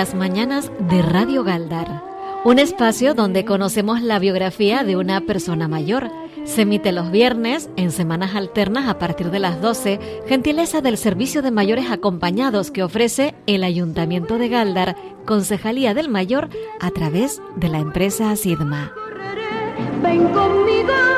las 0.00 0.14
mañanas 0.14 0.72
de 0.88 1.02
Radio 1.02 1.44
Galdar, 1.44 2.02
un 2.46 2.58
espacio 2.58 3.12
donde 3.12 3.44
conocemos 3.44 4.00
la 4.00 4.18
biografía 4.18 4.82
de 4.82 4.96
una 4.96 5.20
persona 5.20 5.68
mayor. 5.68 6.10
Se 6.44 6.62
emite 6.62 6.90
los 6.90 7.10
viernes 7.10 7.68
en 7.76 7.90
semanas 7.90 8.34
alternas 8.34 8.88
a 8.88 8.98
partir 8.98 9.30
de 9.30 9.40
las 9.40 9.60
12, 9.60 10.00
gentileza 10.26 10.80
del 10.80 10.96
Servicio 10.96 11.42
de 11.42 11.50
Mayores 11.50 11.90
Acompañados 11.90 12.70
que 12.70 12.82
ofrece 12.82 13.34
el 13.46 13.62
Ayuntamiento 13.62 14.38
de 14.38 14.48
Galdar, 14.48 14.96
Concejalía 15.26 15.92
del 15.92 16.08
Mayor, 16.08 16.48
a 16.80 16.90
través 16.92 17.42
de 17.56 17.68
la 17.68 17.80
empresa 17.80 18.30
Asidma. 18.30 18.94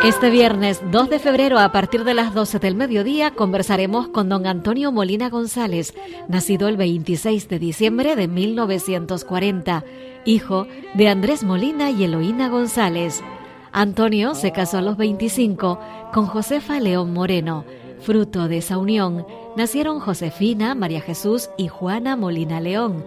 Este 0.05 0.31
viernes 0.31 0.83
2 0.91 1.11
de 1.11 1.19
febrero 1.21 1.61
a 1.61 1.71
partir 1.71 2.03
de 2.03 2.15
las 2.15 2.35
12 2.35 2.59
del 2.59 2.75
mediodía 2.75 3.31
conversaremos 3.31 4.09
con 4.09 4.29
don 4.29 4.47
Antonio 4.47 4.91
Molina 4.91 5.31
González, 5.31 5.95
nacido 6.29 6.67
el 6.67 6.77
26 6.77 7.49
de 7.49 7.59
diciembre 7.61 8.17
de 8.17 8.27
1940, 8.27 9.85
hijo 10.25 10.67
de 10.95 11.09
Andrés 11.09 11.45
Molina 11.45 11.91
y 11.91 12.03
Eloína 12.03 12.49
González. 12.49 13.23
Antonio 13.71 14.35
se 14.35 14.51
casó 14.51 14.79
a 14.79 14.83
los 14.83 14.97
25 14.97 15.79
con 16.13 16.27
Josefa 16.27 16.81
León 16.81 17.13
Moreno. 17.13 17.65
Fruto 18.01 18.49
de 18.49 18.59
esa 18.59 18.79
unión 18.79 19.25
nacieron 19.57 20.01
Josefina, 20.01 20.75
María 20.75 21.01
Jesús 21.01 21.49
y 21.57 21.69
Juana 21.69 22.17
Molina 22.17 22.61
León. 22.61 23.05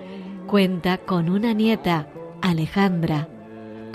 Cuenta 0.47 0.97
con 0.97 1.29
una 1.29 1.51
nieta, 1.51 2.07
Alejandra. 2.41 3.27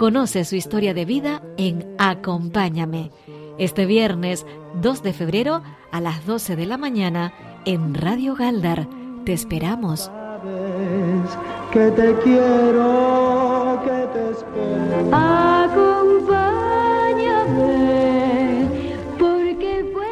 Conoce 0.01 0.47
su 0.47 0.57
historia 0.57 0.95
de 0.95 1.05
vida 1.05 1.43
en 1.59 1.95
Acompáñame, 1.99 3.11
este 3.59 3.85
viernes 3.85 4.47
2 4.81 5.03
de 5.03 5.13
febrero 5.13 5.61
a 5.93 6.01
las 6.01 6.25
12 6.25 6.57
de 6.57 6.65
la 6.65 6.79
mañana 6.79 7.35
en 7.67 7.93
Radio 7.95 8.35
Galdar. 8.35 8.89
Te 9.27 9.35
esperamos. 9.35 10.11
Que 11.71 11.91
te 11.91 12.17
quiero, 12.25 13.79
que 13.85 14.09
te 14.15 14.31
espero. 14.31 15.90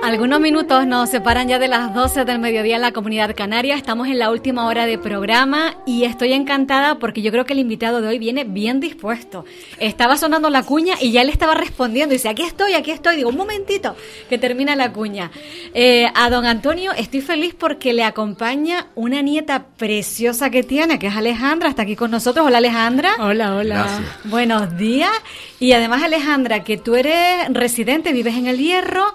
Algunos 0.09 0.41
minutos 0.41 0.87
nos 0.87 1.11
separan 1.11 1.49
ya 1.49 1.59
de 1.59 1.69
las 1.69 1.93
12 1.93 2.25
del 2.25 2.39
mediodía 2.39 2.77
en 2.77 2.81
la 2.81 2.93
comunidad 2.93 3.37
canaria. 3.37 3.75
Estamos 3.75 4.09
en 4.09 4.19
la 4.19 4.31
última 4.31 4.67
hora 4.67 4.87
de 4.87 4.97
programa 4.97 5.77
y 5.85 6.05
estoy 6.05 6.33
encantada 6.33 6.99
porque 6.99 7.21
yo 7.21 7.31
creo 7.31 7.45
que 7.45 7.53
el 7.53 7.59
invitado 7.59 8.01
de 8.01 8.09
hoy 8.09 8.19
viene 8.19 8.45
bien 8.45 8.81
dispuesto. 8.81 9.45
Estaba 9.79 10.17
sonando 10.17 10.49
la 10.49 10.63
cuña 10.63 10.95
y 10.99 11.13
ya 11.13 11.25
le 11.25 11.31
estaba 11.31 11.55
respondiendo. 11.55 12.15
Dice, 12.15 12.31
aquí 12.31 12.43
estoy, 12.43 12.73
aquí 12.73 12.91
estoy. 12.91 13.17
Digo, 13.17 13.29
un 13.29 13.37
momentito 13.37 13.97
que 14.31 14.39
termina 14.39 14.75
la 14.77 14.95
cuña. 14.95 15.31
Eh, 15.75 16.07
a 16.15 16.31
don 16.31 16.47
Antonio 16.47 16.93
estoy 16.93 17.21
feliz 17.21 17.55
porque 17.55 17.93
le 17.93 18.03
acompaña 18.03 18.87
una 18.95 19.21
nieta 19.21 19.67
preciosa 19.77 20.49
que 20.49 20.63
tiene, 20.63 20.99
que 20.99 21.09
es 21.09 21.17
Alejandra. 21.17 21.69
Está 21.69 21.83
aquí 21.83 21.97
con 21.97 22.11
nosotros. 22.11 22.47
Hola 22.47 22.59
Alejandra. 22.59 23.11
Hola, 23.19 23.57
hola. 23.57 24.01
Buenos 24.25 24.75
días. 24.79 25.13
Y 25.61 25.73
además 25.73 26.03
Alejandra, 26.03 26.65
que 26.65 26.79
tú 26.79 26.95
eres 26.97 27.53
residente, 27.53 28.15
vives 28.15 28.37
en 28.37 28.47
El 28.47 28.57
Hierro. 28.57 29.15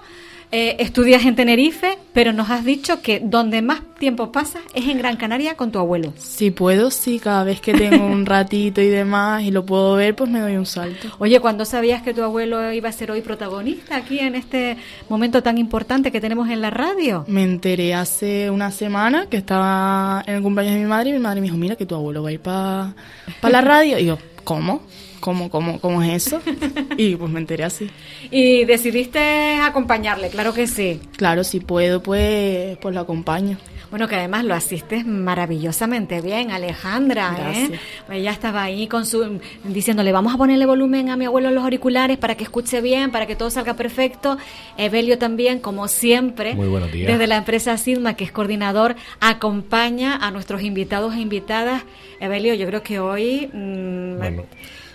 Eh, 0.56 0.76
estudias 0.78 1.24
en 1.24 1.34
Tenerife, 1.34 1.98
pero 2.12 2.32
nos 2.32 2.48
has 2.48 2.64
dicho 2.64 3.02
que 3.02 3.18
donde 3.18 3.60
más 3.60 3.80
tiempo 3.98 4.30
pasas 4.30 4.62
es 4.72 4.86
en 4.86 4.98
Gran 4.98 5.16
Canaria 5.16 5.56
con 5.56 5.72
tu 5.72 5.80
abuelo. 5.80 6.12
Si 6.16 6.52
puedo, 6.52 6.92
sí, 6.92 7.18
cada 7.18 7.42
vez 7.42 7.60
que 7.60 7.74
tengo 7.74 8.06
un 8.06 8.24
ratito 8.34 8.80
y 8.80 8.86
demás 8.86 9.42
y 9.42 9.50
lo 9.50 9.66
puedo 9.66 9.96
ver, 9.96 10.14
pues 10.14 10.30
me 10.30 10.38
doy 10.38 10.56
un 10.56 10.64
salto. 10.64 11.08
Oye, 11.18 11.40
¿cuándo 11.40 11.64
sabías 11.64 12.02
que 12.02 12.14
tu 12.14 12.22
abuelo 12.22 12.70
iba 12.70 12.88
a 12.88 12.92
ser 12.92 13.10
hoy 13.10 13.20
protagonista 13.20 13.96
aquí 13.96 14.20
en 14.20 14.36
este 14.36 14.76
momento 15.08 15.42
tan 15.42 15.58
importante 15.58 16.12
que 16.12 16.20
tenemos 16.20 16.48
en 16.48 16.60
la 16.60 16.70
radio? 16.70 17.24
Me 17.26 17.42
enteré 17.42 17.92
hace 17.92 18.48
una 18.48 18.70
semana 18.70 19.26
que 19.28 19.38
estaba 19.38 20.22
en 20.24 20.36
el 20.36 20.42
cumpleaños 20.42 20.76
de 20.76 20.80
mi 20.82 20.88
madre 20.88 21.10
y 21.10 21.12
mi 21.14 21.18
madre 21.18 21.40
me 21.40 21.48
dijo, 21.48 21.56
mira 21.56 21.74
que 21.74 21.84
tu 21.84 21.96
abuelo 21.96 22.22
va 22.22 22.28
a 22.28 22.32
ir 22.32 22.38
para 22.38 22.94
la 23.42 23.60
radio. 23.60 23.98
Y 23.98 24.04
yo, 24.04 24.18
¿cómo? 24.44 24.82
¿Cómo, 25.24 25.48
cómo, 25.48 25.80
cómo 25.80 26.02
es 26.02 26.26
eso? 26.26 26.42
Y 26.98 27.16
pues 27.16 27.30
me 27.32 27.40
enteré 27.40 27.64
así. 27.64 27.88
¿Y 28.30 28.66
decidiste 28.66 29.56
acompañarle? 29.62 30.28
Claro 30.28 30.52
que 30.52 30.66
sí. 30.66 31.00
Claro, 31.16 31.44
si 31.44 31.60
puedo, 31.60 32.02
pues, 32.02 32.76
pues 32.76 32.94
lo 32.94 33.00
acompaño. 33.00 33.56
Bueno, 33.90 34.06
que 34.06 34.16
además 34.16 34.44
lo 34.44 34.54
asistes 34.54 35.06
maravillosamente 35.06 36.20
bien, 36.20 36.50
Alejandra. 36.50 37.30
¿eh? 37.38 37.68
Gracias. 37.68 37.80
Ella 38.10 38.32
estaba 38.32 38.62
ahí 38.64 38.86
con 38.86 39.06
su 39.06 39.38
diciéndole, 39.64 40.12
vamos 40.12 40.34
a 40.34 40.36
ponerle 40.36 40.66
volumen 40.66 41.08
a 41.08 41.16
mi 41.16 41.24
abuelo 41.24 41.48
en 41.48 41.54
los 41.54 41.64
auriculares 41.64 42.18
para 42.18 42.34
que 42.34 42.44
escuche 42.44 42.80
bien, 42.82 43.10
para 43.10 43.26
que 43.26 43.34
todo 43.36 43.48
salga 43.50 43.74
perfecto. 43.74 44.36
Evelio 44.76 45.16
también, 45.16 45.58
como 45.58 45.88
siempre, 45.88 46.54
Muy 46.54 46.68
buenos 46.68 46.92
días. 46.92 47.06
desde 47.10 47.26
la 47.26 47.36
empresa 47.36 47.78
Sigma, 47.78 48.14
que 48.14 48.24
es 48.24 48.32
coordinador, 48.32 48.94
acompaña 49.20 50.16
a 50.16 50.30
nuestros 50.30 50.62
invitados 50.62 51.14
e 51.14 51.20
invitadas. 51.20 51.82
Evelio, 52.20 52.52
yo 52.54 52.66
creo 52.66 52.82
que 52.82 52.98
hoy... 52.98 53.48
mm, 53.52 54.18
Bueno, 54.18 54.44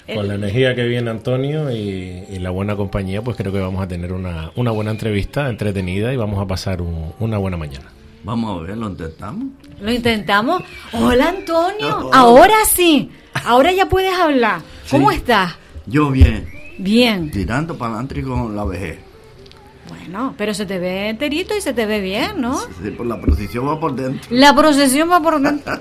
el- 0.10 0.16
con 0.18 0.28
la 0.28 0.36
energía 0.36 0.76
que 0.76 0.86
viene 0.86 1.10
Antonio 1.10 1.72
y, 1.72 2.26
y 2.30 2.40
la 2.40 2.50
buena 2.50 2.76
compañía, 2.76 3.22
pues 3.22 3.38
creo 3.38 3.52
que 3.52 3.60
vamos 3.60 3.82
a 3.84 3.88
tener 3.88 4.12
una, 4.14 4.52
una 4.56 4.72
buena 4.72 4.92
entrevista, 4.92 5.50
entretenida 5.50 6.14
y 6.14 6.18
vamos 6.18 6.40
a 6.42 6.46
pasar 6.48 6.82
un- 6.82 7.14
una 7.20 7.38
buena 7.38 7.58
mañana. 7.58 7.86
Vamos 8.24 8.60
a 8.60 8.64
ver, 8.64 8.78
lo 8.78 8.90
intentamos. 8.90 9.46
Lo 9.82 9.92
intentamos. 9.92 10.64
Hola 10.94 11.30
Antonio, 11.30 12.10
ahora 12.14 12.56
sí, 12.70 13.10
ahora 13.46 13.72
ya 13.72 13.88
puedes 13.88 14.14
hablar. 14.18 14.62
¿Cómo 14.92 15.10
Sí. 15.12 15.18
estás? 15.18 15.56
Yo 15.86 16.12
bien, 16.12 16.48
Bien. 16.78 17.32
tirando 17.32 17.78
para 17.78 17.94
adelante 17.94 18.22
con 18.24 18.56
la 18.56 18.66
vejez. 18.66 19.00
Bueno, 19.88 20.36
pero 20.38 20.54
se 20.54 20.66
te 20.68 20.78
ve 20.78 21.10
enterito 21.10 21.56
y 21.58 21.62
se 21.62 21.74
te 21.74 21.86
ve 21.88 22.00
bien, 22.00 22.40
¿no? 22.42 22.60
Sí, 22.84 22.92
por 22.96 23.08
la 23.08 23.20
procesión 23.20 23.68
va 23.68 23.80
por 23.80 23.96
dentro. 23.96 24.22
La 24.30 24.54
procesión 24.56 25.10
va 25.10 25.20
por 25.22 25.40
dentro. 25.42 25.74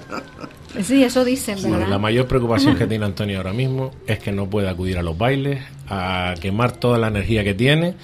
Sí, 0.83 1.03
eso 1.03 1.25
dicen, 1.25 1.57
Bueno, 1.63 1.77
¿verdad? 1.79 1.91
la 1.91 1.99
mayor 1.99 2.27
preocupación 2.27 2.77
que 2.77 2.87
tiene 2.87 3.05
Antonio 3.05 3.39
ahora 3.39 3.53
mismo 3.53 3.91
es 4.07 4.19
que 4.19 4.33
no 4.33 4.49
puede 4.49 4.69
acudir 4.69 4.99
a 4.99 5.03
los 5.03 5.17
bailes, 5.17 5.61
a 5.89 6.35
quemar 6.41 6.73
toda 6.73 6.99
la 6.99 7.09
energía 7.09 7.43
que 7.43 7.55
tiene 7.55 7.95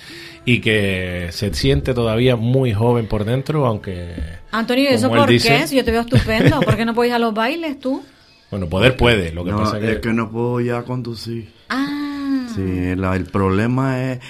y 0.47 0.61
que 0.61 1.29
se 1.31 1.53
siente 1.55 1.95
todavía 1.95 2.37
muy 2.37 2.73
joven 2.73 3.07
por 3.07 3.25
dentro, 3.25 3.67
aunque... 3.67 4.15
Antonio, 4.51 4.85
¿y 4.91 4.95
eso 4.95 5.09
por 5.09 5.29
dice- 5.29 5.49
qué? 5.49 5.67
Si 5.67 5.77
yo 5.77 5.85
te 5.85 5.91
veo 5.91 6.01
estupendo, 6.03 6.61
¿por 6.63 6.77
qué 6.77 6.85
no 6.85 6.95
puedes 6.95 7.11
ir 7.11 7.15
a 7.17 7.19
los 7.19 7.35
bailes 7.35 7.79
tú? 7.79 8.03
Bueno, 8.51 8.69
poder 8.69 8.97
puede, 8.97 9.33
lo 9.33 9.45
que 9.45 9.51
No, 9.51 9.59
pasa 9.59 9.79
es 9.79 9.97
que... 9.97 10.01
que 10.01 10.13
no 10.13 10.31
puedo 10.31 10.61
ya 10.61 10.83
conducir. 10.83 11.53
Ah, 11.69 12.47
Sí, 12.55 12.95
la- 12.97 13.17
el 13.17 13.25
problema 13.25 14.13
es, 14.13 14.21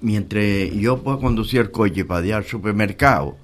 mientras 0.00 0.44
yo 0.74 0.98
puedo 1.02 1.20
conducir 1.20 1.60
el 1.60 1.70
coche 1.70 2.04
para 2.04 2.26
ir 2.26 2.34
al 2.34 2.44
supermercado 2.44 3.36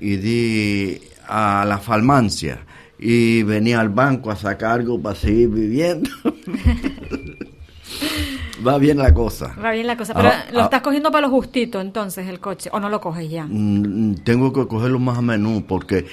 y 0.00 0.16
di 0.16 1.00
a 1.28 1.64
la 1.66 1.78
farmacia 1.78 2.58
y 3.04 3.42
venía 3.42 3.80
al 3.80 3.88
banco 3.88 4.30
a 4.30 4.36
sacar 4.36 4.78
algo 4.80 5.00
para 5.02 5.16
seguir 5.16 5.48
viviendo, 5.48 6.08
va 8.66 8.78
bien 8.78 8.98
la 8.98 9.12
cosa. 9.12 9.54
va 9.62 9.72
bien 9.72 9.86
la 9.86 9.96
cosa. 9.96 10.14
Pero 10.14 10.28
Ah, 10.28 10.44
lo 10.52 10.60
ah. 10.60 10.64
estás 10.64 10.82
cogiendo 10.82 11.10
para 11.10 11.26
lo 11.26 11.32
justito 11.32 11.80
entonces 11.80 12.28
el 12.28 12.40
coche, 12.40 12.70
o 12.72 12.80
no 12.80 12.88
lo 12.88 13.00
coges 13.00 13.28
ya. 13.30 13.44
Mm, 13.48 14.16
Tengo 14.24 14.52
que 14.52 14.66
cogerlo 14.68 14.98
más 14.98 15.18
a 15.18 15.22
menudo 15.22 15.62
porque 15.66 16.06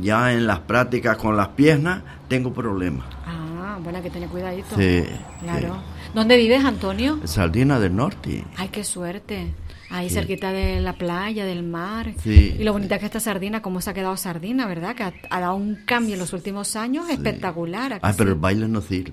ya 0.00 0.32
en 0.32 0.46
las 0.46 0.60
prácticas 0.60 1.16
con 1.16 1.36
las 1.36 1.48
piernas 1.48 2.02
tengo 2.28 2.52
problemas. 2.52 3.06
Ah, 3.26 3.78
bueno, 3.82 3.98
hay 3.98 4.04
que 4.04 4.10
tener 4.10 4.28
cuidadito. 4.28 4.76
Sí, 4.76 5.04
Claro. 5.42 5.76
¿Dónde 6.14 6.36
vives, 6.36 6.64
Antonio? 6.64 7.20
Sardina 7.24 7.78
del 7.78 7.94
Norte. 7.94 8.44
Ay, 8.56 8.68
qué 8.70 8.82
suerte. 8.82 9.52
Ahí 9.90 10.10
cerquita 10.10 10.52
de 10.52 10.80
la 10.80 10.92
playa, 10.92 11.46
del 11.46 11.62
mar. 11.62 12.12
Sí. 12.22 12.54
Y 12.58 12.62
lo 12.62 12.72
bonita 12.74 12.98
que 12.98 13.06
está 13.06 13.20
Sardina, 13.20 13.62
cómo 13.62 13.80
se 13.80 13.88
ha 13.90 13.94
quedado 13.94 14.16
Sardina, 14.18 14.66
¿verdad? 14.66 14.94
Que 14.94 15.02
ha, 15.04 15.12
ha 15.30 15.40
dado 15.40 15.54
un 15.54 15.76
cambio 15.86 16.12
en 16.14 16.20
los 16.20 16.32
últimos 16.34 16.76
años 16.76 17.08
espectacular. 17.08 17.94
¿a 17.94 18.00
que 18.00 18.06
Ay, 18.06 18.14
pero 18.16 18.30
sí? 18.30 18.34
el 18.34 18.40
baile 18.40 18.68
no 18.68 18.80
sirve. 18.82 19.12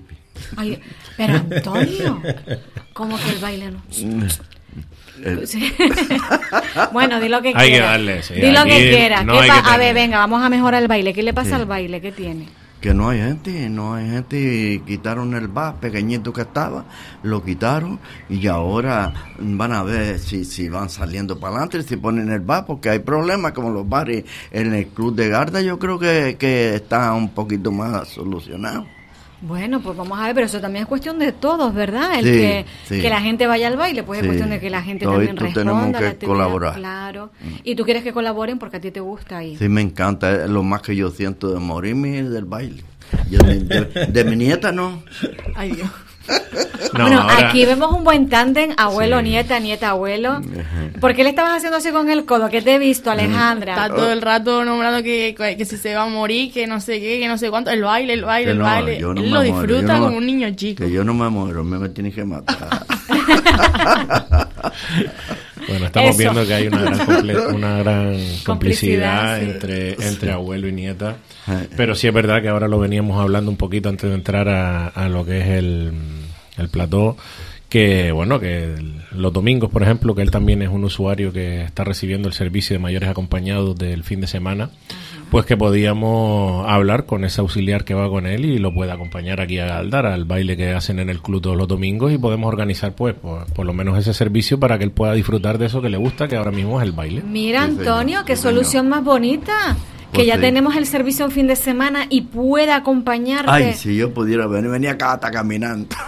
Ay, 0.56 0.78
pero 1.16 1.34
Antonio, 1.50 2.22
¿cómo 2.92 3.16
que 3.18 3.30
el 3.30 3.38
baile 3.38 3.70
no? 3.70 3.82
El- 5.24 5.46
Sí. 5.48 5.72
bueno, 6.92 7.18
di 7.20 7.28
lo 7.30 7.40
que 7.40 7.52
Hay 7.54 7.70
que 7.70 7.80
darle, 7.80 8.22
sí, 8.22 8.34
Di 8.34 8.50
lo 8.50 8.64
que 8.64 8.90
quiera. 8.90 9.22
no 9.22 9.32
¿Qué 9.32 9.38
hay 9.40 9.48
pa- 9.48 9.62
que 9.62 9.70
a 9.70 9.76
ver, 9.78 9.94
venga, 9.94 10.18
vamos 10.18 10.42
a 10.42 10.50
mejorar 10.50 10.82
el 10.82 10.88
baile. 10.88 11.14
¿Qué 11.14 11.22
le 11.22 11.32
pasa 11.32 11.50
Sí. 11.50 11.54
al 11.54 11.64
baile? 11.64 12.02
¿Qué 12.02 12.12
tiene? 12.12 12.48
Que 12.86 12.94
no 12.94 13.08
hay 13.08 13.18
gente, 13.18 13.68
no 13.68 13.94
hay 13.94 14.08
gente, 14.08 14.80
quitaron 14.86 15.34
el 15.34 15.48
bar 15.48 15.74
pequeñito 15.80 16.32
que 16.32 16.42
estaba, 16.42 16.84
lo 17.24 17.42
quitaron 17.42 17.98
y 18.28 18.46
ahora 18.46 19.12
van 19.40 19.72
a 19.72 19.82
ver 19.82 20.20
si, 20.20 20.44
si 20.44 20.68
van 20.68 20.88
saliendo 20.88 21.40
para 21.40 21.56
adelante, 21.56 21.82
si 21.82 21.96
ponen 21.96 22.30
el 22.30 22.42
bar, 22.42 22.64
porque 22.64 22.90
hay 22.90 23.00
problemas 23.00 23.50
como 23.54 23.70
los 23.70 23.88
bares 23.88 24.24
en 24.52 24.72
el 24.72 24.86
club 24.86 25.16
de 25.16 25.28
Garda, 25.28 25.62
yo 25.62 25.80
creo 25.80 25.98
que, 25.98 26.36
que 26.38 26.76
está 26.76 27.12
un 27.12 27.30
poquito 27.30 27.72
más 27.72 28.06
solucionado. 28.06 28.86
Bueno, 29.42 29.80
pues 29.80 29.96
vamos 29.96 30.18
a 30.18 30.24
ver, 30.26 30.34
pero 30.34 30.46
eso 30.46 30.60
también 30.60 30.84
es 30.84 30.88
cuestión 30.88 31.18
de 31.18 31.30
todos, 31.32 31.74
¿verdad? 31.74 32.18
El 32.18 32.24
Sí, 32.24 32.32
que, 32.32 32.64
sí. 32.86 33.00
que 33.02 33.10
la 33.10 33.20
gente 33.20 33.46
vaya 33.46 33.68
al 33.68 33.76
baile, 33.76 34.02
pues 34.02 34.18
es 34.18 34.22
Sí. 34.22 34.28
cuestión 34.28 34.48
de 34.50 34.60
que 34.60 34.70
la 34.70 34.82
gente 34.82 35.04
también 35.04 35.36
responda. 35.36 35.54
tenemos 35.72 36.00
la 36.02 36.14
que 36.18 36.26
colaborar. 36.26 36.74
Claro. 36.76 37.30
Y 37.62 37.74
tú 37.74 37.84
quieres 37.84 38.02
que 38.02 38.12
colaboren 38.12 38.58
porque 38.58 38.78
a 38.78 38.80
ti 38.80 38.90
te 38.90 39.00
gusta. 39.00 39.40
Sí, 39.42 39.68
me 39.68 39.82
encanta, 39.82 40.44
es 40.44 40.50
lo 40.50 40.62
más 40.62 40.80
que 40.82 40.96
yo 40.96 41.10
siento 41.10 41.52
de 41.52 41.60
morirme 41.60 42.18
es 42.20 42.30
del 42.30 42.46
baile. 42.46 42.82
Yo 43.30 43.38
de, 43.38 43.60
de- 43.60 44.06
de 44.06 44.24
mi 44.24 44.36
nieta 44.36 44.72
no. 44.72 45.02
Ay, 45.54 45.72
Dios. 45.72 45.90
No, 46.94 47.02
bueno, 47.02 47.20
ahora- 47.22 47.48
aquí 47.48 47.64
vemos 47.66 47.92
un 47.92 48.04
buen 48.04 48.28
tándem, 48.28 48.70
abuelo, 48.76 49.18
Sí. 49.18 49.24
nieta, 49.24 49.58
nieta, 49.60 49.90
abuelo. 49.90 50.40
¿Por 51.00 51.14
qué 51.14 51.24
le 51.24 51.30
estabas 51.30 51.56
haciendo 51.58 51.76
así 51.78 51.90
con 51.90 52.08
el 52.10 52.24
codo? 52.24 52.48
Que 52.48 52.62
te 52.62 52.74
he 52.74 52.78
visto, 52.78 53.10
Está 53.10 53.22
Alejandra. 53.24 53.88
todo 53.88 54.10
el 54.12 54.22
rato 54.22 54.64
nombrando 54.64 55.02
que, 55.02 55.34
que, 55.36 55.56
que 55.56 55.64
si 55.64 55.76
se 55.76 55.94
va 55.94 56.04
a 56.04 56.06
morir, 56.08 56.52
que 56.52 56.66
no 56.66 56.80
sé 56.80 57.00
qué, 57.00 57.18
que 57.18 57.28
no 57.28 57.36
sé 57.38 57.50
cuánto. 57.50 57.70
El 57.70 57.82
baile, 57.82 58.12
el 58.14 58.24
baile, 58.24 58.52
el 58.52 58.58
no, 58.58 58.64
baile. 58.64 58.98
yo 58.98 59.12
no 59.14 59.20
Él 59.20 59.26
me 59.26 59.32
lo 59.32 59.40
disfruta 59.42 59.80
yo 59.80 59.98
no- 59.98 60.04
como 60.06 60.16
un 60.18 60.26
niño 60.26 60.48
chico. 60.54 60.84
Que 60.84 60.90
yo 60.90 61.04
no 61.04 61.12
me 61.14 61.28
muero, 61.28 61.62
me, 61.64 61.78
me 61.78 61.88
tienen 61.90 62.12
que 62.12 62.24
matar. 62.24 62.56
Bueno, 65.68 65.86
estamos 65.86 66.10
Eso. 66.10 66.18
viendo 66.18 66.46
que 66.46 66.54
hay 66.54 66.66
una 66.68 66.82
gran, 66.82 66.98
comple- 67.00 67.46
una 67.54 67.78
gran 67.78 68.04
Complicidad, 68.44 68.44
complicidad 68.46 69.40
sí. 69.40 69.44
entre, 69.46 69.92
entre 70.08 70.32
abuelo 70.32 70.68
y 70.68 70.72
nieta. 70.72 71.16
Pero 71.76 71.94
sí 71.96 72.06
es 72.06 72.14
verdad 72.14 72.40
que 72.40 72.48
ahora 72.48 72.68
lo 72.68 72.78
veníamos 72.78 73.20
hablando 73.20 73.50
un 73.50 73.56
poquito 73.56 73.88
antes 73.88 74.08
de 74.08 74.14
entrar 74.14 74.48
a, 74.48 74.86
a 74.88 75.08
lo 75.08 75.24
que 75.24 75.40
es 75.40 75.46
el, 75.48 75.92
el 76.58 76.68
plató. 76.68 77.16
Que 77.68 78.12
bueno, 78.12 78.38
que 78.38 78.62
el- 78.74 78.94
los 79.10 79.32
domingos, 79.32 79.70
por 79.70 79.82
ejemplo, 79.82 80.14
que 80.14 80.22
él 80.22 80.30
también 80.30 80.62
es 80.62 80.68
un 80.68 80.84
usuario 80.84 81.32
que 81.32 81.62
está 81.62 81.82
recibiendo 81.82 82.28
el 82.28 82.34
servicio 82.34 82.74
de 82.74 82.78
mayores 82.78 83.08
acompañados 83.08 83.76
del 83.76 84.04
fin 84.04 84.20
de 84.20 84.28
semana, 84.28 84.70
pues 85.32 85.46
que 85.46 85.56
podíamos 85.56 86.64
hablar 86.68 87.06
con 87.06 87.24
ese 87.24 87.40
auxiliar 87.40 87.84
que 87.84 87.92
va 87.94 88.08
con 88.08 88.26
él 88.28 88.44
y 88.44 88.58
lo 88.58 88.72
puede 88.72 88.92
acompañar 88.92 89.40
aquí 89.40 89.58
a 89.58 89.66
Galdar 89.66 90.06
al 90.06 90.24
baile 90.24 90.56
que 90.56 90.70
hacen 90.74 91.00
en 91.00 91.10
el 91.10 91.20
club 91.20 91.42
todos 91.42 91.56
los 91.56 91.66
domingos 91.66 92.12
y 92.12 92.18
podemos 92.18 92.46
organizar 92.46 92.94
pues 92.94 93.14
por, 93.14 93.46
por 93.52 93.66
lo 93.66 93.72
menos 93.72 93.98
ese 93.98 94.14
servicio 94.14 94.60
para 94.60 94.78
que 94.78 94.84
él 94.84 94.92
pueda 94.92 95.12
disfrutar 95.14 95.58
de 95.58 95.66
eso 95.66 95.82
que 95.82 95.88
le 95.90 95.96
gusta, 95.96 96.28
que 96.28 96.36
ahora 96.36 96.52
mismo 96.52 96.80
es 96.80 96.86
el 96.86 96.92
baile. 96.92 97.22
Mira, 97.26 97.64
Antonio, 97.64 98.20
qué 98.24 98.36
sí, 98.36 98.42
señor. 98.42 98.54
solución 98.58 98.88
más 98.88 99.02
bonita. 99.02 99.76
Que 100.16 100.26
ya 100.26 100.38
tenemos 100.38 100.76
el 100.76 100.86
servicio 100.86 101.24
en 101.24 101.30
fin 101.30 101.46
de 101.46 101.56
semana 101.56 102.06
y 102.08 102.22
puede 102.22 102.72
acompañarte. 102.72 103.50
Ay, 103.50 103.74
si 103.74 103.96
yo 103.96 104.12
pudiera 104.12 104.46
venir, 104.46 104.70
venía 104.70 104.92
acá 104.92 105.12
hasta 105.12 105.30
caminando. 105.30 105.94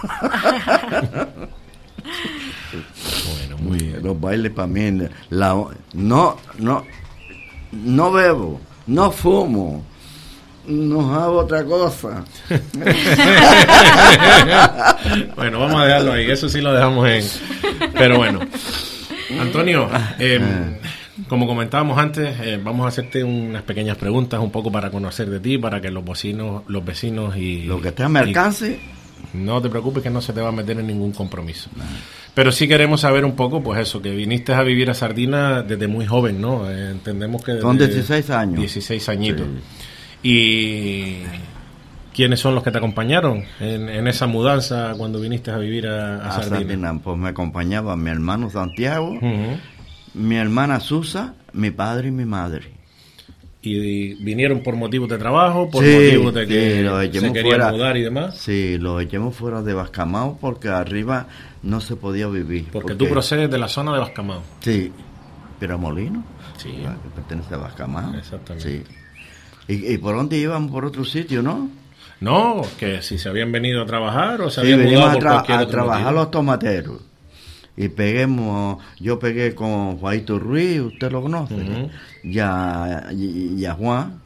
Bueno, 2.71 3.57
muy 3.59 3.79
bien. 3.79 4.03
Los 4.03 4.19
bailes 4.19 4.51
para 4.51 4.67
mí, 4.67 5.07
la, 5.29 5.55
no, 5.93 6.37
no, 6.57 6.85
no 7.71 8.11
bebo, 8.11 8.59
no 8.87 9.11
fumo, 9.11 9.85
no 10.67 11.15
hago 11.15 11.37
otra 11.39 11.63
cosa. 11.63 12.23
bueno, 15.35 15.59
vamos 15.59 15.81
a 15.81 15.85
dejarlo 15.85 16.13
ahí, 16.13 16.29
eso 16.29 16.49
sí 16.49 16.61
lo 16.61 16.73
dejamos 16.73 17.07
en... 17.09 17.23
Pero 17.93 18.17
bueno, 18.17 18.39
Antonio, 19.39 19.89
eh, 20.19 20.39
como 21.29 21.47
comentábamos 21.47 21.97
antes, 21.97 22.37
eh, 22.41 22.59
vamos 22.61 22.85
a 22.85 22.89
hacerte 22.89 23.23
unas 23.23 23.63
pequeñas 23.63 23.95
preguntas 23.97 24.39
un 24.41 24.51
poco 24.51 24.71
para 24.71 24.89
conocer 24.91 25.29
de 25.29 25.39
ti, 25.39 25.57
para 25.57 25.79
que 25.79 25.89
los 25.91 26.03
vecinos, 26.03 26.63
los 26.67 26.83
vecinos 26.83 27.37
y... 27.37 27.63
Lo 27.63 27.79
que 27.79 27.89
esté 27.89 28.03
a 28.03 28.09
mi 28.09 28.19
alcance, 28.19 28.79
No 29.33 29.61
te 29.61 29.69
preocupes 29.69 30.01
que 30.03 30.09
no 30.09 30.21
se 30.21 30.33
te 30.33 30.41
va 30.41 30.49
a 30.49 30.51
meter 30.51 30.79
en 30.79 30.87
ningún 30.87 31.11
compromiso. 31.13 31.69
Pero 32.33 32.51
sí 32.51 32.67
queremos 32.67 33.01
saber 33.01 33.23
un 33.25 33.35
poco, 33.35 33.61
pues 33.61 33.79
eso, 33.79 34.01
que 34.01 34.09
viniste 34.11 34.53
a 34.53 34.63
vivir 34.63 34.89
a 34.89 34.93
Sardina 34.93 35.61
desde 35.61 35.87
muy 35.87 36.05
joven, 36.05 36.41
¿no? 36.41 36.69
Eh, 36.69 36.91
entendemos 36.91 37.43
que... 37.43 37.53
Desde 37.53 37.87
16 37.87 38.29
años. 38.31 38.59
16 38.59 39.09
añitos. 39.09 39.47
Y... 40.23 41.17
¿Quiénes 42.13 42.39
son 42.41 42.53
los 42.53 42.63
que 42.65 42.71
te 42.71 42.77
acompañaron 42.79 43.45
en, 43.61 43.87
en 43.87 44.07
esa 44.07 44.27
mudanza 44.27 44.93
cuando 44.97 45.21
viniste 45.21 45.51
a 45.51 45.57
vivir 45.57 45.87
a, 45.87 46.15
a 46.17 46.27
a 46.27 46.31
Sardina? 46.33 46.57
Sardina, 46.59 46.99
pues 47.01 47.17
me 47.17 47.29
acompañaba 47.29 47.95
mi 47.95 48.09
hermano 48.09 48.49
Santiago, 48.49 49.11
Ujú. 49.11 49.57
Mi 50.13 50.35
hermana 50.35 50.79
Susa, 50.79 51.33
mi 51.53 51.71
padre 51.71 52.09
y 52.09 52.11
mi 52.11 52.25
madre. 52.25 52.73
¿Y 53.61 54.13
vinieron 54.23 54.63
por 54.63 54.75
motivos 54.77 55.09
de 55.09 55.17
trabajo, 55.17 55.69
por 55.69 55.83
Sí, 55.83 55.91
motivos 55.91 56.33
de 56.33 56.43
sí, 56.43 56.47
que 56.49 56.81
los 56.83 57.01
se 57.01 57.11
querían 57.11 57.43
fuera. 57.43 57.71
mudar 57.71 57.97
y 57.97 58.03
demás? 58.03 58.37
Sí, 58.37 58.77
lo 58.77 59.01
echamos 59.01 59.35
fuera 59.35 59.61
de 59.61 59.73
Bascamao 59.73 60.37
porque 60.39 60.69
arriba 60.69 61.27
no 61.63 61.81
se 61.81 61.97
podía 61.97 62.27
vivir. 62.27 62.67
Porque 62.71 62.95
tú 62.95 63.09
procedes 63.09 63.49
de 63.51 63.57
la 63.57 63.67
zona 63.67 63.91
de 63.93 63.99
Bascamao. 63.99 64.41
Sí, 64.61 64.93
Piramolino, 65.59 66.23
Sí. 66.57 66.69
ah, 66.87 66.95
que 67.03 67.09
pertenece 67.09 67.53
a 67.53 67.57
Bascamao. 67.57 68.15
Exactamente. 68.15 68.85
Sí. 69.67 69.73
¿Y, 69.73 69.93
y 69.93 69.97
por 69.97 70.15
dónde 70.15 70.37
iban? 70.37 70.69
Por 70.69 70.85
otro 70.85 71.03
sitio, 71.03 71.43
¿no? 71.43 71.69
No, 72.21 72.61
que 72.77 73.01
si 73.01 73.17
se 73.17 73.27
habían 73.27 73.51
venido 73.51 73.81
a 73.81 73.85
trabajar 73.85 74.41
o 74.41 74.49
se 74.49 74.61
Sí, 74.61 74.71
habían 74.73 74.89
mudado 74.89 75.09
a, 75.09 75.13
por 75.13 75.21
tra- 75.23 75.31
cualquier 75.33 75.57
a 75.57 75.61
otro 75.63 75.71
trabajar 75.71 76.03
motivo. 76.05 76.19
los 76.21 76.31
tomateros. 76.31 77.01
Y 77.79 77.87
peguemos, 77.87 78.83
yo 78.99 79.19
pegué 79.19 79.55
con 79.55 79.97
Juanito 79.99 80.37
Ruiz, 80.37 80.81
usted 80.81 81.11
lo 81.13 81.21
conoce, 81.21 81.55
y, 82.23 82.37
a, 82.39 83.07
y- 83.13 83.55
y 83.57 83.65
a 83.65 83.73
Juan. 83.73 84.19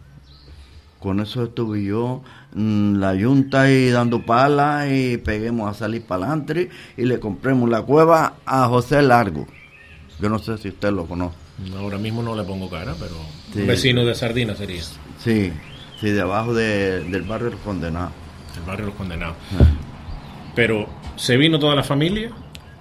Con 0.99 1.19
eso 1.19 1.43
estuve 1.43 1.83
yo, 1.83 2.23
mm, 2.55 2.95
la 2.95 3.13
yunta 3.13 3.69
y 3.69 3.89
dando 3.91 4.25
pala 4.25 4.87
y 4.89 5.17
peguemos 5.17 5.69
a 5.69 5.73
salir 5.77 6.01
para 6.01 6.25
adelante 6.25 6.69
y 6.97 7.03
le 7.03 7.19
compremos 7.19 7.69
la 7.69 7.83
cueva 7.83 8.37
a 8.45 8.65
José 8.67 9.03
Largo. 9.03 9.45
Yo 10.19 10.29
no 10.29 10.39
sé 10.39 10.57
si 10.57 10.69
usted 10.69 10.91
lo 10.91 11.05
conoce. 11.05 11.35
Ahora 11.77 11.99
mismo 11.99 12.23
no 12.23 12.35
le 12.35 12.43
pongo 12.43 12.69
cara, 12.71 12.95
pero 12.99 13.15
Sí. 13.53 13.59
un 13.61 13.67
vecino 13.67 14.03
de 14.03 14.15
Sardina 14.15 14.55
sería, 14.55 14.81
Sí, 15.19 15.51
sí, 16.01 16.09
debajo 16.09 16.55
de- 16.55 17.01
del 17.03 17.21
barrio 17.21 17.51
Los 17.51 17.59
Condenados. 17.59 18.13
el 18.57 18.63
barrio 18.63 18.87
Los 18.87 18.95
Condenados. 18.95 19.35
Ah. 19.59 19.63
Pero, 20.55 20.87
¿se 21.17 21.37
vino 21.37 21.59
toda 21.59 21.75
la 21.75 21.83
familia? 21.83 22.31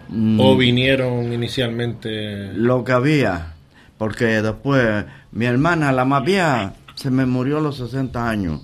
Mm. 0.08 0.40
¿O 0.40 0.56
vinieron 0.56 1.32
inicialmente? 1.32 2.52
lo 2.54 2.84
que 2.84 2.92
había, 2.92 3.54
porque 3.98 4.42
después 4.42 5.04
mi 5.32 5.46
hermana, 5.46 5.92
la 5.92 6.04
más 6.04 6.24
vieja, 6.24 6.74
se 6.94 7.10
me 7.10 7.24
murió 7.26 7.58
a 7.58 7.60
los 7.60 7.76
60 7.78 8.28
años. 8.28 8.60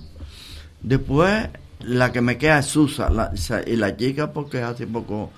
Después, 0.81 1.47
la 1.81 2.11
que 2.11 2.21
me 2.21 2.37
queda 2.37 2.59
es 2.59 2.65
Susa, 2.67 3.09
la- 3.09 3.31
y 3.65 3.75
la 3.75 3.95
chica, 3.97 4.31
porque 4.31 4.61
hace 4.61 4.85
poco, 4.87 5.31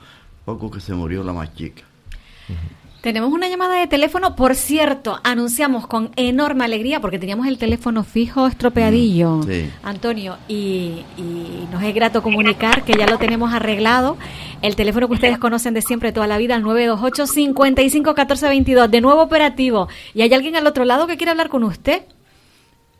poco 0.45 0.69
que 0.71 0.79
se 0.79 0.93
murió 0.93 1.23
la 1.23 1.33
más 1.33 1.53
chica. 1.55 1.83
Tenemos 3.01 3.31
una 3.33 3.49
llamada 3.49 3.79
de 3.79 3.87
teléfono, 3.87 4.35
por 4.35 4.53
cierto, 4.53 5.19
anunciamos 5.23 5.87
con 5.87 6.11
enorme 6.17 6.65
alegría 6.65 6.99
porque 6.99 7.17
teníamos 7.17 7.47
el 7.47 7.57
teléfono 7.57 8.03
fijo 8.03 8.45
estropeadillo, 8.45 9.37
Mm, 9.37 9.43
sí. 9.43 9.71
Antonio, 9.81 10.37
y, 10.47 11.03
y 11.17 11.67
nos 11.71 11.81
es 11.81 11.95
grato 11.95 12.21
comunicar 12.21 12.83
que 12.83 12.93
ya 12.93 13.07
lo 13.07 13.17
tenemos 13.17 13.51
arreglado. 13.53 14.17
El 14.61 14.75
teléfono 14.75 15.07
que 15.07 15.15
ustedes 15.15 15.39
conocen 15.39 15.73
de 15.73 15.81
siempre, 15.81 16.11
toda 16.11 16.27
la 16.27 16.37
vida, 16.37 16.53
el 16.55 16.61
928 16.61 17.25
55 17.25 18.13
14 18.13 18.47
22, 18.49 18.91
de 18.91 19.01
nuevo 19.01 19.23
operativo. 19.23 19.87
¿Y 20.13 20.21
hay 20.21 20.31
alguien 20.35 20.55
al 20.55 20.67
otro 20.67 20.85
lado 20.85 21.07
que 21.07 21.17
quiere 21.17 21.31
hablar 21.31 21.49
con 21.49 21.63
usted? 21.63 22.03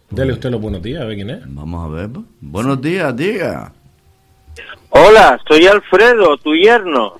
Dele 0.09 0.33
usted 0.33 0.49
los 0.49 0.59
buenos 0.59 0.81
días, 0.81 1.03
a 1.03 1.05
ver 1.05 1.15
quién 1.15 1.29
es. 1.29 1.41
Vamos 1.45 1.85
a 1.85 1.93
ver. 1.93 2.09
Buenos 2.41 2.81
días, 2.81 3.15
diga. 3.15 3.71
Hola, 4.89 5.39
soy 5.47 5.67
Alfredo, 5.67 6.37
tu 6.37 6.53
yerno. 6.55 7.13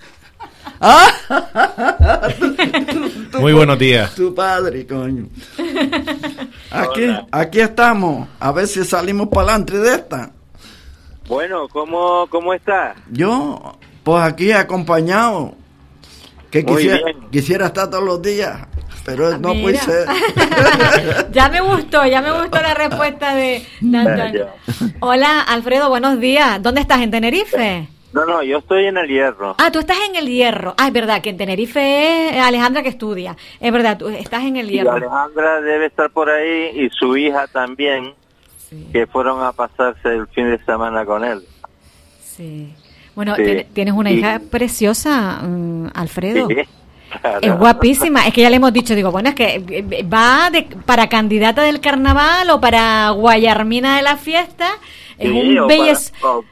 Muy 3.40 3.54
buenos 3.54 3.78
días. 3.78 4.16
Tu 4.16 4.34
padre, 4.34 4.88
coño. 4.88 5.28
Aquí, 6.72 7.06
aquí 7.32 7.60
estamos. 7.60 8.28
A 8.40 8.52
ver 8.52 8.66
si 8.66 8.84
salimos 8.86 9.28
para 9.28 9.42
adelante 9.42 9.78
de 9.78 9.96
esta. 9.96 10.32
Bueno, 11.28 11.68
¿cómo, 11.68 12.26
cómo 12.30 12.54
estás? 12.54 12.96
Yo, 13.12 13.78
pues 14.04 14.24
aquí 14.24 14.52
acompañado. 14.54 15.54
Que 16.50 16.64
Muy 16.64 16.78
quisiera, 16.78 17.06
bien. 17.06 17.30
quisiera 17.30 17.66
estar 17.68 17.90
todos 17.90 18.04
los 18.04 18.22
días, 18.22 18.58
pero 19.06 19.38
no 19.38 19.54
puede 19.62 19.78
ser. 19.78 20.08
ya 21.32 21.50
me 21.50 21.62
gustó, 21.62 22.06
ya 22.06 22.22
me 22.22 22.32
gustó 22.32 22.62
la 22.62 22.74
respuesta 22.74 23.36
de, 23.36 23.66
de 23.82 23.98
Antonio. 23.98 24.48
Hola, 25.02 25.42
Alfredo, 25.42 25.90
buenos 25.90 26.20
días. 26.20 26.62
¿Dónde 26.64 26.82
estás? 26.82 27.02
¿En 27.02 27.12
Tenerife? 27.12 27.88
No, 28.14 28.26
no, 28.26 28.44
yo 28.44 28.58
estoy 28.58 28.86
en 28.88 28.98
el 28.98 29.08
hierro. 29.08 29.56
Ah, 29.58 29.72
tú 29.72 29.80
estás 29.80 29.98
en 30.10 30.16
el 30.18 30.28
Hierro. 30.28 30.74
Ah, 30.78 30.88
es 30.88 30.94
verdad 30.94 31.22
que 31.22 31.30
en 31.30 31.38
Tenerife 31.38 32.30
es 32.38 32.44
Alejandra 32.44 32.84
que 32.84 32.90
estudia. 32.90 33.38
Es 33.60 33.72
verdad, 33.72 33.98
tú 33.98 34.10
estás 34.10 34.44
en 34.44 34.58
el 34.58 34.70
Y 34.70 34.74
Hierro. 34.74 34.92
Alejandra 34.92 35.62
debe 35.62 35.86
estar 35.86 36.10
por 36.10 36.30
ahí 36.30 36.72
y 36.76 36.90
su 36.90 37.16
hija 37.16 37.48
también, 37.48 38.14
que 38.92 39.08
fueron 39.08 39.42
a 39.44 39.54
pasarse 39.54 40.10
el 40.10 40.28
fin 40.28 40.50
de 40.52 40.62
semana 40.66 41.06
con 41.06 41.24
él. 41.24 41.42
Sí. 42.22 42.74
Bueno, 43.16 43.36
Sí. 43.36 43.66
tienes 43.74 43.94
una 43.94 44.12
hija 44.12 44.42
preciosa, 44.50 45.42
mm, 45.44 45.88
Alfredo. 45.94 46.48
Sí, 46.50 46.56
claro. 47.22 47.40
Es 47.42 47.58
guapísima. 47.58 48.28
Es 48.28 48.34
que 48.34 48.42
ya 48.42 48.50
le 48.50 48.56
hemos 48.58 48.74
dicho, 48.74 48.96
digo, 48.96 49.12
bueno, 49.12 49.30
es 49.30 49.36
que 49.36 49.56
eh, 49.70 50.04
va 50.04 50.50
de, 50.50 50.64
para 50.86 51.08
candidata 51.10 51.62
del 51.62 51.80
carnaval 51.82 52.50
o 52.50 52.60
para 52.62 53.10
Guayarmina 53.12 53.98
de 53.98 54.02
la 54.04 54.18
fiesta. 54.18 54.68
Es 55.18 55.30
Sí, 55.30 55.38
un 55.58 55.68
para, 55.68 56.10
o- 56.24 56.44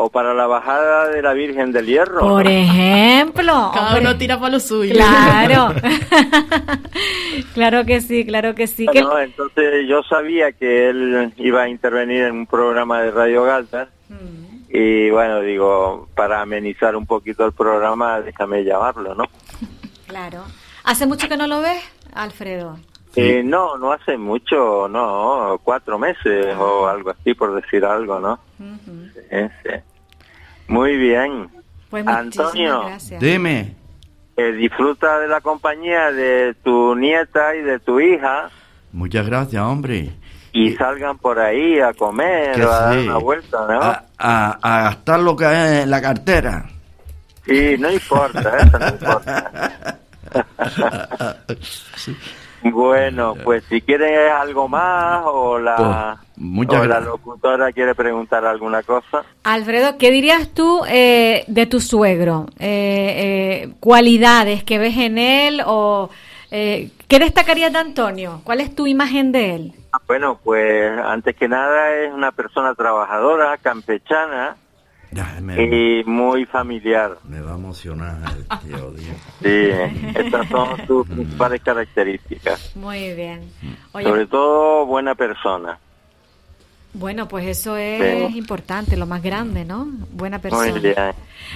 o 0.00 0.08
para 0.10 0.32
la 0.32 0.46
bajada 0.46 1.08
de 1.08 1.20
la 1.20 1.32
Virgen 1.34 1.72
del 1.72 1.86
Hierro. 1.86 2.20
Por 2.20 2.46
ejemplo. 2.46 3.70
Cada 3.74 3.88
hombre. 3.88 4.00
uno 4.02 4.16
tira 4.16 4.38
para 4.38 4.52
lo 4.52 4.60
suyo. 4.60 4.94
Claro. 4.94 5.74
claro 7.54 7.84
que 7.84 8.00
sí, 8.00 8.24
claro 8.24 8.54
que 8.54 8.66
sí. 8.66 8.86
Que- 8.86 9.02
Bueno, 9.02 9.18
entonces 9.20 9.86
yo 9.88 10.02
sabía 10.04 10.52
que 10.52 10.88
él 10.90 11.32
iba 11.36 11.62
a 11.62 11.68
intervenir 11.68 12.22
en 12.24 12.32
un 12.36 12.46
programa 12.46 13.02
de 13.02 13.10
Radio 13.10 13.42
Galta 13.44 13.88
Mm. 14.08 14.64
y 14.74 15.10
bueno, 15.10 15.40
digo, 15.42 16.08
para 16.16 16.40
amenizar 16.40 16.96
un 16.96 17.04
poquito 17.04 17.44
el 17.44 17.52
programa, 17.52 18.22
déjame 18.22 18.64
llamarlo, 18.64 19.14
¿no? 19.14 19.24
Claro. 20.06 20.44
¿Hace 20.84 21.06
mucho 21.06 21.28
que 21.28 21.36
no 21.36 21.46
lo 21.46 21.60
ves, 21.60 21.82
Alfredo? 22.14 22.78
Eh, 23.20 23.42
no, 23.44 23.76
no 23.78 23.92
hace 23.92 24.16
mucho, 24.16 24.88
no, 24.88 25.60
cuatro 25.64 25.98
meses 25.98 26.54
o 26.58 26.86
algo 26.86 27.10
así, 27.10 27.34
por 27.34 27.54
decir 27.60 27.84
algo, 27.84 28.20
¿no? 28.20 28.38
Ujú. 28.58 29.08
Sí, 29.14 29.36
sí. 29.64 29.70
Muy 30.68 30.96
bien. 30.96 31.48
Pues 31.90 32.06
Antonio. 32.06 32.82
gracias. 32.84 33.20
Dime. 33.20 33.74
eh, 34.36 34.52
disfruta 34.52 35.18
de 35.18 35.26
la 35.28 35.40
compañía 35.40 36.12
de 36.12 36.54
tu 36.62 36.94
nieta 36.94 37.56
y 37.56 37.62
de 37.62 37.78
tu 37.80 37.98
hija 37.98 38.50
Muchas 38.92 39.26
gracias, 39.26 39.62
hombre. 39.62 40.12
y 40.52 40.72
salgan 40.76 41.18
por 41.18 41.38
ahí 41.40 41.80
a 41.80 41.92
comer 41.94 42.60
a 42.62 42.66
dar 42.66 42.98
una 42.98 43.16
vuelta, 43.18 43.66
¿no? 43.68 43.80
A, 43.82 44.04
a- 44.18 44.58
a 44.62 44.82
gastar 44.84 45.20
lo 45.20 45.34
que 45.36 45.44
hay 45.46 45.82
en 45.82 45.90
la 45.90 46.00
cartera. 46.00 46.66
Sí, 47.46 47.76
no 47.78 47.90
importa, 47.90 48.58
eso 48.58 48.78
no 48.78 48.88
importa. 48.88 49.98
Bueno, 52.62 53.34
pues 53.44 53.64
si 53.64 53.80
quieren 53.80 54.30
algo 54.32 54.68
más 54.68 55.22
o 55.26 55.58
la, 55.58 56.18
Pues, 56.36 56.68
o 56.68 56.84
la 56.84 57.00
locutora 57.00 57.72
quiere 57.72 57.94
preguntar 57.94 58.44
alguna 58.44 58.82
cosa. 58.82 59.22
Alfredo, 59.44 59.98
¿qué 59.98 60.10
dirías 60.10 60.48
tú 60.54 60.82
eh, 60.88 61.44
de 61.46 61.66
tu 61.66 61.80
suegro? 61.80 62.46
Eh, 62.58 63.64
eh, 63.64 63.72
¿Cualidades 63.80 64.64
que 64.64 64.78
ves 64.78 64.96
en 64.96 65.18
él 65.18 65.62
o 65.66 66.10
eh, 66.50 66.90
qué 67.08 67.18
destacarías 67.18 67.72
de 67.72 67.78
Antonio? 67.78 68.40
¿Cuál 68.44 68.60
es 68.60 68.74
tu 68.74 68.86
imagen 68.86 69.32
de 69.32 69.54
él? 69.54 69.72
Bueno, 70.06 70.38
pues 70.42 70.98
antes 70.98 71.34
que 71.36 71.48
nada 71.48 71.94
es 71.94 72.12
una 72.12 72.32
persona 72.32 72.74
trabajadora, 72.74 73.56
campechana 73.58 74.56
Ya, 75.10 75.36
me, 75.40 75.62
y 75.62 76.04
muy 76.04 76.44
familiar. 76.44 77.16
me 77.24 77.40
va 77.40 77.52
a 77.52 77.54
emocionar 77.54 78.18
el 78.36 78.58
tío, 78.68 78.90
Dios. 78.90 79.16
Sí, 79.42 80.12
estas 80.18 80.48
son 80.48 80.86
sus 80.86 81.06
principales 81.08 81.62
características. 81.62 82.76
Muy 82.76 83.14
bien. 83.14 83.50
Sobre 83.92 84.26
todo 84.26 84.84
buena 84.86 85.14
persona. 85.14 85.78
bueno, 86.94 87.28
pues 87.28 87.46
eso 87.46 87.76
es 87.76 88.30
Sí. 88.32 88.38
importante, 88.38 88.96
lo 88.96 89.06
más 89.06 89.22
grande, 89.22 89.64
¿no? 89.64 89.86
Buena 90.12 90.38
Muy 90.38 90.42
persona. 90.50 90.72
bien. 90.80 90.94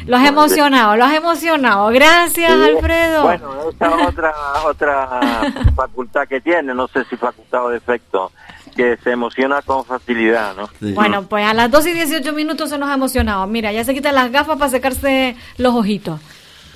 Lo 0.07 0.17
has 0.17 0.29
emocionado, 0.29 0.95
lo 0.97 1.05
has 1.05 1.15
emocionado. 1.15 1.89
Gracias, 1.89 2.53
Sí, 2.53 2.71
Alfredo. 2.71 3.23
Bueno, 3.23 3.51
esa 3.71 3.87
es 4.01 4.09
otra, 4.09 4.33
otra 4.65 5.09
facultad 5.77 6.29
que 6.29 6.41
tiene, 6.41 6.73
no 6.75 6.87
sé 6.89 7.05
si 7.07 7.17
facultad 7.17 7.65
o 7.65 7.69
defecto, 7.71 8.31
que 8.75 8.97
se 9.03 9.11
emociona 9.13 9.63
con 9.63 9.85
facilidad, 9.85 10.55
¿no? 10.57 10.69
Sí. 10.81 10.93
Bueno, 10.93 11.25
pues 11.29 11.45
a 11.47 11.55
las 11.55 11.71
2 11.71 11.87
y 11.87 11.93
18 11.93 12.33
minutos 12.33 12.71
se 12.71 12.79
nos 12.79 12.89
ha 12.89 12.95
emocionado. 12.95 13.47
Mira, 13.47 13.73
ya 13.73 13.85
se 13.85 13.95
quitan 13.95 14.15
las 14.15 14.31
gafas 14.33 14.59
para 14.59 14.71
secarse 14.71 15.37
los 15.59 15.75
ojitos. 15.75 16.21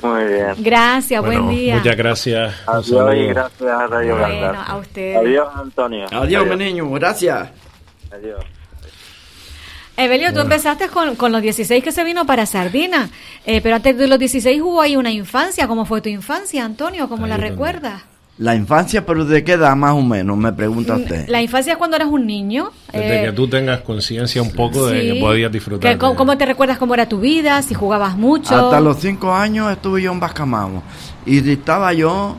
Muy 0.02 0.24
bien. 0.24 0.54
Gracias, 0.58 1.24
Bueno, 1.24 1.44
buen 1.44 1.56
día. 1.56 1.76
Muchas 1.76 1.96
gracias. 1.96 2.54
Adiós 2.66 3.14
y 3.14 3.26
gracias 3.28 3.70
a 3.70 3.86
Radio 3.86 4.16
Bueno, 4.18 4.64
a 4.66 4.76
ustedes. 4.76 5.16
Adiós, 5.16 5.48
Antonio. 5.54 6.06
Adiós, 6.12 6.46
mi 6.46 6.56
niño, 6.56 6.90
gracias. 6.90 7.48
Adiós. 8.12 8.44
Evelio, 9.96 10.34
tú 10.34 10.40
empezaste 10.40 10.88
con, 10.88 11.16
con 11.16 11.32
los 11.32 11.40
16 11.40 11.82
que 11.82 11.90
se 11.90 12.04
vino 12.04 12.26
para 12.26 12.44
Sardina, 12.44 13.08
eh, 13.46 13.62
pero 13.62 13.76
antes 13.76 13.96
de 13.96 14.06
los 14.06 14.18
16 14.18 14.60
hubo 14.60 14.82
ahí 14.82 14.94
una 14.94 15.10
infancia. 15.10 15.66
¿Cómo 15.66 15.86
fue 15.86 16.02
tu 16.02 16.10
infancia, 16.10 16.64
Antonio? 16.66 17.08
¿Cómo 17.08 17.24
Ahí 17.24 17.30
la 17.30 17.38
recuerdas? 17.38 18.02
La 18.38 18.54
infancia, 18.54 19.06
pero 19.06 19.24
¿de 19.24 19.42
qué 19.42 19.52
edad 19.52 19.74
más 19.76 19.92
o 19.92 20.02
menos? 20.02 20.36
Me 20.36 20.52
pregunta 20.52 20.96
usted. 20.96 21.26
La 21.28 21.40
infancia 21.40 21.72
es 21.72 21.78
cuando 21.78 21.96
eras 21.96 22.08
un 22.08 22.26
niño. 22.26 22.70
Desde 22.92 23.22
eh, 23.22 23.26
que 23.26 23.32
tú 23.32 23.48
tengas 23.48 23.80
conciencia 23.80 24.42
un 24.42 24.52
poco 24.52 24.88
de 24.88 25.14
que 25.14 25.20
podías 25.20 25.50
disfrutar. 25.50 25.90
Que, 25.90 25.98
¿cómo, 25.98 26.36
te 26.36 26.44
recuerdas 26.44 26.76
cómo 26.76 26.92
era 26.92 27.08
tu 27.08 27.18
vida? 27.18 27.62
Si 27.62 27.72
jugabas 27.72 28.16
mucho. 28.18 28.54
Hasta 28.54 28.78
los 28.80 28.98
cinco 28.98 29.32
años 29.32 29.72
estuve 29.72 30.02
yo 30.02 30.12
en 30.12 30.20
Bascamamo. 30.20 30.82
Y 31.24 31.48
estaba 31.50 31.94
yo 31.94 32.36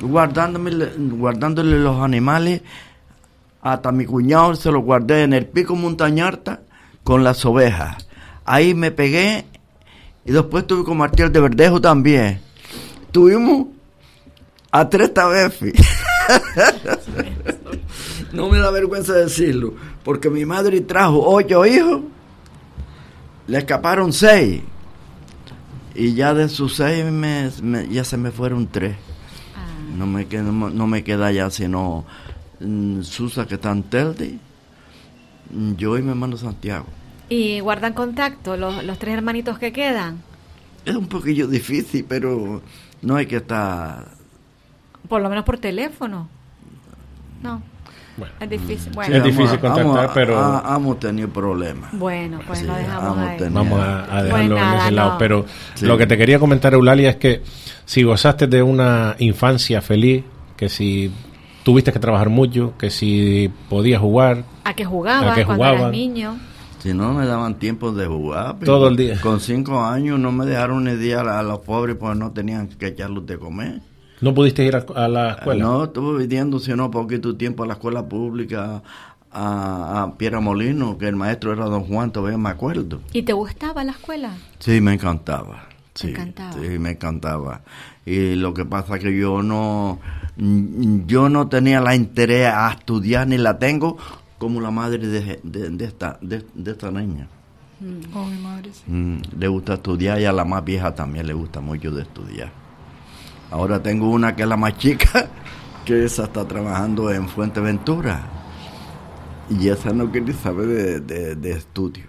guardándome, 0.00 0.70
guardándole 0.96 1.80
los 1.80 2.00
animales. 2.00 2.62
Hasta 3.60 3.92
mi 3.92 4.06
cuñado 4.06 4.54
se 4.54 4.72
los 4.72 4.82
guardé 4.82 5.24
en 5.24 5.34
el 5.34 5.44
pico 5.44 5.76
montañarta 5.76 6.60
con 7.04 7.24
las 7.24 7.44
ovejas. 7.44 8.08
Ahí 8.46 8.72
me 8.72 8.90
pegué. 8.90 9.44
Y 10.24 10.32
después 10.32 10.62
estuve 10.62 10.82
con 10.82 10.96
Martial 10.96 11.30
de 11.30 11.40
Verdejo 11.40 11.78
también. 11.78 12.40
Tuvimos 13.12 13.66
a 14.70 14.88
tres 14.88 15.12
tabefis. 15.14 15.72
no 18.32 18.48
me 18.48 18.58
da 18.58 18.70
vergüenza 18.70 19.12
decirlo. 19.14 19.74
Porque 20.04 20.30
mi 20.30 20.44
madre 20.44 20.80
trajo 20.80 21.22
ocho 21.26 21.64
hijos. 21.66 22.02
Le 23.46 23.58
escaparon 23.58 24.12
seis. 24.12 24.62
Y 25.94 26.14
ya 26.14 26.34
de 26.34 26.48
sus 26.48 26.76
seis 26.76 27.04
me- 27.10 27.50
me- 27.62 27.88
ya 27.88 28.04
se 28.04 28.16
me 28.16 28.30
fueron 28.30 28.66
tres. 28.66 28.96
Ah. 29.56 29.66
No 29.96 30.06
me 30.06 30.26
queda, 30.26 30.42
no, 30.42 30.68
no 30.70 30.86
me 30.86 31.02
queda 31.04 31.32
ya 31.32 31.48
sino 31.50 32.04
mm, 32.60 33.02
Susa 33.02 33.46
que 33.46 33.54
está 33.54 33.70
en 33.70 33.82
Telde, 33.84 34.38
yo 35.76 35.96
y 35.96 36.02
mi 36.02 36.10
hermano 36.10 36.36
Santiago. 36.36 36.86
Y 37.28 37.60
guardan 37.60 37.92
contacto 37.94 38.56
los, 38.56 38.84
los 38.84 38.98
tres 38.98 39.14
hermanitos 39.14 39.58
que 39.58 39.72
quedan. 39.72 40.22
Es 40.84 40.94
un 40.94 41.06
poquillo 41.08 41.46
difícil, 41.48 42.04
pero 42.08 42.62
no 43.02 43.16
hay 43.16 43.26
que 43.26 43.36
estar... 43.36 44.15
Por 45.08 45.22
lo 45.22 45.28
menos 45.28 45.44
por 45.44 45.58
teléfono. 45.58 46.28
No, 47.42 47.62
Bueno, 48.16 48.32
es 48.40 48.48
difícil. 48.50 48.88
es 48.88 48.94
Bueno, 48.94 49.20
difícil 49.24 49.58
contactar, 49.60 50.10
pero- 50.14 50.62
hemos 50.74 50.98
tenido 50.98 51.28
problemas. 51.28 51.90
bueno 51.92 52.40
pues 52.46 52.60
Sí, 52.60 52.66
lo 52.66 52.74
dejamos 52.74 53.16
vamos 53.16 53.28
ahí. 53.28 53.48
Vamos 53.50 53.80
a, 53.80 54.16
a 54.16 54.22
dejarlo 54.22 54.30
Pues 54.30 54.42
en 54.42 54.54
nada, 54.54 54.78
ese 54.84 54.90
lado. 54.92 55.12
no. 55.12 55.18
Pero 55.18 55.46
Sí. 55.74 55.86
lo 55.86 55.98
que 55.98 56.06
te 56.06 56.16
quería 56.16 56.38
comentar, 56.38 56.72
Eulalia, 56.74 57.10
es 57.10 57.16
que 57.16 57.42
si 57.84 58.02
gozaste 58.02 58.46
de 58.46 58.62
una 58.62 59.16
infancia 59.18 59.82
feliz, 59.82 60.24
que 60.56 60.68
si 60.70 61.12
tuviste 61.62 61.92
que 61.92 61.98
trabajar 61.98 62.30
mucho, 62.30 62.72
que 62.78 62.88
si 62.90 63.50
podías 63.68 64.00
jugar, 64.00 64.44
¿A 64.64 64.72
qué 64.74 64.84
jugaban 64.84 65.28
¿A 65.28 65.34
qué 65.34 65.44
cuando 65.44 65.64
eras 65.66 65.90
niño? 65.92 66.38
Si 66.78 66.94
no 66.94 67.12
me 67.12 67.26
daban 67.26 67.56
tiempo 67.58 67.92
de 67.92 68.06
jugar. 68.06 68.56
Todo 68.64 68.88
el 68.88 68.96
día. 68.96 69.20
Con 69.20 69.40
cinco 69.40 69.84
años 69.84 70.18
no 70.18 70.30
me 70.32 70.46
dejaron 70.46 70.84
ni 70.84 70.94
día 70.94 71.20
a, 71.20 71.40
a 71.40 71.42
los 71.42 71.58
pobres 71.60 71.96
porque 71.98 72.18
no 72.18 72.30
tenían 72.30 72.68
que 72.68 72.86
echarlos 72.88 73.26
de 73.26 73.38
comer. 73.38 73.80
No 74.20 74.34
pudiste 74.34 74.64
ir 74.64 74.76
a, 74.76 74.84
a 74.94 75.08
la 75.08 75.30
escuela. 75.32 75.64
No, 75.64 75.84
estuve 75.84 76.18
viviendo, 76.18 76.58
si 76.58 76.72
no, 76.74 76.90
poquito 76.90 77.36
tiempo 77.36 77.62
a 77.62 77.66
la 77.66 77.74
escuela 77.74 78.04
pública, 78.06 78.82
a, 79.32 80.02
a 80.02 80.14
Piera 80.16 80.40
Molino, 80.40 80.96
que 80.98 81.08
el 81.08 81.16
maestro 81.16 81.52
era 81.52 81.66
don 81.66 81.84
Juan, 81.84 82.10
todavía 82.12 82.38
me 82.38 82.48
acuerdo. 82.50 83.00
¿Y 83.12 83.22
te 83.22 83.32
gustaba 83.32 83.84
la 83.84 83.92
escuela? 83.92 84.30
Sí, 84.58 84.80
me 84.80 84.94
encantaba. 84.94 85.64
Sí, 85.94 86.08
encantaba. 86.08 86.52
sí, 86.52 86.78
me 86.78 86.90
encantaba. 86.90 87.60
Y 88.04 88.34
lo 88.34 88.52
que 88.54 88.64
pasa 88.66 88.98
que 88.98 89.16
yo 89.18 89.42
no, 89.42 89.98
mm, 90.36 91.06
yo 91.06 91.28
no 91.28 91.48
tenía 91.48 91.80
la 91.80 91.94
interés 91.94 92.48
a 92.52 92.70
estudiar 92.72 93.26
ni 93.26 93.38
la 93.38 93.58
tengo 93.58 93.96
como 94.38 94.60
la 94.60 94.70
madre 94.70 94.98
de, 95.06 95.40
de- 95.42 95.70
de 95.70 95.84
esta, 95.86 96.18
de, 96.20 96.44
de 96.54 96.70
esta 96.70 96.90
niña. 96.90 97.28
Oh, 98.14 98.24
mi 98.26 98.38
madre, 98.42 98.70
sí. 98.72 98.82
Mm, 98.90 99.20
le 99.38 99.48
gusta 99.48 99.74
estudiar 99.74 100.20
y 100.20 100.24
a 100.26 100.32
la 100.32 100.44
más 100.44 100.64
vieja 100.64 100.94
también 100.94 101.26
le 101.26 101.32
gusta 101.34 101.60
mucho 101.60 101.90
de 101.90 102.02
estudiar. 102.02 102.50
Ahora 103.50 103.82
tengo 103.82 104.10
una 104.10 104.34
que 104.34 104.42
es 104.42 104.48
la 104.48 104.56
más 104.56 104.76
chica, 104.78 105.28
que 105.84 106.04
esa 106.04 106.24
está 106.24 106.46
trabajando 106.46 107.10
en 107.12 107.28
Fuenteventura. 107.28 108.26
Y 109.48 109.68
esa 109.68 109.92
no 109.92 110.10
quiere 110.10 110.32
saber 110.32 110.66
de, 110.66 111.00
de- 111.00 111.36
de 111.36 111.50
estudio. 111.52 112.04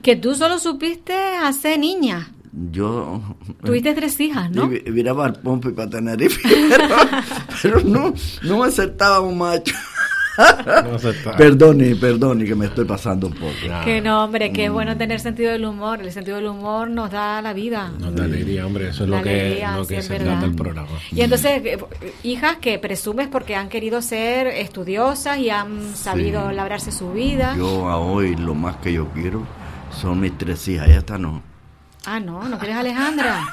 Que 0.00 0.16
tú 0.16 0.34
solo 0.34 0.58
supiste 0.58 1.14
hacer 1.36 1.78
niña. 1.78 2.30
Yo 2.70 3.20
Tuviste 3.64 3.94
tres 3.94 4.18
hijas, 4.20 4.50
¿no? 4.50 4.68
viraba 4.68 5.24
al 5.24 5.40
pompe 5.40 5.70
para 5.70 5.88
Tenerife, 5.88 6.38
pero, 6.68 6.86
pero 7.62 7.80
no, 7.80 8.12
no 8.42 8.58
me 8.58 8.66
acertaba 8.66 9.20
un 9.20 9.38
macho. 9.38 9.74
No 10.66 10.96
está- 10.96 11.36
Perdone, 11.36 11.94
perdone 11.96 12.44
que 12.44 12.54
me 12.54 12.66
estoy 12.66 12.84
pasando 12.84 13.26
un 13.26 13.34
poco. 13.34 13.52
Que 13.84 14.00
no, 14.00 14.24
hombre, 14.24 14.52
que 14.52 14.64
es 14.64 14.70
Mm. 14.70 14.74
bueno 14.74 14.96
tener 14.96 15.20
sentido 15.20 15.52
del 15.52 15.64
humor. 15.64 16.00
El 16.00 16.10
sentido 16.12 16.36
del 16.36 16.46
humor 16.46 16.88
nos 16.90 17.10
da 17.10 17.42
la 17.42 17.52
vida. 17.52 17.90
No 17.98 18.10
te 18.10 18.22
alegría, 18.22 18.66
hombre, 18.66 18.88
eso 18.88 19.04
es 19.04 19.10
La 19.10 19.18
lo 19.18 19.22
que, 19.22 19.30
alegría, 19.30 19.76
lo 19.76 19.86
que 19.86 20.02
se 20.02 20.08
verdad. 20.08 20.26
trata 20.32 20.46
el 20.46 20.54
programa. 20.54 20.88
Y 21.10 21.20
entonces, 21.20 21.62
eh, 21.64 21.78
hijas 22.22 22.56
que 22.58 22.78
presumes 22.78 23.28
porque 23.28 23.54
han 23.56 23.68
querido 23.68 24.00
ser 24.02 24.46
estudiosas 24.46 25.38
y 25.38 25.50
han 25.50 25.94
sabido 25.94 26.48
Sí. 26.50 26.54
labrarse 26.56 26.92
su 26.92 27.12
vida. 27.12 27.54
Yo 27.56 27.88
a 27.88 27.98
hoy 27.98 28.34
lo 28.36 28.54
más 28.54 28.76
que 28.76 28.92
yo 28.92 29.08
quiero 29.08 29.42
son 30.00 30.20
mis 30.20 30.36
tres 30.38 30.66
hijas, 30.68 30.88
y 30.88 30.92
esta 30.92 31.18
no. 31.18 31.42
Ah, 32.04 32.18
no, 32.18 32.48
¿no 32.48 32.58
quieres 32.58 32.76
a 32.76 32.80
Alejandra? 32.80 33.44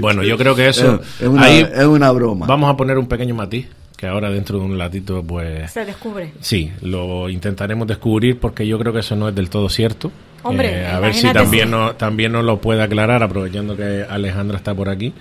Bueno, 0.00 0.22
yo 0.22 0.36
creo 0.38 0.54
que 0.54 0.68
eso. 0.68 1.00
es, 1.02 1.20
es 1.22 1.28
una, 1.28 1.42
ahí 1.44 1.66
es 1.74 1.84
una 1.84 2.10
broma. 2.12 2.46
vamos 2.46 2.70
a 2.70 2.76
poner 2.76 2.98
un 2.98 3.06
pequeño 3.08 3.34
matiz, 3.34 3.66
que 3.98 4.06
ahora 4.06 4.30
dentro 4.30 4.60
de 4.60 4.64
un 4.64 4.78
latito, 4.78 5.24
pues. 5.24 5.72
Se 5.72 5.84
descubre. 5.84 6.32
Sí, 6.40 6.70
lo 6.82 7.28
intentaremos 7.28 7.84
descubrir 7.88 8.38
porque 8.38 8.64
yo 8.64 8.78
creo 8.78 8.92
que 8.92 9.00
eso 9.00 9.16
no 9.16 9.28
es 9.28 9.34
del 9.34 9.50
todo 9.50 9.68
cierto. 9.68 10.12
Hombre, 10.44 10.82
Eh, 10.82 10.86
a 10.86 11.00
ver 11.00 11.14
si 11.14 11.28
también, 11.32 11.72
no, 11.72 11.96
también 11.96 12.30
nos 12.30 12.44
lo 12.44 12.60
puede 12.60 12.80
aclarar, 12.80 13.24
aprovechando 13.24 13.76
que 13.76 14.06
Alejandra 14.08 14.56
está 14.56 14.72
por 14.72 14.88
aquí. 14.88 15.12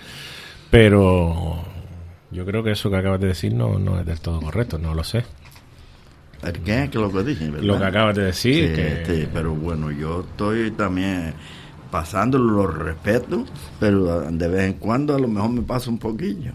Pero 0.69 1.57
yo 2.29 2.45
creo 2.45 2.63
que 2.63 2.69
eso 2.69 2.91
que 2.91 2.97
acabas 2.97 3.19
de 3.19 3.27
decir 3.29 3.51
no, 3.51 3.79
no 3.79 3.99
es 3.99 4.05
del 4.05 4.19
todo 4.19 4.39
correcto, 4.39 4.77
no 4.77 4.93
lo 4.93 5.03
sé. 5.03 5.25
¿El 6.43 6.53
¿Qué? 6.59 6.87
Que 6.91 6.99
lo 6.99 7.11
que 7.11 7.23
dije, 7.23 7.45
¿verdad? 7.49 7.63
Lo 7.65 7.79
que 7.79 7.85
acabas 7.85 8.15
de 8.15 8.25
decir, 8.25 8.67
Sí, 8.67 8.73
que 8.75 9.03
sí, 9.07 9.27
pero 9.33 9.55
bueno, 9.55 9.89
yo 9.89 10.19
estoy 10.19 10.69
también 10.69 11.33
pasándolo, 11.89 12.45
lo 12.53 12.67
respeto, 12.67 13.43
pero 13.79 14.21
de 14.29 14.47
vez 14.47 14.65
en 14.65 14.73
cuando 14.73 15.15
a 15.15 15.19
lo 15.19 15.27
mejor 15.27 15.49
me 15.49 15.61
pasa 15.63 15.89
un 15.89 15.97
poquillo. 15.97 16.51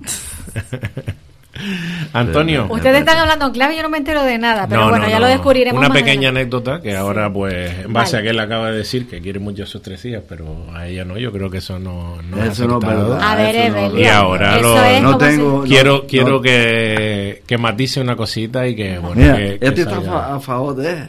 Antonio. 2.14 2.66
Ustedes 2.70 3.00
están 3.00 3.18
hablando 3.18 3.46
en 3.46 3.52
clave 3.52 3.74
y 3.74 3.76
yo 3.76 3.82
no 3.82 3.88
me 3.90 3.98
entero 3.98 4.22
de 4.22 4.38
nada, 4.38 4.66
pero 4.68 4.82
No, 4.82 4.88
bueno, 4.88 5.04
no, 5.04 5.10
ya 5.10 5.16
no. 5.18 5.26
lo 5.26 5.26
descubriremos. 5.28 5.78
Una 5.78 5.88
más 5.90 5.98
pequeña 5.98 6.28
adelante. 6.30 6.40
anécdota 6.40 6.80
que 6.80 6.96
ahora, 6.96 7.32
pues, 7.32 7.80
en 7.84 7.92
base 7.92 8.16
Vale. 8.16 8.18
a 8.18 8.22
que 8.22 8.30
él 8.30 8.40
acaba 8.40 8.70
de 8.70 8.78
decir 8.78 9.06
que 9.06 9.20
quiere 9.20 9.38
mucho 9.38 9.64
a 9.64 9.66
sus 9.66 9.82
tres 9.82 10.04
hijas, 10.06 10.22
pero 10.28 10.66
a 10.74 10.86
ella 10.86 11.04
no, 11.04 11.18
yo 11.18 11.30
creo 11.30 11.50
que 11.50 11.58
eso 11.58 11.78
no, 11.78 12.20
no 12.22 12.42
es 12.42 12.52
Eso 12.52 12.64
es 12.78 12.86
verdad. 12.86 13.20
A 13.22 13.36
ver, 13.36 13.54
eso 13.54 13.72
no- 13.76 13.86
Evelyn. 13.86 14.04
Y 14.04 14.08
ahora 14.08 14.58
eso 14.58 14.62
lo- 14.62 14.84
es 14.84 15.02
no 15.02 15.12
como 15.12 15.20
si- 15.20 15.36
tengo- 15.36 15.62
Quiero, 15.64 15.92
no, 15.98 16.06
quiero 16.06 16.28
no. 16.30 16.42
que, 16.42 17.42
que 17.46 17.58
matice 17.58 18.00
una 18.00 18.16
cosita 18.16 18.66
y 18.66 18.74
que, 18.74 18.98
bueno, 18.98 19.14
Mira, 19.16 19.36
que, 19.36 19.58
que 19.58 19.66
este 19.66 19.82
está 19.82 20.34
a 20.34 20.40
favor 20.40 20.74
de 20.76 20.90
él. 20.90 21.08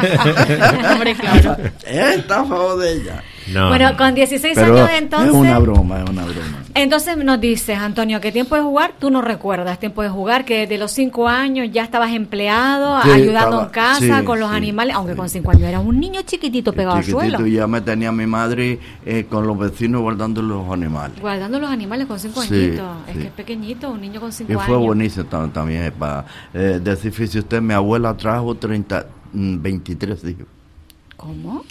Hombre, 0.91 1.15
claro. 1.15 1.57
Él 1.85 2.19
está 2.19 2.41
a 2.41 2.45
favor 2.45 2.77
de 2.79 2.93
ella. 2.93 3.23
No, 3.53 3.69
Bueno, 3.69 3.91
no. 3.91 3.97
con 3.97 4.15
16 4.15 4.53
Pero 4.55 4.73
años 4.75 4.89
entonces... 4.97 5.29
es 5.29 5.35
una 5.35 5.59
broma, 5.59 6.01
es 6.03 6.09
una 6.09 6.23
broma. 6.25 6.63
Entonces 6.73 7.15
nos 7.17 7.39
dices, 7.39 7.77
Antonio, 7.77 8.19
que 8.19 8.31
tiempo 8.31 8.55
de 8.55 8.61
jugar 8.61 8.93
tú 8.99 9.09
no 9.11 9.21
recuerdas, 9.21 9.79
tiempo 9.79 10.01
de 10.01 10.09
jugar, 10.09 10.45
que 10.45 10.61
desde 10.61 10.77
los 10.77 10.91
cinco 10.91 11.27
años 11.27 11.69
ya 11.71 11.83
estabas 11.83 12.11
empleado, 12.11 13.01
Sí, 13.03 13.11
ayudando 13.11 13.61
en 13.63 13.69
casa 13.69 14.19
sí, 14.19 14.25
con 14.25 14.39
los 14.39 14.49
sí, 14.49 14.55
animales, 14.55 14.95
aunque 14.95 15.13
sí. 15.13 15.17
con 15.17 15.29
cinco 15.29 15.51
años 15.51 15.63
eras 15.63 15.85
un 15.85 15.99
niño 15.99 16.21
chiquitito 16.23 16.73
pegado 16.73 16.97
al 16.97 17.03
suelo, 17.03 17.45
ya 17.45 17.67
me 17.67 17.81
tenía 17.81 18.11
mi 18.11 18.25
madre 18.25 18.79
eh, 19.05 19.25
con 19.29 19.45
los 19.47 19.57
vecinos 19.57 20.01
guardando 20.01 20.41
los 20.41 20.69
animales. 20.69 21.19
guardando 21.21 21.59
los 21.59 21.69
animales 21.69 22.07
con 22.07 22.19
cinco 22.19 22.41
Sí, 22.41 22.53
añitos. 22.55 22.87
Es 23.07 23.13
sí. 23.13 23.19
que 23.21 23.27
es 23.27 23.33
pequeñito, 23.33 23.89
un 23.91 24.01
niño 24.01 24.19
con 24.19 24.31
cinco 24.33 24.51
Y 24.51 24.55
años. 24.55 24.65
fue 24.67 24.77
buenísimo 24.77 25.25
tam- 25.29 25.51
también. 25.53 25.83
eh, 25.83 25.91
Para 25.91 26.25
eh, 26.53 26.79
decir, 26.83 27.11
fíjese 27.11 27.39
usted, 27.39 27.61
mi 27.61 27.73
abuela 27.73 28.15
trajo 28.17 28.55
30, 28.55 29.05
mm, 29.33 29.61
23 29.61 30.23
hijos. 30.25 30.47
¿Cómo? 31.15 31.63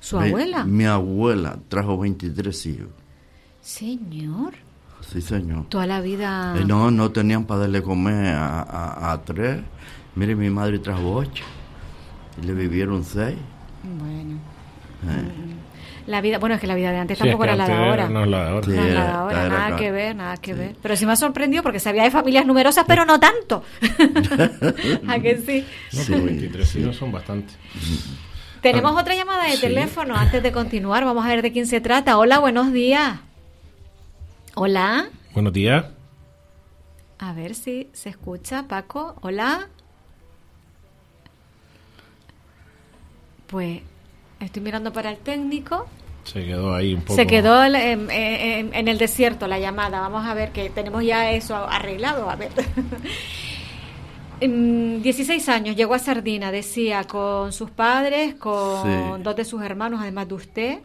¿Su 0.00 0.18
abuela? 0.18 0.64
Mi 0.64 0.84
abuela 0.86 1.56
trajo 1.68 1.98
23 1.98 2.66
hijos. 2.66 2.88
Señor, 3.60 4.54
Sí, 5.12 5.20
señor. 5.20 5.66
toda 5.68 5.86
la 5.86 6.00
vida... 6.00 6.54
Eh, 6.58 6.64
no, 6.64 6.90
no 6.90 7.10
tenían 7.10 7.44
para 7.44 7.60
darle 7.60 7.82
comer 7.82 8.34
a, 8.34 8.60
a- 8.62 9.12
a 9.12 9.22
tres. 9.22 9.60
Mire, 10.14 10.34
mi 10.34 10.50
madre 10.50 10.78
trajo 10.78 11.14
ocho. 11.14 11.44
Y 12.42 12.46
le 12.46 12.54
vivieron 12.54 13.04
seis. 13.04 13.36
Bueno, 13.82 14.38
Eh, 15.02 15.56
la 16.06 16.20
vida, 16.20 16.38
bueno, 16.38 16.54
es 16.56 16.60
que 16.60 16.66
la 16.66 16.74
vida 16.74 16.90
de 16.90 16.98
antes 16.98 17.18
Sí, 17.18 17.24
es 17.24 17.30
tampoco 17.30 17.42
que 17.44 17.48
era 17.48 17.56
la 17.56 17.66
de 17.66 17.72
ahora. 17.74 18.08
no 18.08 18.24
es 18.24 18.30
la 18.30 18.44
de 18.44 18.48
ahora. 18.50 18.66
Sí. 18.66 18.70
No, 18.72 18.82
era- 18.82 18.94
nada 18.94 19.06
de 19.10 19.12
ahora, 19.18 19.46
era 19.46 19.58
nada 19.58 19.76
que 19.76 19.92
ver, 19.92 20.16
nada 20.16 20.36
que 20.38 20.54
ver. 20.54 20.76
Pero 20.82 20.96
sí 20.96 21.06
me 21.06 21.12
ha 21.12 21.16
sorprendido 21.16 21.62
porque 21.62 21.80
sabía 21.80 22.02
de 22.04 22.10
familias 22.10 22.46
numerosas, 22.46 22.84
pero 22.88 23.04
no 23.04 23.20
tanto. 23.20 23.62
¿A 25.08 25.18
que 25.20 25.38
sí? 25.38 25.64
No, 25.92 26.00
Sí. 26.02 26.12
pero 26.12 26.24
23 26.24 26.76
hijos 26.76 26.96
son 26.96 27.12
bastantes. 27.12 27.56
Tenemos 28.60 29.00
otra 29.00 29.14
llamada 29.14 29.44
de 29.44 29.52
Sí. 29.52 29.60
teléfono 29.62 30.14
antes 30.16 30.42
de 30.42 30.52
continuar. 30.52 31.04
Vamos 31.04 31.24
a 31.24 31.28
ver 31.28 31.42
de 31.42 31.52
quién 31.52 31.66
se 31.66 31.80
trata. 31.80 32.18
Hola, 32.18 32.38
buenos 32.38 32.72
días. 32.72 33.18
Hola. 34.54 35.08
Buenos 35.32 35.52
días. 35.52 35.86
A 37.18 37.32
ver 37.32 37.54
si 37.54 37.88
se 37.92 38.08
escucha, 38.10 38.64
Paco. 38.68 39.16
Hola. 39.22 39.68
Pues 43.46 43.80
estoy 44.40 44.62
mirando 44.62 44.92
para 44.92 45.10
el 45.10 45.18
técnico. 45.18 45.86
Se 46.24 46.44
quedó 46.44 46.74
ahí 46.74 46.94
un 46.94 47.00
poco. 47.00 47.14
Se 47.14 47.26
quedó 47.26 47.62
el- 47.64 47.74
en, 47.74 48.10
en- 48.10 48.74
en 48.74 48.88
el 48.88 48.98
desierto 48.98 49.46
la 49.46 49.58
llamada. 49.58 50.00
Vamos 50.00 50.26
a 50.26 50.34
ver 50.34 50.52
que 50.52 50.68
tenemos 50.70 51.02
ya 51.02 51.30
eso 51.32 51.56
arreglado. 51.56 52.28
A 52.30 52.36
ver. 52.36 52.50
Mm, 54.46 55.02
16 55.02 55.48
años, 55.48 55.76
llegó 55.76 55.94
a 55.94 55.98
Sardina, 55.98 56.50
decía, 56.52 57.04
con 57.04 57.52
sus 57.52 57.70
padres, 57.70 58.34
con 58.36 58.82
Sí. 59.18 59.22
dos 59.22 59.36
de 59.36 59.44
sus 59.44 59.62
hermanos, 59.62 60.00
además 60.02 60.28
de 60.28 60.34
usted. 60.34 60.78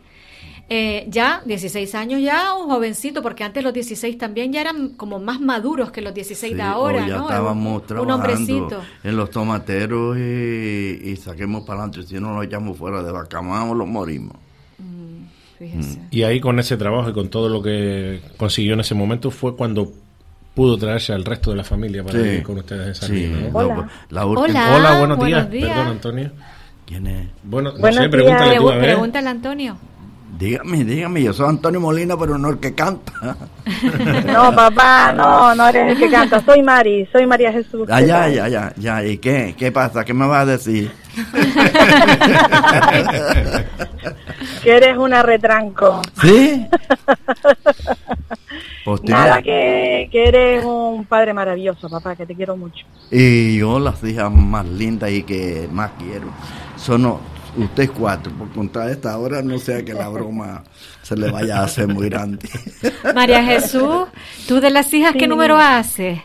Eh, 0.68 1.06
ya, 1.10 1.44
16 1.46 1.94
años, 1.94 2.20
ya 2.22 2.56
un 2.56 2.68
jovencito, 2.68 3.22
porque 3.22 3.44
antes 3.44 3.64
los 3.64 3.72
16 3.72 4.18
también 4.18 4.52
ya 4.52 4.62
eran 4.62 4.90
como 4.90 5.20
más 5.20 5.40
maduros 5.40 5.92
que 5.92 6.02
los 6.02 6.12
16 6.14 6.56
de 6.56 6.62
ahora, 6.64 7.08
ya 7.08 7.18
¿no? 7.18 7.24
estábamos 7.30 7.68
un, 7.68 7.82
un 7.82 7.88
trabajando 7.88 8.16
hombrecito. 8.16 8.82
en 9.04 9.16
los 9.16 9.30
tomateros 9.30 10.18
y, 10.18 11.00
y 11.04 11.16
saquemos 11.18 11.64
para 11.66 11.84
adelante. 11.84 12.08
Si 12.08 12.20
no 12.20 12.34
lo 12.34 12.42
echamos 12.42 12.78
fuera 12.78 13.04
de 13.04 13.14
la 13.14 13.26
cama 13.26 13.64
o 13.70 13.76
lo 13.76 13.86
morimos. 13.86 14.38
Fíjese. 15.60 16.02
Y 16.12 16.24
ahí 16.24 16.42
con 16.42 16.60
ese 16.60 16.76
trabajo 16.78 17.10
y 17.10 17.14
con 17.14 17.30
todo 17.30 17.48
lo 17.48 17.62
que 17.62 18.20
consiguió 18.36 18.74
en 18.74 18.82
ese 18.82 18.94
momento 18.96 19.32
fue 19.32 19.56
cuando 19.56 19.94
pudo 20.56 20.78
traerse 20.78 21.14
al 21.14 21.24
resto 21.26 21.52
de 21.52 21.58
la 21.58 21.64
familia 21.64 22.04
para 22.04 22.18
Sí. 22.18 22.24
vivir 22.24 22.44
con 22.44 22.58
ustedes 22.58 23.02
en 23.04 23.08
Sí. 23.10 23.28
¿no? 23.28 23.41
la- 23.62 23.65
Hola. 23.76 23.89
la 24.10 24.26
última- 24.26 24.46
Hola. 24.48 24.76
Hola, 24.78 24.98
buenos, 25.00 25.18
buenos 25.18 25.50
días. 25.50 25.52
días. 25.52 25.70
Perdón, 25.70 25.88
Antonio. 25.91 26.32
¿Quién 26.86 27.08
es? 27.08 27.28
Bueno, 27.44 27.72
no 27.74 27.80
Buenos 27.80 28.04
sé, 28.04 28.10
pregúntale 28.10 28.50
días. 28.52 28.62
tú 28.62 28.70
a 28.70 28.76
ver. 28.76 28.84
pregúntale, 28.86 29.30
Antonio. 29.30 29.78
Dígame, 30.38 30.84
dígame, 30.84 31.24
yo 31.24 31.32
soy 31.32 31.48
Antonio 31.48 31.80
Molina, 31.80 32.17
pero 32.17 32.38
no 32.38 32.50
el 32.50 32.60
que 32.60 32.76
canta. 32.76 33.13
No, 34.26 34.54
papá, 34.54 35.13
no, 35.13 35.56
no 35.56 35.67
eres 35.67 35.93
el 35.93 35.98
que 35.98 36.12
canta. 36.12 36.43
Soy 36.43 36.62
Mari, 36.62 37.08
soy 37.12 37.26
María 37.26 37.52
Jesús. 37.52 37.88
Ah, 37.89 38.02
ya, 38.02 38.28
ya, 38.28 38.48
ya, 38.48 38.71
ya. 38.78 39.04
¿Y 39.04 39.17
qué? 39.17 39.56
¿Qué 39.58 39.71
pasa? 39.71 40.06
¿Qué 40.06 40.13
me 40.13 40.28
vas 40.28 40.43
a 40.43 40.45
decir? 40.45 40.91
Que 44.63 44.78
eres 44.78 44.98
una 44.98 45.24
retranco. 45.24 46.02
¿Sí? 46.21 46.67
Pues 48.86 49.04
Nada, 49.04 49.41
que, 49.41 50.08
que 50.12 50.28
eres 50.28 50.63
un 50.63 51.06
padre 51.06 51.34
maravilloso, 51.34 51.89
papá, 51.89 52.15
que 52.15 52.28
te 52.28 52.36
quiero 52.36 52.56
mucho. 52.56 52.86
Y 53.10 53.58
yo 53.58 53.80
las 53.80 54.04
hijas 54.04 54.32
más 54.32 54.63
lindas 54.67 55.10
y 55.10 55.24
que 55.24 55.67
más 55.71 55.89
quiero 55.98 56.28
son 56.78 57.17
ustedes 57.58 57.91
cuatro. 57.91 58.32
Por 58.34 58.52
contar 58.52 58.89
esta 58.89 59.18
hora 59.18 59.41
no 59.41 59.58
sea 59.60 59.84
que 59.84 59.94
la 59.94 60.08
broma 60.10 60.63
se 61.02 61.15
le 61.15 61.32
vaya 61.32 61.60
a 61.60 61.63
hacer 61.65 61.88
muy 61.88 62.10
grande. 62.10 62.50
María 63.13 63.44
Jesús, 63.44 64.08
¿tú 64.48 64.60
de 64.60 64.70
las 64.70 64.94
hijas 64.94 65.13
qué 65.18 65.28
número 65.28 65.58
haces? 65.58 66.20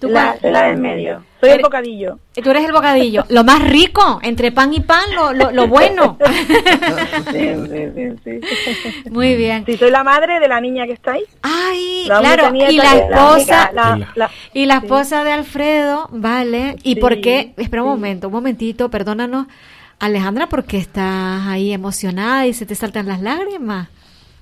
¿Tú 0.00 0.08
La, 0.08 0.36
la 0.42 0.62
del 0.64 0.78
medio. 0.78 1.24
Soy 1.40 1.50
el 1.50 1.62
bocadillo. 1.62 2.18
Tú 2.34 2.50
eres 2.50 2.64
el 2.64 2.72
bocadillo. 2.72 3.24
Lo 3.28 3.44
más 3.44 3.62
rico, 3.62 4.18
entre 4.22 4.50
pan 4.50 4.74
y 4.74 4.80
pan, 4.80 5.04
lo, 5.14 5.32
lo, 5.32 5.52
lo 5.52 5.68
bueno. 5.68 6.18
Sí, 7.30 7.48
sí, 7.68 8.16
sí, 8.24 8.40
sí. 8.42 9.10
Muy 9.10 9.36
bien. 9.36 9.64
Sí, 9.64 9.76
soy 9.76 9.90
la 9.92 10.02
madre 10.02 10.40
de 10.40 10.48
la 10.48 10.60
niña 10.60 10.86
que 10.86 10.92
está 10.92 11.12
ahí. 11.12 11.22
Ay, 11.42 12.04
La 12.08 12.18
claro. 12.20 12.52
Y 12.54 12.76
la 12.76 12.94
esposa. 12.96 13.70
la- 13.72 13.96
Y 13.96 14.00
la- 14.00 14.12
la- 14.16 14.30
Y 14.54 14.66
la 14.66 14.80
sí. 14.80 14.86
esposa 14.86 15.24
de 15.24 15.32
Alfredo, 15.32 16.08
¿vale? 16.12 16.76
¿Y 16.82 16.94
Sí, 16.94 17.00
por 17.00 17.20
qué? 17.20 17.54
Espera 17.56 17.82
un 17.84 17.90
sí. 17.90 17.94
momento, 17.96 18.26
un 18.28 18.34
momentito, 18.34 18.88
perdónanos. 18.90 19.46
Alejandra, 20.06 20.48
¿por 20.48 20.64
qué 20.64 20.78
estás 20.78 21.46
ahí 21.46 21.72
emocionada 21.72 22.44
y 22.48 22.54
se 22.54 22.66
te 22.66 22.74
saltan 22.74 23.06
las 23.06 23.20
lágrimas? 23.22 23.88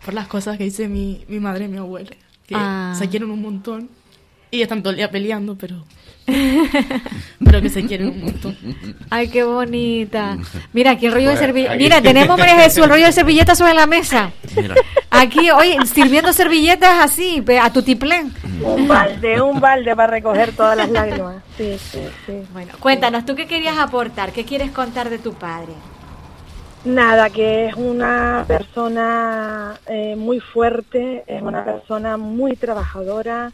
Por 0.02 0.14
las 0.14 0.26
cosas 0.26 0.56
que 0.56 0.64
dice 0.64 0.88
mi, 0.88 1.22
mi 1.28 1.38
madre 1.38 1.66
y 1.66 1.68
mi 1.68 1.76
abuela. 1.76 2.12
Que 2.46 2.54
Ah. 2.56 2.94
se 2.98 3.10
quieren 3.10 3.30
un 3.30 3.42
montón. 3.42 3.90
Y 4.50 4.62
están 4.62 4.80
todo 4.82 4.92
el 4.92 4.96
día 4.96 5.10
peleando, 5.10 5.56
pero. 5.58 5.84
pero 7.44 7.60
que 7.60 7.68
se 7.68 7.84
quieren 7.86 8.08
un 8.08 8.24
montón. 8.24 8.56
Ay, 9.10 9.28
qué 9.28 9.42
bonita. 9.44 10.36
Mira, 10.72 10.92
aquí 10.92 11.06
el 11.06 11.12
rollo 11.12 11.28
de 11.30 11.32
Pues, 11.36 11.40
servilletas. 11.46 11.74
aquí- 11.74 11.82
Mira, 11.84 12.00
tenemos, 12.02 12.38
María 12.38 12.56
Jesús, 12.60 12.84
el 12.84 12.90
rollo 12.90 13.06
de 13.06 13.12
servilletas 13.12 13.58
sobre 13.58 13.74
la 13.74 13.86
mesa. 13.86 14.30
Mira, 14.56 14.74
Aquí, 15.10 15.50
oye, 15.50 15.76
sirviendo 15.86 16.32
servilletas 16.32 17.00
así, 17.02 17.44
a 17.60 17.72
tu 17.72 17.82
tiplén. 17.82 18.32
Un 18.62 18.86
balde, 18.86 19.40
un 19.40 19.60
balde 19.60 19.94
para 19.96 20.12
recoger 20.12 20.52
todas 20.52 20.76
las 20.76 20.88
lágrimas. 20.90 21.36
Sí, 21.56 21.76
sí, 21.78 21.98
sí. 22.26 22.32
Bueno, 22.52 22.72
cuéntanos, 22.78 23.26
¿tú 23.26 23.34
qué 23.34 23.46
querías 23.46 23.76
aportar? 23.78 24.32
¿Qué 24.32 24.44
quieres 24.44 24.70
contar 24.70 25.10
de 25.10 25.18
tu 25.18 25.34
padre? 25.34 25.72
Nada, 26.84 27.28
que 27.28 27.66
es 27.66 27.74
una 27.74 28.44
persona 28.48 29.74
eh, 29.86 30.14
muy 30.16 30.40
fuerte, 30.40 31.24
es 31.26 31.42
una 31.42 31.64
persona 31.64 32.16
muy 32.16 32.56
trabajadora. 32.56 33.52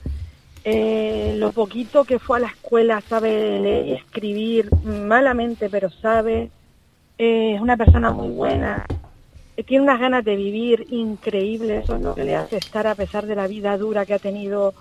Eh, 0.68 1.36
lo 1.36 1.52
poquito 1.52 2.02
que 2.02 2.18
fue 2.18 2.38
a 2.38 2.40
la 2.40 2.48
escuela 2.48 3.00
sabe 3.00 3.94
escribir 3.94 4.68
malamente, 4.84 5.70
pero 5.70 5.90
sabe. 5.90 6.50
Eh, 7.18 7.54
es 7.54 7.60
una 7.60 7.76
persona 7.76 8.10
muy 8.10 8.30
buena. 8.30 8.84
Eh, 9.56 9.62
tiene 9.62 9.84
unas 9.84 10.00
ganas 10.00 10.24
de 10.24 10.34
vivir 10.34 10.88
increíbles, 10.90 11.84
eso 11.84 11.94
es 11.94 12.02
lo 12.02 12.16
que 12.16 12.24
le 12.24 12.34
hace 12.34 12.56
estar 12.56 12.88
a 12.88 12.96
pesar 12.96 13.26
de 13.26 13.36
la 13.36 13.46
vida 13.46 13.78
dura 13.78 14.04
que 14.04 14.14
ha 14.14 14.18
tenido, 14.18 14.74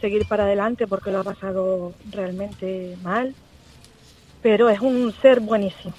seguir 0.00 0.26
para 0.26 0.44
adelante 0.44 0.86
porque 0.86 1.10
lo 1.10 1.20
ha 1.20 1.24
pasado 1.24 1.92
realmente 2.10 2.96
mal. 3.02 3.34
Pero 4.40 4.70
es 4.70 4.80
un 4.80 5.12
ser 5.20 5.40
buenísimo. 5.40 5.92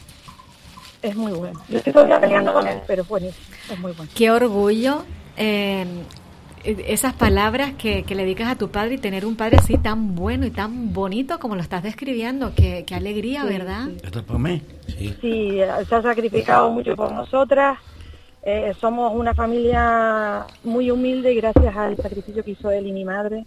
Es 1.04 1.16
muy 1.16 1.34
bueno. 1.34 1.62
Yo 1.70 1.78
estoy 1.78 1.94
peleando 1.94 2.54
con 2.54 2.68
él, 2.68 2.80
pero 2.88 3.04
es 3.04 3.08
buenísimo. 3.08 3.46
Es 3.72 3.78
muy 3.78 3.92
bueno. 3.92 4.12
Qué 4.16 4.32
orgullo 4.32 5.04
esas 6.64 7.14
palabras 7.14 7.74
que, 7.74 8.04
que 8.04 8.16
le 8.16 8.24
dedicas 8.24 8.50
a 8.52 8.58
tu 8.58 8.70
padre 8.70 8.96
y 8.96 8.98
tener 8.98 9.26
un 9.26 9.36
padre 9.36 9.58
así 9.58 9.78
tan 9.78 10.16
bueno 10.16 10.46
y 10.46 10.52
tan 10.52 10.94
bonito 10.94 11.40
como 11.40 11.56
lo 11.56 11.62
estás 11.62 11.84
describiendo. 11.84 12.54
Qué, 12.56 12.84
qué 12.86 12.96
alegría, 12.96 13.44
Sí, 13.44 13.48
¿verdad? 13.48 13.86
sí. 13.88 13.98
¿esto 14.04 14.20
es 14.20 14.26
para 14.26 14.40
mí? 14.40 14.62
Sí. 14.88 15.14
Sí, 15.22 15.62
eh, 15.62 15.68
se 15.88 15.96
ha 15.96 16.02
sacrificado 16.02 16.70
mucho 16.72 16.96
por 16.96 17.12
nosotras. 17.12 17.80
Eh, 18.44 18.74
somos 18.80 19.14
una 19.14 19.34
familia 19.34 20.46
muy 20.64 20.90
humilde 20.92 21.34
y 21.34 21.36
gracias 21.36 21.76
al 21.76 21.98
sacrificio 21.98 22.44
que 22.44 22.52
hizo 22.52 22.72
él 22.72 22.88
y 22.88 22.92
mi 22.94 23.04
madre 23.04 23.46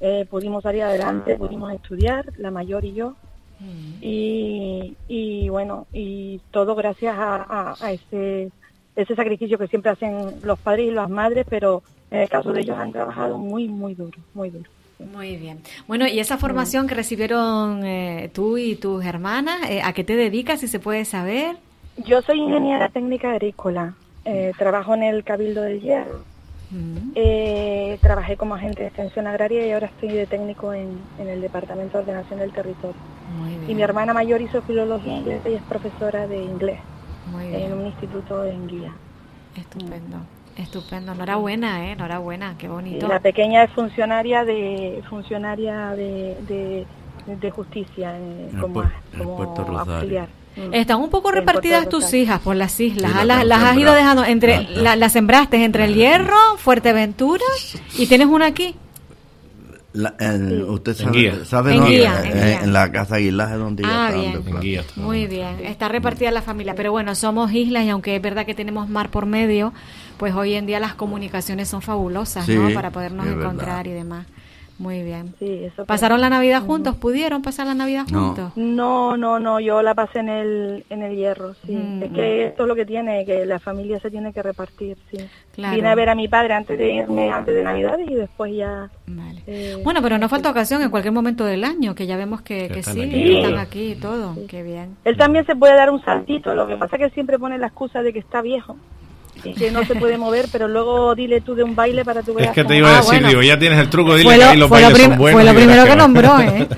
eh, 0.00 0.26
pudimos 0.28 0.62
salir 0.62 0.82
adelante, 0.82 1.36
pudimos 1.36 1.72
estudiar, 1.72 2.24
la 2.38 2.50
mayor 2.50 2.84
y 2.84 2.94
yo. 2.94 3.14
Y, 4.02 4.96
y 5.08 5.48
bueno, 5.48 5.86
y 5.92 6.40
todo 6.50 6.74
gracias 6.74 7.16
a, 7.16 7.36
a- 7.36 7.76
a 7.80 7.92
ese, 7.92 8.50
ese 8.96 9.14
sacrificio 9.14 9.56
que 9.56 9.68
siempre 9.68 9.92
hacen 9.92 10.40
los 10.42 10.58
padres 10.58 10.88
y 10.88 10.90
las 10.90 11.08
madres, 11.08 11.46
pero 11.48 11.82
en 12.14 12.20
el 12.22 12.28
caso 12.28 12.52
de 12.52 12.60
ellos 12.60 12.78
han 12.78 12.92
trabajado 12.92 13.38
muy, 13.38 13.68
muy 13.68 13.94
duro, 13.94 14.18
muy 14.34 14.50
duro. 14.50 14.70
Muy 14.98 15.36
bien. 15.36 15.60
Bueno, 15.88 16.06
y 16.06 16.20
esa 16.20 16.38
formación 16.38 16.86
que 16.86 16.94
recibieron 16.94 17.84
eh, 17.84 18.30
tú 18.32 18.56
y 18.56 18.76
tus 18.76 19.04
hermanas, 19.04 19.68
eh, 19.68 19.82
¿a 19.82 19.92
qué 19.92 20.04
te 20.04 20.14
dedicas, 20.16 20.60
si 20.60 20.68
se 20.68 20.78
puede 20.78 21.04
saber? 21.04 21.56
Yo 21.96 22.22
soy 22.22 22.38
ingeniera 22.38 22.88
técnica 22.88 23.32
agrícola. 23.32 23.94
Eh, 24.24 24.52
trabajo 24.56 24.94
en 24.94 25.02
el 25.02 25.24
Cabildo 25.24 25.62
del 25.62 25.80
Hierro. 25.80 26.24
Mm. 26.70 27.12
Eh, 27.14 27.98
trabajé 28.00 28.36
como 28.36 28.54
agente 28.54 28.82
de 28.82 28.88
extensión 28.88 29.26
agraria 29.26 29.66
y 29.66 29.72
ahora 29.72 29.86
estoy 29.86 30.10
de 30.10 30.26
técnico 30.26 30.72
en, 30.72 30.98
en 31.18 31.28
el 31.28 31.40
Departamento 31.40 31.98
de 31.98 32.04
Ordenación 32.04 32.38
del 32.38 32.52
Territorio. 32.52 32.96
Muy 33.38 33.50
bien. 33.50 33.70
Y 33.70 33.74
mi 33.74 33.82
hermana 33.82 34.14
mayor 34.14 34.40
hizo 34.40 34.62
filología 34.62 35.16
inglesa 35.16 35.48
y 35.48 35.54
es 35.54 35.62
profesora 35.62 36.26
de 36.26 36.42
inglés 36.42 36.78
en 37.42 37.72
un 37.72 37.86
instituto 37.86 38.44
en 38.44 38.66
Guía. 38.66 38.92
Estupendo. 39.56 40.18
Estupendo. 40.56 41.12
Enhorabuena, 41.12 41.86
¿eh? 41.86 41.92
Enhorabuena. 41.92 42.54
Qué 42.58 42.66
Y 42.66 42.68
bonito. 42.68 43.08
la 43.08 43.20
pequeña 43.20 43.64
es 43.64 43.70
funcionaria 43.72 44.44
de 44.44 45.02
funcionaria 45.10 45.90
de, 45.90 46.36
de, 46.48 46.86
de 47.40 47.50
justicia 47.50 48.16
eh, 48.16 48.50
En 48.52 48.60
como, 48.60 48.82
en 48.82 48.90
como 49.18 49.36
Puerto 49.36 49.64
Rosario. 49.64 49.92
auxiliar. 49.94 50.28
Mm. 50.56 50.72
Están 50.74 51.00
un 51.00 51.10
poco 51.10 51.30
En 51.30 51.36
repartidas 51.36 51.80
Puerto 51.86 51.98
tus 51.98 52.14
hijas 52.14 52.38
por 52.40 52.54
las 52.54 52.78
islas. 52.78 53.10
Sí, 53.10 53.18
Ah, 53.20 53.24
las 53.44 53.62
has 53.62 53.76
ido 53.76 53.92
dejando 53.92 54.24
entre 54.24 54.62
Las- 54.62 54.70
la- 54.76 54.96
las 54.96 55.12
sembraste 55.12 55.64
entre 55.64 55.84
el 55.86 55.94
Hierro, 55.94 56.36
Fuerteventura 56.58 57.42
y 57.98 58.06
tienes 58.06 58.28
una 58.28 58.46
aquí. 58.46 58.76
La- 59.92 60.14
el- 60.18 60.62
usted 60.64 60.92
En 60.92 60.98
sabe, 61.06 61.18
Guía. 61.18 61.44
sabe 61.44 61.72
En 61.72 61.78
dónde, 61.80 61.92
Guía, 61.96 62.20
en 62.24 62.26
Eh, 62.26 62.44
Guía. 62.44 62.60
en 62.62 62.72
la 62.72 62.90
casa 62.92 63.14
Aguilaje 63.16 63.54
donde 63.54 63.82
ella 63.84 63.92
Ah, 63.92 64.08
está 64.08 64.20
bien. 64.20 64.42
En 64.46 64.60
guía 64.60 64.80
está. 64.80 65.00
Muy 65.00 65.26
bien, 65.28 65.56
está 65.64 65.88
repartida 65.88 66.30
la 66.32 66.42
familia, 66.42 66.74
pero 66.76 66.90
bueno, 66.90 67.14
somos 67.14 67.52
islas 67.52 67.84
y 67.84 67.90
aunque 67.90 68.16
es 68.16 68.22
verdad 68.22 68.44
que 68.44 68.54
tenemos 68.54 68.88
mar 68.88 69.08
por 69.10 69.26
medio, 69.26 69.72
pues 70.18 70.34
hoy 70.34 70.54
en 70.54 70.66
día 70.66 70.80
las 70.80 70.94
comunicaciones 70.94 71.68
son 71.68 71.82
fabulosas, 71.82 72.48
¿no? 72.48 72.68
Sí, 72.68 72.74
Para 72.74 72.90
podernos 72.90 73.26
encontrar 73.26 73.84
verdad. 73.84 73.84
y 73.86 73.90
demás. 73.90 74.26
Muy 74.76 75.04
bien. 75.04 75.36
Sí, 75.38 75.60
eso 75.66 75.86
¿Pasaron 75.86 76.20
la 76.20 76.28
Navidad 76.30 76.60
juntos? 76.62 76.96
¿Pudieron 76.96 77.42
pasar 77.42 77.68
la 77.68 77.74
Navidad 77.74 78.06
No. 78.10 78.26
juntos? 78.26 78.52
No, 78.56 79.16
no, 79.16 79.38
no, 79.38 79.60
yo 79.60 79.82
la 79.82 79.94
pasé 79.94 80.18
en 80.18 80.28
el, 80.28 80.84
en 80.90 81.02
el 81.04 81.14
hierro, 81.14 81.54
sí. 81.64 81.76
Mm. 81.76 82.02
Es 82.02 82.10
que 82.10 82.46
esto 82.46 82.64
es 82.64 82.68
lo 82.68 82.74
que 82.74 82.84
tiene, 82.84 83.24
que 83.24 83.46
la 83.46 83.60
familia 83.60 84.00
se 84.00 84.10
tiene 84.10 84.32
que 84.32 84.42
repartir, 84.42 84.96
sí. 85.12 85.24
Claro. 85.52 85.76
Vine 85.76 85.88
a 85.90 85.94
ver 85.94 86.08
a 86.08 86.16
mi 86.16 86.26
padre 86.26 86.54
antes 86.54 86.76
de 86.76 86.92
irme, 86.92 87.30
antes 87.30 87.54
de 87.54 87.62
Navidad 87.62 87.96
y 88.04 88.14
después 88.14 88.52
ya... 88.52 88.90
Vale. 89.06 89.42
eh, 89.46 89.80
Bueno, 89.84 90.02
pero 90.02 90.18
no 90.18 90.28
falta 90.28 90.50
ocasión 90.50 90.82
en 90.82 90.90
cualquier 90.90 91.14
momento 91.14 91.44
del 91.44 91.62
año, 91.62 91.94
que 91.94 92.08
ya 92.08 92.16
vemos 92.16 92.42
que, 92.42 92.66
Que 92.66 92.74
que 92.74 92.80
están 92.80 92.94
sí, 92.94 93.02
aquí, 93.02 93.12
que 93.12 93.42
están 93.42 93.58
aquí 93.60 93.92
y 93.92 93.94
todo. 93.94 94.34
Qué 94.48 94.64
bien. 94.64 94.96
Él 95.04 95.16
también 95.16 95.46
se 95.46 95.54
puede 95.54 95.76
dar 95.76 95.90
un 95.90 96.02
saltito, 96.04 96.52
lo 96.52 96.66
que 96.66 96.76
pasa 96.76 96.96
es 96.96 96.98
que 96.98 97.04
él 97.06 97.12
siempre 97.12 97.38
pone 97.38 97.58
la 97.58 97.68
excusa 97.68 98.02
de 98.02 98.12
que 98.12 98.18
está 98.18 98.42
viejo 98.42 98.76
que 99.52 99.70
no 99.70 99.84
se 99.84 99.94
puede 99.96 100.16
mover, 100.16 100.46
pero 100.50 100.66
luego 100.68 101.14
dile 101.14 101.40
tú 101.42 101.54
de 101.54 101.62
un 101.64 101.74
baile 101.76 102.04
para 102.04 102.22
tu 102.22 102.38
Es 102.38 102.50
que 102.50 102.64
te 102.64 102.76
iba 102.78 102.88
a 102.88 102.92
Ah, 102.92 102.96
decir, 102.96 103.10
bueno. 103.14 103.28
digo, 103.28 103.42
ya 103.42 103.58
tienes 103.58 103.78
el 103.78 103.90
truco, 103.90 104.14
dile 104.16 104.24
Fue 104.30 104.34
que 104.38 104.40
lo, 104.44 104.50
ahí 104.50 104.56
los 104.56 104.68
fue 104.68 104.80
lo 104.80 104.86
bailes 104.86 105.02
son 105.06 105.18
buenos. 105.18 105.40
fue 105.42 105.50
lo 105.52 105.54
primero 105.58 105.84
que 105.84 105.96
nombró, 105.96 106.40
¿eh? 106.40 106.68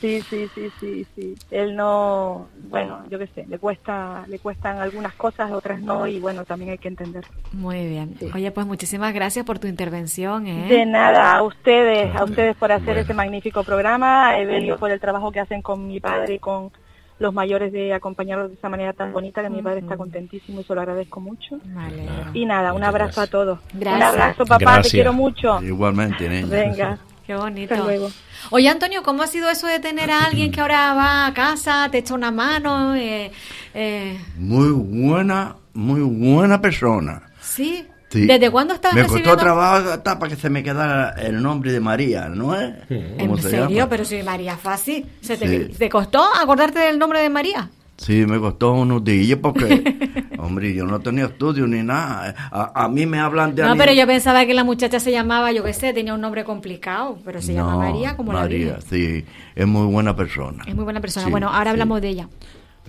Sí, 0.00 0.20
sí, 0.28 0.48
sí, 0.52 0.68
sí, 0.80 1.06
sí. 1.14 1.34
Él 1.52 1.76
no, 1.76 2.48
bueno, 2.68 3.04
yo 3.08 3.20
qué 3.20 3.28
sé, 3.36 3.46
le 3.48 3.58
cuesta, 3.60 4.24
le 4.26 4.40
cuestan 4.40 4.78
algunas 4.80 5.14
cosas, 5.14 5.52
otras 5.52 5.80
no, 5.80 6.08
y 6.08 6.18
bueno, 6.18 6.44
también 6.44 6.72
hay 6.72 6.78
que 6.78 6.88
entender. 6.88 7.24
Muy 7.52 7.86
bien. 7.86 8.16
Oye, 8.34 8.50
pues 8.50 8.66
muchísimas 8.66 9.14
gracias 9.14 9.44
por 9.46 9.60
tu 9.60 9.68
intervención, 9.68 10.48
¿eh? 10.48 10.66
De 10.68 10.86
nada, 10.86 11.36
a 11.36 11.42
ustedes, 11.44 12.12
a 12.16 12.24
ustedes 12.24 12.56
por 12.56 12.72
hacer 12.72 12.86
Bueno. 12.86 13.00
ese 13.02 13.14
magnífico 13.14 13.62
programa, 13.62 14.36
Evelio 14.38 14.76
por 14.76 14.90
el 14.90 14.98
trabajo 14.98 15.30
que 15.30 15.38
hacen 15.38 15.62
con 15.62 15.86
mi 15.86 16.00
padre 16.00 16.34
y 16.34 16.38
con 16.40 16.72
los 17.18 17.32
mayores 17.32 17.72
de 17.72 17.94
acompañarlos 17.94 18.48
de 18.48 18.54
esa 18.54 18.68
manera 18.68 18.92
tan 18.92 19.12
bonita, 19.12 19.42
que 19.42 19.50
mi 19.50 19.62
padre 19.62 19.80
está 19.80 19.96
contentísimo 19.96 20.60
y 20.60 20.64
se 20.64 20.74
lo 20.74 20.80
agradezco 20.80 21.20
mucho. 21.20 21.58
Vale. 21.64 22.06
Y 22.34 22.44
nada, 22.44 22.72
un 22.72 22.78
Muchas 22.80 22.88
abrazo 22.88 23.06
gracias. 23.20 23.28
a 23.28 23.30
todos. 23.30 23.58
Gracias. 23.74 24.14
Un 24.14 24.20
abrazo, 24.20 24.44
papá, 24.46 24.82
te 24.82 24.90
quiero 24.90 25.12
mucho. 25.12 25.62
Igualmente, 25.62 26.28
niña. 26.28 26.46
Venga. 26.46 26.98
Qué 27.26 27.36
bonito. 27.36 27.74
Hasta 27.74 27.86
luego. 27.86 28.08
Oye, 28.50 28.68
Antonio, 28.68 29.02
¿cómo 29.04 29.22
ha 29.22 29.28
sido 29.28 29.48
eso 29.48 29.68
de 29.68 29.78
tener 29.78 30.10
a 30.10 30.24
alguien 30.24 30.50
que 30.50 30.60
ahora 30.60 30.92
va 30.94 31.26
a 31.26 31.32
casa, 31.34 31.88
te 31.90 31.98
echa 31.98 32.14
una 32.14 32.32
mano? 32.32 32.96
Eh, 32.96 33.30
eh, 33.74 34.18
Muy 34.36 34.70
buena, 34.72 35.54
muy 35.72 36.00
buena 36.00 36.60
persona. 36.60 37.22
¿Sí? 37.40 37.86
Sí. 38.12 38.26
¿Desde 38.26 38.50
cuándo 38.50 38.74
estás 38.74 38.92
Me 38.94 39.02
recibiendo? 39.02 39.30
costó 39.30 39.42
trabajo 39.44 39.88
hasta 39.90 40.18
para 40.18 40.34
que 40.34 40.38
se 40.40 40.50
me 40.50 40.62
quedara 40.62 41.10
el 41.18 41.42
nombre 41.42 41.72
de 41.72 41.80
María, 41.80 42.28
¿no 42.28 42.54
es? 42.54 42.74
¿En 42.90 43.16
¿Cómo 43.18 43.38
se 43.38 43.48
serio? 43.50 43.70
llama? 43.70 43.88
Pero 43.88 44.04
si 44.04 44.22
María 44.22 44.56
fácil. 44.58 45.06
¿Se 45.22 45.36
te, 45.38 45.68
Sí. 45.68 45.74
te 45.78 45.88
costó 45.88 46.22
acordarte 46.40 46.78
del 46.80 46.98
nombre 46.98 47.20
de 47.20 47.30
María? 47.30 47.70
Sí, 47.96 48.26
me 48.26 48.38
costó 48.40 48.72
unos 48.72 49.04
días 49.04 49.38
porque, 49.40 50.26
hombre, 50.38 50.74
yo 50.74 50.84
no 50.84 50.98
tenía 51.00 51.26
estudio 51.26 51.66
ni 51.68 51.82
nada. 51.82 52.34
A, 52.50 52.84
a 52.84 52.88
mí 52.88 53.06
me 53.06 53.18
hablan 53.20 53.54
de... 53.54 53.62
No, 53.62 53.76
pero 53.76 53.92
yo 53.92 54.06
pensaba 54.06 54.44
que 54.44 54.54
la 54.54 54.64
muchacha 54.64 54.98
se 54.98 55.12
llamaba, 55.12 55.52
yo 55.52 55.62
qué 55.62 55.72
sé, 55.72 55.92
tenía 55.92 56.12
un 56.12 56.20
nombre 56.20 56.42
complicado, 56.42 57.18
pero 57.24 57.40
se 57.40 57.54
llama 57.54 57.72
No, 57.72 57.78
María 57.78 58.16
como 58.16 58.32
la 58.32 58.40
María, 58.40 58.78
sí, 58.90 59.24
es 59.54 59.66
muy 59.68 59.86
buena 59.86 60.16
persona. 60.16 60.64
Es 60.66 60.74
muy 60.74 60.84
buena 60.84 61.00
persona. 61.00 61.26
Sí, 61.26 61.30
bueno, 61.30 61.48
ahora 61.48 61.64
sí. 61.64 61.70
hablamos 61.70 62.00
de 62.00 62.08
ella. 62.08 62.28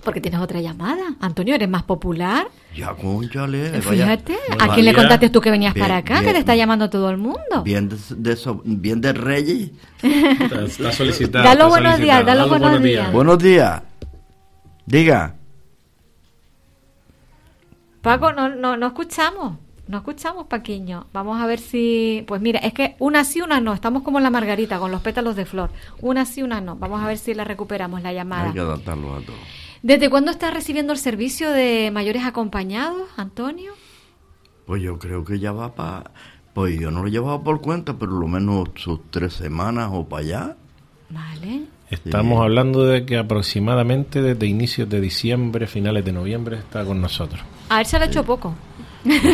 Porque 0.04 0.20
tienes 0.20 0.40
otra 0.40 0.60
llamada. 0.60 1.14
Antonio, 1.20 1.54
¿eres 1.54 1.68
más 1.68 1.82
popular? 1.82 2.46
Ya, 2.76 2.92
conchale. 2.94 3.70
vaya. 3.70 3.80
Fíjate. 3.82 4.36
¿A 4.52 4.56
María. 4.56 4.74
quién 4.74 4.86
le 4.86 4.94
contaste 4.94 5.30
tú 5.30 5.40
que 5.40 5.50
venías 5.50 5.74
Bien, 5.74 5.84
para 5.86 5.96
acá? 5.98 6.14
bien. 6.14 6.26
Que 6.26 6.32
te 6.32 6.38
está 6.40 6.54
llamando 6.54 6.90
todo 6.90 7.08
el 7.10 7.16
mundo. 7.16 7.62
Bien 7.64 7.88
de, 7.88 7.96
de 8.16 8.32
eso, 8.32 8.60
bien 8.64 9.00
de 9.00 9.12
Reyes. 9.12 9.70
Está, 10.02 10.62
está 10.64 10.92
solicitado. 10.92 11.44
Da 11.44 11.54
los 11.54 11.64
está 11.64 11.68
buenos 11.68 11.92
solicitado. 11.94 12.18
días, 12.22 12.26
da 12.26 12.34
los 12.34 12.48
buenos 12.50 12.82
días. 12.82 13.12
Buenos 13.12 13.38
días. 13.38 13.82
Diga. 14.86 15.34
Paco, 18.02 18.32
no, 18.32 18.48
no, 18.50 18.76
no 18.76 18.86
escuchamos. 18.86 19.54
No 19.86 19.98
escuchamos, 19.98 20.46
Paquiño. 20.46 21.06
Vamos 21.12 21.40
a 21.42 21.46
ver 21.46 21.58
si... 21.58 22.24
Pues 22.26 22.40
mira, 22.40 22.58
es 22.60 22.72
que 22.72 22.96
una 22.98 23.22
sí, 23.24 23.40
una 23.42 23.60
no. 23.60 23.74
Estamos 23.74 24.02
como 24.02 24.18
la 24.20 24.30
margarita, 24.30 24.78
con 24.78 24.90
los 24.90 25.02
pétalos 25.02 25.36
de 25.36 25.44
flor. 25.44 25.70
Una 26.00 26.24
sí, 26.24 26.42
una 26.42 26.60
no. 26.60 26.76
Vamos 26.76 27.02
a 27.02 27.06
ver 27.06 27.18
si 27.18 27.34
la 27.34 27.44
recuperamos, 27.44 28.02
la 28.02 28.12
llamada. 28.12 28.46
Hay 28.46 28.52
que 28.52 28.60
adaptarlo 28.60 29.14
a 29.16 29.20
todo. 29.20 29.36
¿Desde 29.84 30.08
cuándo 30.08 30.30
estás 30.30 30.54
recibiendo 30.54 30.94
el 30.94 30.98
servicio 30.98 31.50
de 31.50 31.90
mayores 31.92 32.24
acompañados, 32.24 33.02
Antonio? 33.18 33.72
Pues 34.64 34.80
yo 34.82 34.98
creo 34.98 35.24
que 35.26 35.38
ya 35.38 35.52
va 35.52 35.74
para... 35.74 36.10
Pues 36.54 36.80
yo 36.80 36.90
no 36.90 37.02
lo 37.02 37.08
he 37.08 37.10
llevado 37.10 37.42
por 37.42 37.60
cuenta, 37.60 37.92
pero 37.98 38.12
lo 38.12 38.26
menos 38.26 38.70
sus 38.76 38.98
tres 39.10 39.34
semanas 39.34 39.90
o 39.92 40.08
para 40.08 40.22
allá. 40.22 40.56
Vale. 41.10 41.64
Estamos 41.90 42.40
hablando 42.40 42.84
de 42.86 43.04
que 43.04 43.18
aproximadamente 43.18 44.22
desde 44.22 44.46
inicios 44.46 44.88
de 44.88 45.02
diciembre, 45.02 45.66
finales 45.66 46.02
de 46.02 46.12
noviembre, 46.12 46.56
está 46.56 46.82
con 46.86 47.02
nosotros. 47.02 47.42
A 47.68 47.80
él 47.80 47.86
se 47.86 47.98
le 47.98 48.06
ha 48.06 48.08
hecho 48.08 48.24
poco. 48.24 48.54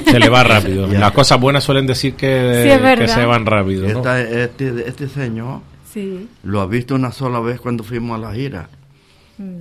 Se 0.05 0.19
le 0.19 0.29
va 0.29 0.43
rápido. 0.43 0.89
Ya. 0.93 0.99
Las 0.99 1.13
cosas 1.13 1.39
buenas 1.41 1.63
suelen 1.63 1.87
decir 1.87 2.15
que, 2.15 2.65
Sí, 2.99 3.07
se 3.13 3.25
van 3.25 3.47
rápido. 3.47 3.83
¿no? 3.87 3.99
Esta- 3.99 4.21
este, 4.21 4.89
este 4.89 5.09
señor 5.09 5.61
Sí. 5.89 6.29
lo 6.43 6.61
ha 6.61 6.67
visto 6.67 6.97
una 6.97 7.13
sola 7.13 7.39
vez 7.39 7.61
cuando 7.61 7.85
fuimos 7.85 8.19
a 8.19 8.21
la 8.29 8.35
gira. 8.35 8.69
Mm. 9.39 9.59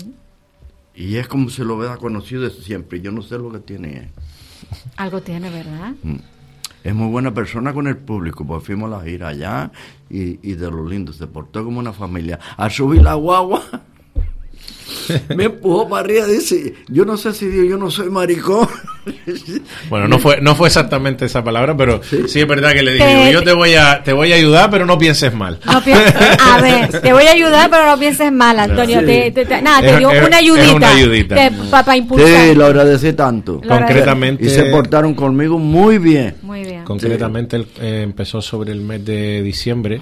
Y 0.99 1.15
es 1.15 1.29
como 1.29 1.49
si 1.49 1.63
lo 1.63 1.77
hubiera 1.77 1.95
conocido 1.95 2.41
de 2.41 2.49
siempre. 2.49 2.99
Yo 2.99 3.09
no 3.13 3.21
sé 3.21 3.37
lo 3.37 3.49
que 3.53 3.59
tiene. 3.59 4.11
Algo 4.97 5.21
tiene, 5.21 5.49
¿verdad? 5.49 5.93
Mm. 6.03 6.17
Es 6.83 6.93
muy 6.93 7.07
buena 7.07 7.33
persona 7.33 7.73
con 7.73 7.87
el 7.87 7.95
público, 7.95 8.45
pues 8.45 8.65
fuimos 8.65 8.91
a 8.91 8.97
la 8.97 9.03
gira 9.03 9.29
allá 9.29 9.71
y, 10.09 10.39
y 10.49 10.55
de 10.55 10.69
lo 10.69 10.85
lindo, 10.87 11.13
se 11.13 11.25
portó 11.27 11.63
como 11.63 11.79
una 11.79 11.93
familia. 11.93 12.37
Al 12.57 12.69
subir 12.71 13.01
la 13.01 13.13
guagua, 13.13 13.61
me 15.35 15.45
empujó 15.45 15.87
para 15.89 16.01
arriba, 16.05 16.25
dice, 16.27 16.73
yo 16.87 17.05
no 17.05 17.17
sé 17.17 17.33
si 17.33 17.47
Dios, 17.47 17.67
yo 17.67 17.77
no 17.77 17.89
soy 17.91 18.09
maricón. 18.09 18.67
Bueno, 19.89 20.07
no 20.07 20.19
fue, 20.19 20.39
no 20.39 20.55
fue 20.55 20.67
exactamente 20.67 21.25
esa 21.25 21.43
palabra, 21.43 21.75
pero 21.75 22.01
sí, 22.03 22.39
es 22.41 22.47
verdad 22.47 22.73
que 22.73 22.83
le 22.83 22.93
dije, 22.93 23.05
Te- 23.05 23.15
digo, 23.17 23.31
yo 23.31 23.43
te 23.43 23.53
voy 23.53 23.73
a, 23.73 24.03
te 24.03 24.13
voy 24.13 24.31
a 24.31 24.35
ayudar, 24.35 24.69
pero 24.69 24.85
no 24.85 24.97
pienses 24.99 25.33
mal. 25.33 25.59
No 25.65 25.71
a 25.81 26.61
ver, 26.61 27.01
te 27.01 27.11
voy 27.11 27.23
a 27.25 27.31
ayudar, 27.31 27.69
pero 27.71 27.85
no 27.87 27.97
pienses 27.97 28.31
mal, 28.31 28.59
Antonio. 28.59 28.99
Sí. 28.99 29.05
Te, 29.07 29.31
te- 29.31 29.45
te- 29.45 29.61
nada, 29.63 29.81
te 29.81 29.97
dio 29.97 30.11
es- 30.11 30.27
una 30.27 30.37
ayudita. 30.37 30.75
una 30.75 30.89
ayudita. 30.91 31.51
para 31.71 31.97
impulsar. 31.97 32.27
Sí, 32.49 32.55
lo 32.55 32.65
agradecí 32.65 33.13
tanto. 33.13 33.59
Lo 33.63 33.67
Concretamente, 33.79 34.45
Y 34.45 34.49
se 34.49 34.65
portaron 34.65 35.15
conmigo 35.15 35.57
muy 35.57 35.97
bien. 35.97 36.35
Muy 36.43 36.63
bien. 36.63 36.83
concretamente 36.83 37.55
él, 37.55 37.67
eh, 37.81 38.01
empezó 38.03 38.41
sobre 38.41 38.71
el 38.73 38.81
mes 38.81 39.03
de 39.05 39.41
diciembre 39.41 40.01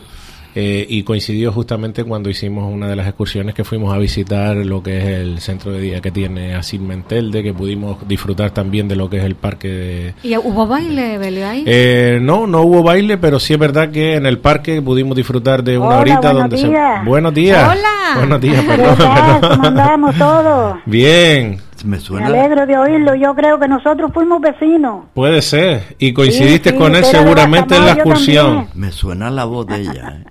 eh, 0.59 0.87
y 0.89 1.03
coincidió 1.03 1.51
justamente 1.51 2.03
cuando 2.03 2.31
hicimos 2.31 2.73
una 2.73 2.87
de 2.87 2.95
las 2.95 3.05
excursiones 3.05 3.53
que 3.53 3.63
fuimos 3.63 3.93
a 3.93 3.99
visitar 3.99 4.55
lo 4.55 4.81
que 4.81 4.97
es 4.97 5.03
el 5.05 5.39
centro 5.39 5.71
de 5.71 5.79
día 5.79 6.01
que 6.01 6.09
tiene 6.09 6.55
Asil 6.55 6.81
Mentelde, 6.81 7.43
que 7.43 7.53
pudimos 7.53 7.97
disfrutar 8.07 8.49
también 8.49 8.87
de 8.87 8.95
lo 8.95 9.07
que 9.07 9.17
es 9.17 9.23
el 9.23 9.35
parque 9.35 9.67
de, 9.67 10.13
¿Y 10.23 10.35
hubo 10.35 10.65
baile, 10.65 11.19
Belio, 11.19 11.47
ahí? 11.47 11.63
Eh, 11.67 12.17
no, 12.19 12.47
no 12.47 12.61
hubo 12.63 12.81
baile, 12.81 13.19
pero 13.19 13.39
sí 13.39 13.53
es 13.53 13.59
verdad 13.59 13.91
que 13.91 14.15
en 14.15 14.25
el 14.25 14.39
parque 14.39 14.81
pudimos 14.81 15.15
disfrutar 15.15 15.63
de 15.63 15.77
una 15.77 15.89
Hola, 15.89 15.97
horita 15.99 16.19
buenos 16.31 16.41
donde 16.41 16.55
días. 16.57 16.99
se... 17.03 17.05
Buenos 17.07 17.33
días. 17.35 17.69
Hola. 17.77 18.17
Buenos 18.17 18.41
días, 18.41 18.61
¿Qué 18.61 18.67
perdón, 18.67 18.97
tal? 18.97 19.13
perdón. 19.39 19.51
¿Cómo 19.57 19.67
andamos 19.67 20.15
todos? 20.17 20.77
Bien, 20.87 21.59
Me 21.85 21.97
Me 21.97 21.99
suena. 21.99 22.25
alegro 22.27 22.65
de 22.65 22.75
oírlo. 22.79 23.13
Yo 23.13 23.35
creo 23.35 23.59
que 23.59 23.67
nosotros 23.67 24.09
fuimos 24.11 24.41
vecinos. 24.41 25.05
puede 25.13 25.43
ser. 25.43 25.95
Y 25.99 26.13
coincidiste 26.13 26.71
Sí, 26.71 26.75
sí, 26.75 26.81
con 26.81 26.95
él 26.95 27.03
seguramente 27.05 27.75
en 27.75 27.85
la 27.85 27.91
excursión. 27.91 28.45
también. 28.65 28.69
Me 28.73 28.91
suena 28.91 29.29
la 29.29 29.45
voz 29.45 29.67
de 29.67 29.81
ella. 29.81 30.17
¿eh? 30.19 30.25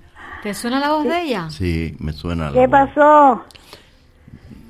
¿Te 0.47 0.53
suena 0.53 0.79
la 0.79 0.91
voz 0.93 1.03
de 1.03 1.23
ella? 1.23 1.49
Sí, 1.49 1.93
me 1.99 2.13
suena 2.13 2.45
la 2.45 2.53
¿Qué 2.53 2.67
voz. 2.67 2.69
pasó? 2.95 3.43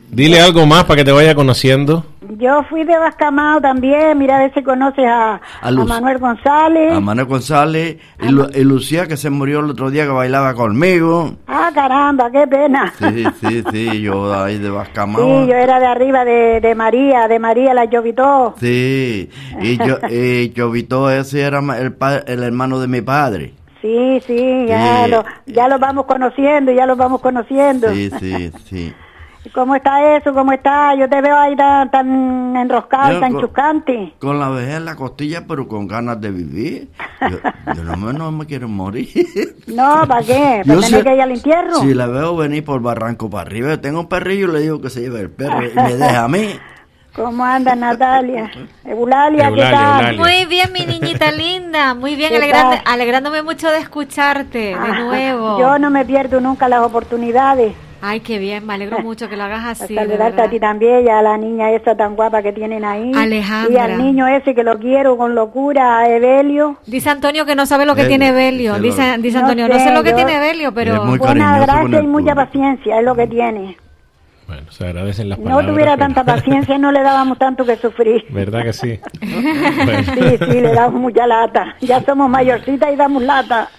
Dile 0.09 0.41
algo 0.41 0.65
más 0.65 0.85
para 0.85 0.95
que 0.97 1.05
te 1.05 1.11
vaya 1.11 1.35
conociendo. 1.35 2.03
Yo 2.39 2.63
fui 2.67 2.83
de 2.83 2.97
Bascamao 2.97 3.61
también, 3.61 4.17
mira 4.17 4.37
a 4.37 4.39
ver 4.39 4.53
si 4.55 4.63
conoces 4.63 5.05
a, 5.07 5.39
A. 5.61 5.69
Manuel 5.71 6.17
González. 6.17 6.93
A 6.93 6.99
Manuel 6.99 7.27
González 7.27 7.97
y, 8.19 8.27
Lu- 8.29 8.49
y 8.55 8.63
Lucía, 8.63 9.05
que 9.05 9.17
se 9.17 9.29
murió 9.29 9.59
el 9.59 9.69
otro 9.69 9.91
día 9.91 10.05
que 10.05 10.09
bailaba 10.13 10.55
conmigo. 10.55 11.35
Ah, 11.45 11.69
caramba, 11.71 12.31
qué 12.31 12.47
pena. 12.47 12.91
Sí, 12.97 13.25
sí, 13.39 13.63
sí, 13.71 14.01
yo 14.01 14.33
ahí 14.33 14.57
de 14.57 14.69
Sí, 14.69 14.73
Bascamao. 14.73 15.45
yo 15.45 15.53
era 15.53 15.79
de 15.79 15.85
arriba 15.85 16.25
de, 16.25 16.59
de 16.59 16.73
María, 16.73 17.27
de 17.27 17.37
María 17.37 17.75
la 17.75 17.85
llovitó. 17.85 18.55
Sí, 18.59 19.29
y 19.61 19.77
yo, 19.77 19.99
y 20.09 20.51
ese 21.19 21.41
era 21.41 21.59
el, 21.77 21.95
el 22.25 22.41
hermano 22.41 22.79
de 22.79 22.87
mi 22.87 23.01
padre. 23.01 23.53
Sí, 23.87 24.21
sí, 24.27 24.65
ya, 24.67 25.05
Sí. 25.05 25.11
Lo, 25.11 25.23
ya 25.45 25.67
lo 25.69 25.79
vamos 25.79 26.05
conociendo, 26.05 26.71
ya 26.73 26.85
lo 26.85 26.95
vamos 26.97 27.21
conociendo. 27.21 27.89
Sí, 27.93 28.11
sí, 28.19 28.51
sí. 28.65 28.93
¿Cómo 29.53 29.75
está 29.75 30.17
eso? 30.17 30.33
¿Cómo 30.33 30.51
está? 30.51 30.93
Yo 30.95 31.07
te 31.07 31.21
veo 31.21 31.37
ahí 31.37 31.55
tan, 31.55 31.89
tan 31.89 32.55
enroscado, 32.55 33.13
Yo 33.13 33.19
tan 33.21 33.33
con-. 33.33 34.13
Con 34.19 34.39
la 34.39 34.49
vejez 34.49 34.75
en 34.75 34.85
la 34.85 34.95
costilla, 34.95 35.45
pero 35.47 35.67
con 35.69 35.87
ganas 35.87 36.19
de 36.19 36.31
vivir. 36.31 36.89
Yo, 37.21 37.37
yo 37.75 37.83
no, 37.83 37.95
me, 37.95 38.13
no 38.13 38.31
me 38.31 38.45
quiero 38.45 38.67
morir. 38.67 39.07
No, 39.67 40.07
¿para 40.07 40.25
qué? 40.25 40.63
Yo 40.65 40.75
¿Para 40.75 40.87
tener 40.87 41.03
que 41.03 41.15
ir 41.15 41.21
al 41.21 41.31
entierro? 41.31 41.75
Si 41.75 41.93
la 41.93 42.07
veo 42.07 42.35
venir 42.35 42.63
por 42.63 42.81
barranco 42.81 43.29
para 43.29 43.43
arriba, 43.43 43.69
yo 43.69 43.79
tengo 43.79 43.99
un 43.99 44.07
perrillo, 44.07 44.47
le 44.47 44.61
digo 44.61 44.81
que 44.81 44.89
se 44.89 45.01
lleve 45.01 45.19
el 45.21 45.29
perro 45.29 45.65
y 45.65 45.75
me 45.75 45.95
deja 45.95 46.23
a 46.23 46.27
mí. 46.27 46.57
¿Cómo 47.17 47.43
anda 47.43 47.75
Natalia? 47.75 48.49
Eulalia, 48.85 49.51
¿qué 49.53 49.61
tal? 49.61 50.13
Eulalia. 50.13 50.21
Muy 50.21 50.45
bien, 50.45 50.71
mi 50.71 50.85
niñita 50.85 51.31
linda. 51.31 51.93
Muy 51.95 52.15
bien, 52.15 52.29
¿Qué 52.29 52.37
alegrando- 52.37 52.77
alegrándome 52.85 53.41
mucho 53.41 53.69
de 53.71 53.79
escucharte 53.79 54.57
de 54.59 54.73
Ah, 54.75 54.99
nuevo. 54.99 55.59
Yo 55.59 55.79
no 55.79 55.89
me 55.89 56.05
pierdo 56.05 56.39
nunca 56.39 56.69
las 56.69 56.81
oportunidades. 56.81 57.73
Ay, 57.99 58.19
qué 58.19 58.37
bien, 58.37 58.63
me 58.67 58.75
alegro 58.75 58.99
mucho 58.99 59.27
que 59.27 59.35
lo 59.35 59.43
hagas 59.45 59.65
así. 59.81 59.95
saludarte 59.95 60.39
a 60.43 60.47
ti 60.47 60.59
también 60.59 61.07
y 61.07 61.09
a 61.09 61.23
la 61.23 61.35
niña 61.37 61.71
esa 61.71 61.95
tan 61.97 62.15
guapa 62.15 62.43
que 62.43 62.53
tienen 62.53 62.85
ahí. 62.85 63.11
Alejandra. 63.15 63.73
Y 63.73 63.77
al 63.77 63.97
niño 63.97 64.27
ese 64.27 64.53
que 64.53 64.63
lo 64.63 64.77
quiero 64.77 65.17
con 65.17 65.33
locura, 65.33 65.97
a 65.97 66.07
Evelio. 66.07 66.77
Dice 66.85 67.09
Antonio 67.09 67.47
que 67.47 67.55
no 67.55 67.65
sabe 67.65 67.87
lo 67.87 67.95
que 67.95 68.05
tiene 68.05 68.29
lo- 68.31 68.77
Dice, 68.79 69.17
dice 69.17 69.39
No 69.39 69.45
Antonio, 69.45 69.67
no 69.67 69.73
sé, 69.73 69.85
sé 69.85 69.91
lo 69.91 70.03
que 70.03 70.11
yo- 70.11 70.15
tiene 70.17 70.39
Belio, 70.39 70.71
pero... 70.71 71.03
Buena 71.17 71.59
gracia 71.59 71.99
y 71.99 72.05
mucha 72.05 72.35
paciencia, 72.35 72.99
es 72.99 73.03
lo 73.03 73.15
que 73.15 73.25
tiene. 73.25 73.75
Bueno, 74.47 74.71
se 74.71 74.85
agradecen 74.85 75.27
las 75.29 75.37
No 75.39 75.43
palabras. 75.45 75.67
tuviera 75.71 75.95
pero- 75.97 76.05
tanta 76.13 76.23
paciencia, 76.23 76.77
no 76.77 76.91
le 76.91 77.01
dábamos 77.01 77.37
tanto 77.37 77.65
que 77.65 77.75
sufrir. 77.75 78.25
¿Verdad 78.29 78.63
que 78.63 78.73
sí? 78.73 78.99
Sí, 79.21 80.37
sí, 80.39 80.61
le 80.61 80.73
damos 80.73 81.01
mucha 81.01 81.27
lata. 81.27 81.75
Ya 81.81 82.01
somos 82.01 82.29
mayorcitas 82.29 82.91
y 82.93 82.95
damos 82.95 83.23
lata. 83.23 83.69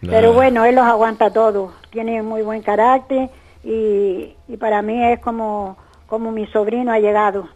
Pero 0.00 0.32
bueno, 0.32 0.64
él 0.64 0.76
los 0.76 0.84
aguanta 0.84 1.30
todo. 1.32 1.72
Tiene 1.90 2.22
muy 2.22 2.42
buen 2.42 2.62
carácter 2.62 3.30
y, 3.64 4.34
y 4.46 4.56
para 4.58 4.80
mí 4.82 5.02
es 5.12 5.18
como, 5.20 5.76
como 6.06 6.30
mi 6.30 6.46
sobrino 6.46 6.92
ha 6.92 7.00
llegado. 7.00 7.48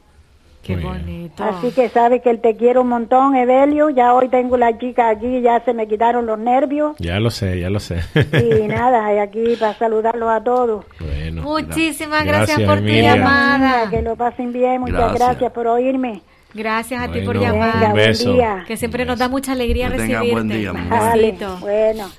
Qué 0.62 0.75
Muy 0.77 0.83
bien. 0.83 0.92
bonito. 1.07 1.42
Así 1.44 1.70
que 1.73 1.88
sabe 1.88 2.20
que 2.20 2.29
él 2.31 2.40
te 2.40 2.55
quiere 2.57 2.79
un 2.79 2.88
montón, 2.88 3.35
Evelio. 3.35 3.88
Ya 3.90 4.12
hoy 4.14 4.29
tengo 4.29 4.57
la 4.59 4.77
chica 4.79 5.09
aquí, 5.09 5.40
ya 5.40 5.64
se 5.64 5.73
me 5.73 5.88
quitaron 5.88 6.27
los 6.27 6.38
nervios. 6.38 6.96
Ya 6.99 7.18
lo 7.18 7.31
sé, 7.31 7.59
ya 7.61 7.70
lo 7.70 7.81
sé. 7.81 8.01
Y 8.14 8.68
nada, 8.68 9.12
y 9.14 9.18
aquí 9.18 9.57
para 9.59 9.75
saludarlos 9.75 10.29
a 10.29 10.44
todos. 10.44 10.85
bueno. 11.01 11.42
Muchísimas 11.42 12.25
Gracias, 12.25 12.59
gracias, 12.59 12.68
por 12.68 12.79
tu 12.81 12.85
llamada. 12.92 13.88
Que 13.88 14.03
lo 14.03 14.16
pasen 14.16 14.53
bien, 14.53 14.81
muchas 14.83 14.96
Gracias. 14.99 15.18
gracias, 15.29 15.53
por 15.53 15.66
oírme. 15.66 16.20
Gracias 16.53 17.01
a 17.01 17.11
ti 17.11 17.20
por 17.20 17.38
llamar. 17.38 17.75
Venga, 17.75 17.88
un 17.88 17.94
beso. 17.94 18.33
día. 18.35 18.64
Que 18.66 18.77
siempre 18.77 19.05
nos 19.07 19.18
da 19.18 19.29
mucha 19.29 19.53
alegría 19.53 19.88
Que 19.90 19.96
recibirte. 19.96 20.33
buen 20.33 20.49
día. 20.49 20.73
Vale, 20.73 21.37
bueno. 21.61 22.11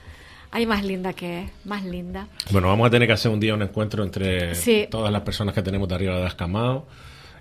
Ay, 0.54 0.66
más 0.66 0.84
linda 0.84 1.14
que 1.14 1.44
es, 1.44 1.52
más 1.66 1.84
linda. 1.86 2.28
Bueno, 2.52 2.68
vamos 2.70 2.88
a 2.88 2.90
tener 2.90 3.08
que 3.08 3.14
hacer 3.14 3.32
un 3.32 3.40
día 3.40 3.54
un 3.54 3.62
encuentro 3.62 4.04
entre 4.04 4.56
Sí. 4.56 4.88
todas 4.90 5.12
las 5.12 5.22
personas 5.22 5.54
que 5.54 5.62
tenemos 5.62 5.88
de 5.88 5.96
arriba 5.96 6.18
de 6.18 6.26
Ascamado 6.26 6.86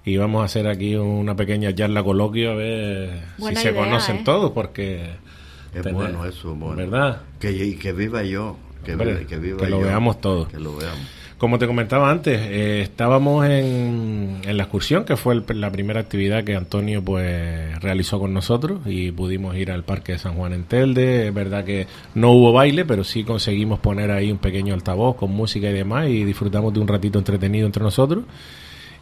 y 0.04 0.16
vamos 0.16 0.42
a 0.42 0.44
hacer 0.46 0.66
aquí 0.66 0.94
una 0.96 1.36
pequeña 1.36 1.74
charla 1.74 2.02
coloquio 2.02 2.52
a 2.52 2.54
ver 2.54 3.20
Buena 3.38 3.60
si 3.60 3.66
se 3.68 3.74
conocen 3.74 4.16
¿eh? 4.16 4.22
todos 4.24 4.50
porque 4.52 5.10
Es 5.74 5.82
tener- 5.82 5.92
bueno 5.94 6.24
eso, 6.26 6.54
bueno. 6.54 6.76
¿verdad? 6.76 7.22
Que, 7.38 7.52
y 7.52 7.74
que 7.76 7.92
viva 7.92 8.22
yo. 8.22 8.56
Que, 8.84 8.92
Hombre, 8.92 9.14
viva, 9.14 9.26
que, 9.28 9.36
viva 9.38 9.58
que 9.58 9.68
lo 9.68 9.80
yo. 9.80 9.86
veamos 9.86 10.20
todos. 10.20 10.48
Que 10.48 10.58
lo 10.58 10.74
veamos. 10.76 11.00
Como 11.36 11.58
te 11.58 11.66
comentaba 11.66 12.10
antes, 12.10 12.38
eh, 12.38 12.82
estábamos 12.82 13.46
en, 13.46 14.40
en 14.44 14.56
la 14.58 14.62
excursión, 14.64 15.04
que 15.06 15.16
fue 15.16 15.34
el- 15.34 15.60
la 15.60 15.70
primera 15.72 15.98
actividad 16.00 16.44
que 16.44 16.54
Antonio 16.54 17.02
pues 17.02 17.78
realizó 17.80 18.18
con 18.18 18.34
nosotros 18.34 18.80
y 18.86 19.10
pudimos 19.12 19.56
ir 19.56 19.70
al 19.70 19.82
Parque 19.84 20.12
de 20.12 20.18
San 20.18 20.34
Juan 20.34 20.52
en 20.52 20.64
Telde. 20.64 21.28
Es 21.28 21.34
verdad 21.34 21.64
que 21.64 21.86
no 22.14 22.32
hubo 22.32 22.52
baile, 22.52 22.84
pero 22.84 23.04
sí 23.04 23.24
conseguimos 23.24 23.78
poner 23.80 24.10
ahí 24.10 24.30
un 24.30 24.36
pequeño 24.38 24.74
altavoz 24.74 25.16
con 25.16 25.30
música 25.30 25.70
y 25.70 25.72
demás 25.72 26.08
y 26.08 26.24
disfrutamos 26.24 26.74
de 26.74 26.80
un 26.80 26.88
ratito 26.88 27.18
entretenido 27.18 27.64
entre 27.66 27.82
nosotros. 27.82 28.24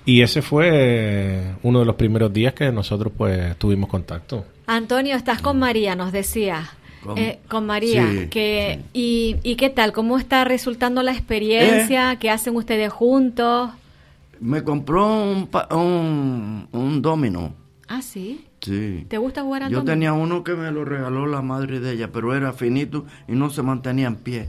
Y 0.08 0.22
ese 0.22 0.40
fue 0.40 0.70
eh, 0.72 1.54
uno 1.62 1.80
de 1.80 1.84
los 1.84 1.94
primeros 1.96 2.32
días 2.32 2.54
que 2.54 2.72
nosotros 2.72 3.12
pues 3.14 3.54
tuvimos 3.58 3.90
contacto. 3.90 4.42
Antonio, 4.66 5.14
estás 5.14 5.42
con 5.42 5.58
María, 5.58 5.94
nos 5.96 6.12
decías. 6.12 6.66
Con- 7.04 7.18
Eh, 7.18 7.40
con 7.46 7.66
María, 7.66 8.08
Sí, 8.10 8.28
que, 8.28 8.80
y, 8.94 9.36
¿y 9.42 9.56
qué 9.56 9.68
tal? 9.68 9.92
¿Cómo 9.92 10.16
está 10.16 10.44
resultando 10.44 11.02
la 11.02 11.12
experiencia? 11.12 12.12
Eh. 12.12 12.16
¿Qué 12.18 12.30
hacen 12.30 12.56
ustedes 12.56 12.90
juntos? 12.90 13.70
Me 14.40 14.62
compró 14.64 15.06
un, 15.24 15.46
pa- 15.46 15.68
un, 15.76 16.68
un 16.72 17.02
domino. 17.02 17.52
Ah, 17.86 18.00
sí. 18.00 18.46
Sí. 18.62 19.04
¿Te 19.08 19.18
gusta 19.18 19.42
jugar 19.42 19.64
a 19.64 19.68
Yo 19.68 19.84
tenía 19.84 20.14
uno 20.14 20.42
que 20.42 20.54
me 20.54 20.70
lo 20.72 20.86
regaló 20.86 21.26
la 21.26 21.42
madre 21.42 21.80
de 21.80 21.92
ella, 21.92 22.08
pero 22.12 22.34
era 22.34 22.54
finito 22.54 23.04
y 23.28 23.32
no 23.32 23.50
se 23.50 23.62
mantenía 23.62 24.06
en 24.06 24.16
pie. 24.16 24.48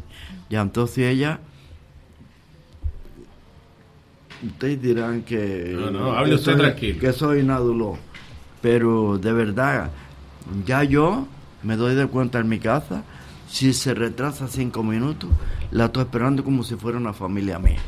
Ya 0.49 0.61
entonces 0.61 0.99
ella... 1.11 1.41
Ustedes 4.45 4.81
dirán 4.81 5.23
que... 5.23 5.75
No, 5.77 5.91
no, 5.91 6.11
hable 6.13 6.29
que 6.29 6.35
usted 6.35 6.51
soy- 6.53 6.61
tranquilo. 6.61 6.99
Que 6.99 7.13
soy 7.13 7.43
nádulo. 7.43 7.97
Pero 8.61 9.17
de 9.17 9.33
verdad, 9.33 9.89
ya 10.65 10.83
yo 10.83 11.27
me 11.63 11.75
doy 11.75 11.95
de 11.95 12.07
cuenta 12.07 12.39
en 12.39 12.47
mi 12.49 12.59
casa, 12.59 13.03
si 13.49 13.73
se 13.73 13.93
retrasa 13.93 14.47
cinco 14.47 14.83
minutos, 14.83 15.29
la 15.71 15.85
estoy 15.85 16.03
esperando 16.03 16.43
como 16.43 16.63
si 16.63 16.75
fuera 16.75 16.97
una 16.97 17.13
familia 17.13 17.59
mía. 17.59 17.79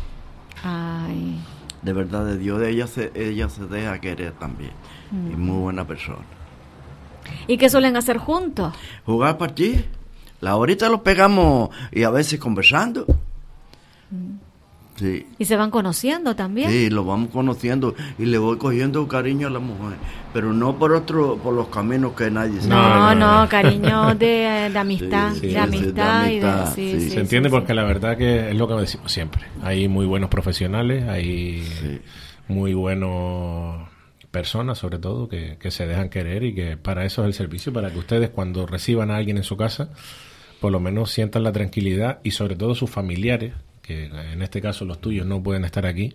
Ay, 0.64 1.40
De 1.82 1.94
verdad, 1.94 2.26
de 2.26 2.38
Dios, 2.38 2.62
ella 2.62 2.88
se, 2.88 3.12
ella 3.16 3.50
se 3.50 3.66
deja 3.68 4.00
querer 4.00 4.34
también. 4.34 4.72
Y 5.12 5.36
muy 5.36 5.58
buena 5.62 5.86
persona. 5.86 6.20
¿Y 7.48 7.58
qué 7.58 7.70
suelen 7.70 7.96
hacer 7.98 8.18
juntos? 8.18 8.74
Jugar 9.06 9.38
partidos. 9.38 9.84
La 10.42 10.56
horita 10.56 10.90
los 10.90 11.02
pegamos 11.02 11.70
y 11.92 12.04
a 12.04 12.10
veces 12.10 12.40
conversando. 12.40 13.06
Sí. 15.02 15.26
¿Y 15.40 15.46
se 15.46 15.56
van 15.58 15.72
conociendo 15.72 16.36
también? 16.36 16.70
Sí, 16.70 16.90
lo 16.90 17.04
vamos 17.04 17.30
conociendo 17.32 17.96
y 18.20 18.26
le 18.26 18.38
voy 18.38 18.58
cogiendo 18.58 19.08
cariño 19.08 19.48
a 19.48 19.50
la 19.50 19.60
mujer, 19.60 19.98
pero 20.32 20.54
no 20.54 20.78
por 20.78 20.94
otro, 20.94 21.38
por 21.44 21.54
los 21.56 21.68
caminos 21.70 22.14
que 22.14 22.30
nadie 22.30 22.62
sabe. 22.62 22.70
No, 22.70 22.90
No, 22.90 23.16
no, 23.16 23.42
no. 23.42 23.50
cariño 23.50 24.16
de, 24.16 24.70
de 24.72 24.78
amistad, 24.80 25.34
Sí, 25.34 25.40
sí, 25.40 25.48
de 25.48 25.52
sí, 25.54 25.58
amistad 25.58 26.24
de 26.26 26.34
y 26.34 26.40
de... 26.40 26.48
amistad, 26.48 26.76
sí, 26.76 26.92
sí. 26.92 27.02
sí, 27.02 27.10
Se 27.10 27.20
entiende 27.22 27.50
sí. 27.50 27.52
porque 27.56 27.74
la 27.74 27.84
verdad 27.84 28.16
que 28.16 28.52
es 28.52 28.56
lo 28.56 28.68
que 28.68 28.76
decimos 28.76 29.12
siempre. 29.12 29.42
Hay 29.64 29.88
muy 29.88 30.06
buenos 30.06 30.30
profesionales, 30.30 31.04
hay 31.10 31.64
Sí. 31.64 32.00
muy 32.48 32.74
buenos 32.76 33.90
personas 34.30 34.78
sobre 34.78 34.98
todo 35.00 35.28
que, 35.28 35.58
que 35.60 35.72
se 35.72 35.86
dejan 35.88 36.10
querer 36.10 36.44
y 36.44 36.54
que 36.56 36.78
para 36.78 37.04
eso 37.06 37.24
es 37.24 37.28
el 37.28 37.34
servicio, 37.34 37.74
para 37.74 37.92
que 37.92 38.00
ustedes 38.00 38.30
cuando 38.30 38.66
reciban 38.66 39.12
a 39.12 39.18
alguien 39.18 39.38
en 39.38 39.44
su 39.44 39.58
casa, 39.58 39.90
por 40.62 40.72
lo 40.72 40.80
menos 40.80 41.12
sientan 41.12 41.44
la 41.44 41.52
tranquilidad 41.52 42.20
y 42.24 42.32
sobre 42.32 42.56
todo 42.56 42.76
sus 42.76 42.90
familiares, 42.90 43.54
que 43.92 44.34
en 44.34 44.42
este 44.42 44.62
caso 44.62 44.86
los 44.86 45.02
tuyos 45.02 45.26
no 45.26 45.42
pueden 45.42 45.66
estar 45.66 45.86
aquí, 45.86 46.14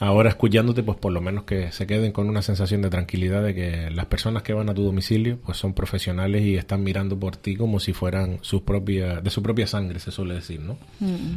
ahora 0.00 0.30
escuchándote, 0.30 0.82
pues 0.82 0.98
por 0.98 1.12
lo 1.12 1.20
menos 1.20 1.44
que 1.44 1.70
se 1.72 1.86
queden 1.86 2.10
con 2.12 2.28
una 2.28 2.40
sensación 2.40 2.80
de 2.80 2.88
tranquilidad 2.88 3.42
de 3.42 3.54
que 3.54 3.90
las 3.90 4.06
personas 4.06 4.42
que 4.42 4.54
van 4.54 4.70
a 4.70 4.74
tu 4.74 4.82
domicilio 4.82 5.38
pues 5.44 5.58
son 5.58 5.74
profesionales 5.74 6.42
y 6.42 6.56
están 6.56 6.82
mirando 6.82 7.18
por 7.18 7.36
ti 7.36 7.54
como 7.54 7.78
si 7.80 7.92
fueran 7.92 8.38
sus 8.40 8.62
propias, 8.62 9.22
de 9.22 9.30
su 9.30 9.42
propia 9.42 9.66
sangre, 9.66 10.00
se 10.00 10.10
suele 10.10 10.34
decir, 10.34 10.60
¿no? 10.60 10.78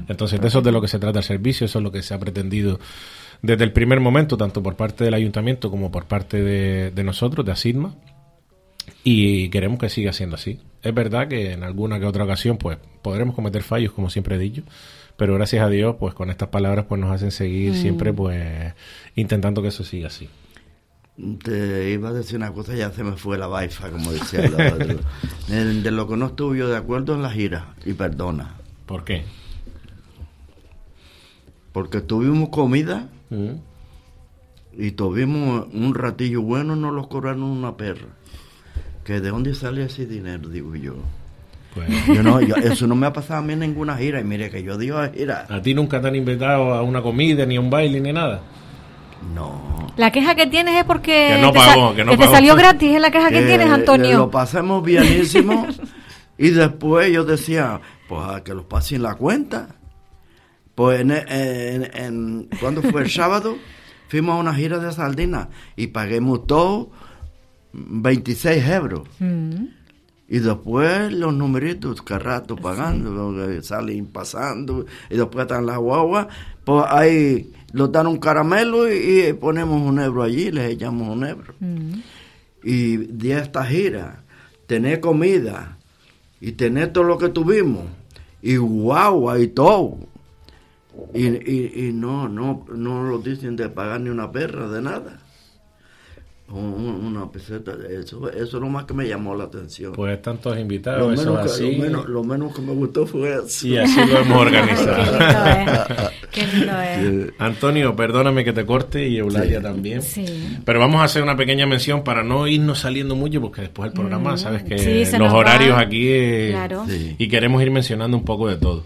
Entonces, 0.08 0.40
de 0.40 0.48
eso 0.48 0.60
es 0.60 0.64
de 0.64 0.72
lo 0.72 0.82
que 0.82 0.88
se 0.88 0.98
trata 0.98 1.20
el 1.20 1.26
servicio, 1.26 1.66
eso 1.66 1.80
es 1.80 1.84
lo 1.84 1.92
que 1.92 2.02
se 2.02 2.14
ha 2.14 2.20
pretendido 2.20 2.80
desde 3.42 3.66
el 3.66 3.74
primer 3.74 4.00
momento, 4.00 4.38
tanto 4.38 4.64
por 4.64 4.78
parte 4.78 5.04
del 5.04 5.14
ayuntamiento 5.14 5.70
como 5.70 5.92
por 5.92 6.06
parte 6.06 6.42
de, 6.42 6.92
de 6.92 7.04
nosotros, 7.04 7.46
de 7.46 7.52
Asigma, 7.52 7.94
y 9.04 9.50
queremos 9.50 9.78
que 9.80 9.90
siga 9.90 10.14
siendo 10.14 10.36
así. 10.36 10.60
Es 10.82 10.94
verdad 10.94 11.28
que 11.28 11.52
en 11.52 11.64
alguna 11.64 12.00
que 12.00 12.06
otra 12.06 12.24
ocasión, 12.24 12.58
pues, 12.58 12.78
podremos 13.02 13.36
cometer 13.36 13.62
fallos, 13.62 13.92
como 13.92 14.10
siempre 14.10 14.36
he 14.36 14.40
dicho, 14.40 14.64
pero 15.18 15.36
gracias 15.36 15.64
a 15.66 15.70
Dios, 15.70 15.96
pues, 16.00 16.14
con 16.14 16.30
estas 16.30 16.50
palabras, 16.50 16.86
pues, 16.88 17.00
nos 17.00 17.12
hacen 17.12 17.32
seguir 17.32 17.76
siempre, 17.76 18.14
pues, 18.14 18.74
intentando 19.16 19.62
que 19.62 19.68
eso 19.70 19.84
siga 19.84 20.08
así. 20.08 20.30
Te 21.44 21.92
iba 21.92 22.10
a 22.10 22.14
decir 22.14 22.38
una 22.38 22.52
cosa, 22.52 22.74
ya 22.76 22.92
se 22.92 23.04
me 23.04 23.12
fue 23.18 23.38
la 23.38 23.46
baifa, 23.48 23.90
como 23.92 24.12
decía 24.12 24.46
el 24.46 24.54
otro. 24.56 25.00
de, 25.48 25.82
de 25.82 25.92
lo 25.92 26.08
que 26.08 26.18
no 26.18 26.26
estuve 26.28 26.58
yo 26.58 26.68
de 26.68 26.78
acuerdo 26.78 27.14
en 27.14 27.22
la 27.22 27.30
gira, 27.30 27.76
y 27.86 27.94
perdona, 27.94 28.56
¿Por 28.88 29.04
qué? 29.04 29.24
porque 31.72 32.02
tuvimos 32.02 32.50
comida 32.50 33.10
Mm. 33.30 33.54
y 34.78 34.92
tuvimos 34.92 35.68
un 35.74 35.96
ratillo 35.96 36.42
bueno, 36.44 36.76
nos 36.76 36.94
los 36.94 37.08
cobraron 37.08 37.42
una 37.44 37.78
perra. 37.78 38.10
Que 39.04 39.20
de 39.22 39.30
dónde 39.30 39.56
sale 39.56 39.84
ese 39.86 40.06
dinero, 40.06 40.50
digo 40.50 40.76
yo. 40.76 40.96
Pues, 41.74 41.90
Yo 42.08 42.22
no, 42.24 42.40
yo- 42.42 42.56
eso 42.56 42.86
no 42.88 42.96
me 42.96 43.08
ha 43.08 43.14
pasado 43.14 43.40
a 43.40 43.42
mí 43.42 43.54
en 43.54 43.60
ninguna 43.60 43.98
gira. 43.98 44.20
Y 44.20 44.24
mire 44.24 44.50
que 44.50 44.62
yo 44.64 44.78
digo 44.78 44.98
a 45.00 45.10
gira. 45.10 45.46
¿A 45.50 45.62
ti 45.62 45.74
nunca 45.74 46.00
te 46.02 46.08
han 46.08 46.16
invitado 46.16 46.74
a 46.74 46.84
una 46.84 47.02
comida, 47.02 47.46
ni 47.46 47.56
a 47.56 47.60
un 47.60 47.70
baile, 47.70 48.00
ni 48.00 48.14
nada? 48.14 48.42
No. 49.34 49.92
La 49.98 50.12
queja 50.12 50.36
que 50.36 50.48
tienes 50.48 50.76
es 50.76 50.84
porque 50.84 51.34
Que 51.36 51.42
no 51.42 51.52
te, 51.52 51.60
pagó, 51.60 51.96
que 51.96 52.04
no 52.04 52.12
te 52.12 52.18
pagó. 52.18 52.32
salió 52.32 52.56
gratis, 52.56 52.96
es 52.96 53.02
la 53.02 53.10
queja 53.12 53.30
que, 53.30 53.42
tienes, 53.44 53.68
Lo 53.70 53.74
Antonio. 53.76 54.30
pasemos 54.32 54.84
bienísimo. 54.84 55.68
y 56.38 56.50
después 56.50 57.12
yo 57.12 57.24
decía, 57.24 57.80
pues 58.10 58.22
a 58.28 58.44
que 58.44 58.54
los 58.54 58.66
pasen 58.66 59.02
la 59.04 59.16
cuenta. 59.16 59.70
Pues 60.76 61.02
en, 61.02 61.12
en, 61.12 61.92
en- 61.96 62.50
¿cuándo 62.60 62.82
fue 62.82 63.04
el 63.04 63.10
sábado? 63.10 63.56
Fuimos 64.10 64.36
a 64.36 64.40
una 64.40 64.54
gira 64.54 64.80
de 64.80 64.92
sardinas 64.92 65.48
y 65.76 65.88
paguemos 65.88 66.46
todo 66.48 66.92
26 67.74 68.68
euros. 68.70 69.08
Mm. 69.20 69.66
Y 70.34 70.40
después 70.40 71.14
los 71.14 71.32
numeritos, 71.32 72.02
que 72.02 72.18
rato 72.18 72.56
pagando, 72.56 73.62
salen 73.62 74.08
pasando, 74.08 74.84
y 75.12 75.16
después 75.16 75.44
están 75.44 75.68
las 75.68 75.78
guaguas, 75.78 76.26
pues 76.66 76.84
ahí 76.90 77.52
nos 77.72 77.92
dan 77.92 78.08
un 78.08 78.18
caramelo 78.18 78.92
y, 78.92 79.28
y 79.28 79.34
ponemos 79.34 79.80
un 79.80 80.00
euro 80.00 80.24
allí, 80.24 80.50
les 80.50 80.72
echamos 80.72 81.08
un 81.08 81.24
euro. 81.24 81.54
Mm. 81.60 82.00
Y 82.64 82.98
de 82.98 83.38
esta 83.38 83.64
gira, 83.64 84.24
tener 84.66 85.02
comida 85.02 85.78
y 86.42 86.54
tener 86.54 86.92
todo 86.92 87.04
lo 87.04 87.20
que 87.20 87.30
tuvimos, 87.30 87.84
y 88.42 88.58
guagua 88.58 89.38
y 89.38 89.50
todo. 89.50 90.00
Y, 91.14 91.28
y, 91.28 91.90
y 91.90 91.94
no, 91.94 92.28
no, 92.28 92.66
no 92.76 93.04
lo 93.04 93.20
dicen 93.20 93.56
de 93.56 93.70
pagar 93.70 94.02
ni 94.02 94.10
una 94.10 94.32
perra, 94.32 94.68
de 94.68 94.82
nada. 94.82 95.20
Un- 96.52 97.06
Una 97.16 97.32
peseta, 97.32 97.72
eso, 97.90 98.30
eso 98.30 98.44
es 98.44 98.54
lo 98.54 98.68
más 98.70 98.84
que 98.86 98.94
me 98.94 99.08
llamó 99.08 99.34
la 99.34 99.46
atención. 99.46 99.94
Pues 99.94 100.14
están 100.18 100.38
todos 100.38 100.58
Lo 100.58 100.62
invitados, 100.62 101.10
menos, 101.18 101.46
es 101.46 101.58
que, 101.58 101.66
así. 101.68 101.76
lo, 101.78 101.84
menos, 101.84 102.10
lo 102.10 102.24
menos 102.24 102.56
que 102.56 102.62
me 102.62 102.74
gustó 102.74 103.08
fue 103.08 103.34
eso. 103.44 103.68
Y 103.68 103.78
así 103.78 104.00
lo 104.06 104.20
hemos 104.20 104.28
Qué 104.50 104.58
organizado. 104.58 105.04
lindo 105.04 105.74
es. 106.04 106.30
Qué 106.32 106.48
lindo 106.48 106.82
es. 106.82 107.34
Antonio, 107.40 107.96
perdóname 107.96 108.44
que 108.44 108.54
te 108.54 108.66
corte 108.66 109.08
y 109.08 109.18
Eulalia 109.18 109.58
Sí. 109.58 109.64
también. 109.64 110.02
Sí. 110.02 110.60
Pero 110.66 110.80
vamos 110.80 111.02
a 111.02 111.06
hacer 111.06 111.24
una 111.24 111.36
pequeña 111.38 111.66
mención 111.66 112.04
para 112.04 112.24
no 112.24 112.46
irnos 112.48 112.80
saliendo 112.80 113.16
mucho, 113.16 113.42
porque 113.42 113.62
después 113.62 113.88
el 113.88 113.94
programa, 113.94 114.38
sabes 114.38 114.64
que. 114.64 114.78
Sí, 115.06 115.18
los 115.18 115.30
va. 115.34 115.38
horarios 115.38 115.78
aquí 115.80 116.08
eh, 116.10 116.50
Claro. 116.52 116.86
Sí. 116.88 117.16
y 117.18 117.28
queremos 117.30 117.64
ir 117.64 117.72
mencionando 117.72 118.16
un 118.18 118.26
poco 118.26 118.48
de 118.50 118.58
todo. 118.58 118.84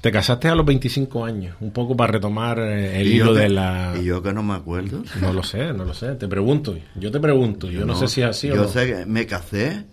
Te 0.00 0.10
casaste 0.10 0.48
a 0.48 0.54
los 0.54 0.64
25 0.64 1.24
años, 1.26 1.56
un 1.60 1.72
poco 1.72 1.94
para 1.94 2.12
retomar 2.12 2.58
eh, 2.58 3.02
el 3.02 3.08
yo 3.08 3.14
hilo 3.16 3.34
de 3.34 3.50
la... 3.50 3.94
Y 4.00 4.04
yo 4.04 4.22
que 4.22 4.32
no 4.32 4.42
me 4.42 4.54
acuerdo. 4.54 5.02
No 5.20 5.32
lo 5.34 5.42
sé, 5.42 5.74
no 5.74 5.84
lo 5.84 5.92
sé, 5.92 6.14
te 6.14 6.26
pregunto, 6.26 6.74
yo 6.94 7.10
te 7.10 7.20
pregunto, 7.20 7.68
yo 7.70 7.84
no, 7.84 7.94
sé 7.94 8.08
si 8.08 8.22
es 8.22 8.28
así 8.28 8.50
o 8.50 8.54
Yo 8.54 8.62
no. 8.62 8.68
sé 8.68 8.86
que 8.86 9.04
me 9.04 9.26
casé, 9.26 9.84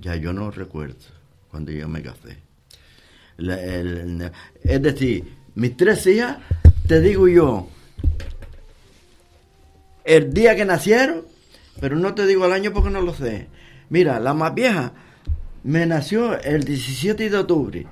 ya 0.00 0.16
yo 0.16 0.32
no 0.32 0.50
recuerdo 0.50 0.96
cuando 1.50 1.70
yo 1.70 1.86
me 1.86 2.00
casé. 2.02 2.38
La- 3.36 3.60
el- 3.60 4.30
es 4.62 4.82
decir, 4.82 5.24
mis 5.54 5.76
tres 5.76 6.06
hijas, 6.06 6.38
te 6.86 7.00
digo 7.02 7.28
yo, 7.28 7.68
el 10.04 10.32
día 10.32 10.56
que 10.56 10.64
nacieron, 10.64 11.22
pero 11.78 11.96
no 11.96 12.14
te 12.14 12.26
digo 12.26 12.46
el 12.46 12.52
año 12.52 12.72
porque 12.72 12.88
no 12.88 13.02
lo 13.02 13.12
sé. 13.12 13.48
Mira, 13.90 14.18
la 14.18 14.32
más 14.32 14.54
vieja 14.54 14.92
me 15.62 15.84
nació 15.84 16.40
el 16.40 16.64
17 16.64 17.28
de 17.28 17.36
octubre. 17.36 17.86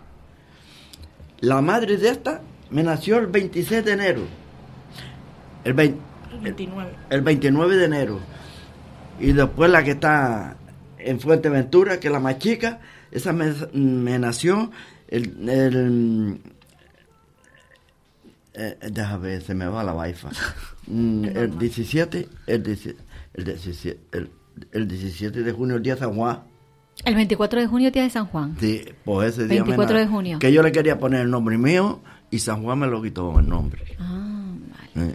La 1.40 1.60
madre 1.60 1.96
de 1.96 2.08
esta 2.08 2.42
me 2.70 2.82
nació 2.82 3.18
el 3.18 3.26
26 3.26 3.84
de 3.84 3.92
enero. 3.92 4.22
El 5.64 5.74
20 5.74 6.14
29. 6.42 6.90
el 7.10 7.20
29 7.22 7.76
de 7.76 7.84
enero. 7.84 8.20
Y 9.18 9.32
después 9.32 9.70
la 9.70 9.82
que 9.82 9.92
está 9.92 10.56
en 10.98 11.20
Fuerteventura, 11.20 12.00
que 12.00 12.08
es 12.08 12.12
la 12.12 12.20
más 12.20 12.38
chica, 12.38 12.80
esa 13.10 13.32
me, 13.32 13.52
me 13.72 14.18
nació 14.18 14.70
el... 15.08 15.48
el 15.48 16.40
eh, 18.56 18.78
déjame 18.88 19.28
ver, 19.28 19.42
se 19.42 19.54
me 19.54 19.66
va 19.66 19.82
la 19.82 19.94
wifi. 19.94 20.28
Mm, 20.86 21.24
el 21.34 21.58
17, 21.58 22.28
el, 22.46 22.62
17, 22.62 23.00
el, 23.32 23.44
17, 23.46 24.00
el, 24.12 24.30
el 24.70 24.86
17 24.86 25.42
de 25.42 25.50
junio, 25.50 25.76
el 25.76 25.82
día 25.82 25.94
de 25.94 26.00
San 26.00 26.14
Juan. 26.14 26.42
El 27.04 27.14
24 27.14 27.60
de 27.60 27.66
junio, 27.66 27.90
día 27.90 28.02
de 28.02 28.10
San 28.10 28.26
Juan. 28.26 28.56
Sí, 28.58 28.82
pues 29.04 29.34
ese 29.34 29.46
día 29.46 29.60
me 29.62 29.68
24 29.68 29.98
de 29.98 30.06
junio. 30.06 30.38
Que 30.38 30.52
yo 30.52 30.62
le 30.62 30.72
quería 30.72 30.98
poner 30.98 31.20
el 31.22 31.30
nombre 31.30 31.58
mío 31.58 32.00
y 32.30 32.38
San 32.38 32.62
Juan 32.62 32.78
me 32.78 32.86
lo 32.86 33.02
quitó 33.02 33.38
el 33.38 33.48
nombre. 33.48 33.82
Ah, 33.98 34.52
vale. 34.94 35.10
Eh, 35.10 35.14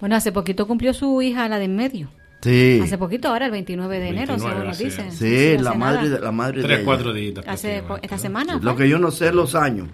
Bueno, 0.00 0.16
hace 0.16 0.32
poquito 0.32 0.66
cumplió 0.66 0.92
su 0.92 1.20
hija, 1.22 1.48
la 1.48 1.58
de 1.58 1.64
en 1.64 1.76
medio. 1.76 2.08
Sí, 2.42 2.80
Hace 2.82 2.96
poquito, 2.96 3.28
ahora 3.28 3.46
el 3.46 3.52
29 3.52 4.00
de 4.00 4.08
enero, 4.08 4.28
29, 4.32 4.50
según 4.54 4.66
nos 4.68 4.78
dicen. 4.78 5.12
sí, 5.12 5.58
la 5.62 5.74
madre, 5.74 6.08
de, 6.08 6.20
la 6.20 6.32
madre 6.32 6.62
de 6.62 6.68
Tres, 6.68 6.80
cuatro 6.86 7.12
días. 7.12 7.34
Hace 7.46 7.82
esta 8.00 8.16
¿no? 8.16 8.22
semana. 8.22 8.58
Lo 8.62 8.76
que 8.76 8.88
yo 8.88 8.98
no 8.98 9.10
sé 9.10 9.30
los 9.32 9.54
años. 9.54 9.88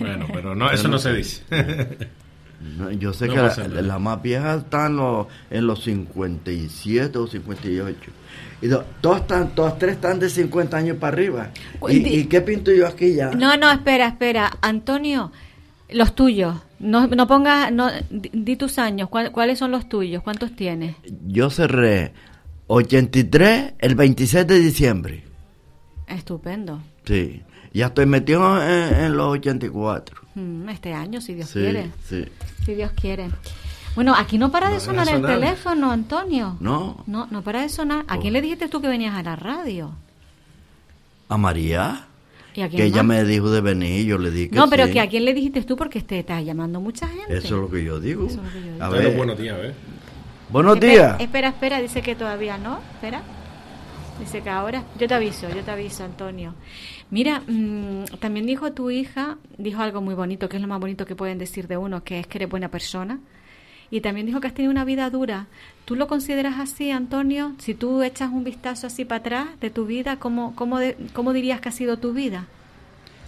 Bueno, 0.00 0.26
pero 0.32 0.56
no, 0.56 0.70
eso 0.72 0.88
no 0.88 0.98
se 0.98 1.12
dice. 1.12 1.42
No, 2.60 2.90
Yo 2.90 3.12
sé 3.14 3.26
No 3.26 3.34
que 3.34 3.40
la, 3.68 3.82
la 3.82 3.98
más 3.98 4.20
vieja 4.22 4.56
está 4.56 4.86
en 4.86 4.96
los, 4.96 5.26
en 5.50 5.66
los 5.66 5.82
57 5.84 7.16
o 7.18 7.26
58. 7.26 7.98
Y 8.62 8.66
do- 8.68 8.84
todas, 9.00 9.22
están, 9.22 9.48
todas 9.54 9.78
tres 9.78 9.94
están 9.94 10.18
de 10.20 10.28
50 10.28 10.76
años 10.76 10.98
para 10.98 11.14
arriba. 11.14 11.50
¿Y, 11.88 12.24
qué 12.26 12.40
pinto 12.42 12.70
yo 12.72 12.86
aquí 12.86 13.14
ya? 13.14 13.30
No, 13.30 13.56
no, 13.56 13.70
espera, 13.72 14.06
espera. 14.08 14.50
Antonio, 14.60 15.32
los 15.88 16.14
tuyos. 16.14 16.56
No, 16.78 17.06
no 17.06 17.26
pongas, 17.26 17.72
no, 17.72 17.88
di, 18.10 18.30
di 18.34 18.56
tus 18.56 18.78
años. 18.78 19.08
¿Cuál- 19.08 19.32
¿Cuáles 19.32 19.58
son 19.58 19.70
los 19.70 19.88
tuyos? 19.88 20.22
¿Cuántos 20.22 20.54
tienes? 20.54 20.96
Yo 21.26 21.48
cerré 21.48 22.12
83 22.66 23.74
el 23.78 23.94
26 23.94 24.46
de 24.46 24.58
diciembre. 24.60 25.24
Estupendo. 26.06 26.82
Sí. 27.04 27.42
Ya 27.72 27.86
estoy 27.86 28.06
metido 28.06 28.60
en, 28.62 28.94
en 29.04 29.16
los 29.16 29.28
84. 29.28 30.19
Mm, 30.40 30.68
Este 30.70 30.92
año, 30.94 31.20
si 31.20 31.34
Dios 31.34 31.48
sí, 31.50 31.60
quiere. 31.60 31.90
sí. 32.08 32.24
Si 32.64 32.74
Dios 32.74 32.90
quiere. 32.92 33.28
Bueno, 33.94 34.14
aquí 34.16 34.38
no 34.38 34.50
para 34.52 34.70
de 34.70 34.78
sonar 34.80 35.08
el 35.08 35.20
teléfono, 35.22 35.90
Antonio. 35.90 36.56
No. 36.60 37.02
No, 37.06 37.26
no 37.30 37.42
para 37.42 37.62
de 37.62 37.68
sonar. 37.68 38.04
¿A 38.08 38.16
Oh. 38.16 38.20
quién 38.20 38.32
le 38.32 38.40
dijiste 38.40 38.68
tú 38.68 38.80
que 38.80 38.88
venías 38.88 39.14
a 39.14 39.22
la 39.22 39.34
radio? 39.36 39.90
¿A 41.28 41.36
María? 41.36 42.06
¿Y 42.54 42.62
a 42.62 42.68
quién 42.68 42.78
Que 42.80 42.86
ella 42.86 43.02
me 43.02 43.24
dijo 43.24 43.50
de 43.50 43.60
venir, 43.60 44.06
yo 44.06 44.18
le 44.18 44.30
dije 44.30 44.50
que 44.50 44.56
No, 44.56 44.68
pero 44.68 44.86
sí. 44.86 44.92
que 44.92 45.00
a 45.00 45.08
quién 45.08 45.24
le 45.24 45.34
dijiste 45.34 45.62
tú 45.62 45.76
porque 45.76 46.00
te 46.02 46.18
está 46.20 46.40
llamando 46.40 46.80
mucha 46.80 47.06
gente. 47.08 47.36
Eso 47.36 47.46
es 47.46 47.50
lo 47.62 47.70
que 47.70 47.84
yo 47.84 48.00
digo. 48.00 48.26
Eso 48.26 48.40
es 48.40 48.44
lo 48.46 48.52
que 48.52 48.66
yo 48.66 48.72
digo. 48.74 48.84
A 48.84 48.88
ver, 48.88 49.16
buenos 49.16 49.38
días, 49.38 49.56
buenos 50.50 50.74
espera, 50.76 50.92
días. 50.92 51.20
Espera, 51.20 51.48
espera, 51.48 51.80
dice 51.80 52.02
que 52.02 52.14
todavía 52.16 52.58
no. 52.58 52.80
Espera. 52.94 53.22
Dice 54.20 54.42
que 54.42 54.50
ahora. 54.50 54.84
Yo 54.98 55.08
te 55.08 55.14
aviso, 55.14 55.48
yo 55.48 55.62
te 55.64 55.70
aviso, 55.70 56.04
Antonio. 56.04 56.54
Mira, 57.10 57.40
mm, 57.46 58.04
también 58.20 58.46
dijo 58.46 58.72
tu 58.72 58.90
hija, 58.90 59.38
dijo 59.58 59.80
algo 59.82 60.00
muy 60.02 60.14
bonito, 60.14 60.48
que 60.48 60.56
es 60.56 60.62
lo 60.62 60.68
más 60.68 60.78
bonito 60.78 61.06
que 61.06 61.16
pueden 61.16 61.38
decir 61.38 61.66
de 61.66 61.76
uno, 61.76 62.04
que 62.04 62.20
es 62.20 62.26
que 62.26 62.38
eres 62.38 62.48
buena 62.50 62.68
persona. 62.68 63.18
Y 63.90 64.02
también 64.02 64.26
dijo 64.26 64.40
que 64.40 64.46
has 64.46 64.54
tenido 64.54 64.70
una 64.70 64.84
vida 64.84 65.10
dura. 65.10 65.46
¿Tú 65.84 65.96
lo 65.96 66.06
consideras 66.06 66.60
así, 66.60 66.90
Antonio? 66.92 67.54
Si 67.58 67.74
tú 67.74 68.02
echas 68.02 68.30
un 68.30 68.44
vistazo 68.44 68.86
así 68.86 69.04
para 69.04 69.18
atrás 69.20 69.46
de 69.60 69.70
tu 69.70 69.84
vida, 69.86 70.16
¿cómo, 70.18 70.54
cómo, 70.54 70.78
de- 70.78 70.96
cómo 71.12 71.32
dirías 71.32 71.60
que 71.60 71.70
ha 71.70 71.72
sido 71.72 71.96
tu 71.98 72.12
vida? 72.12 72.46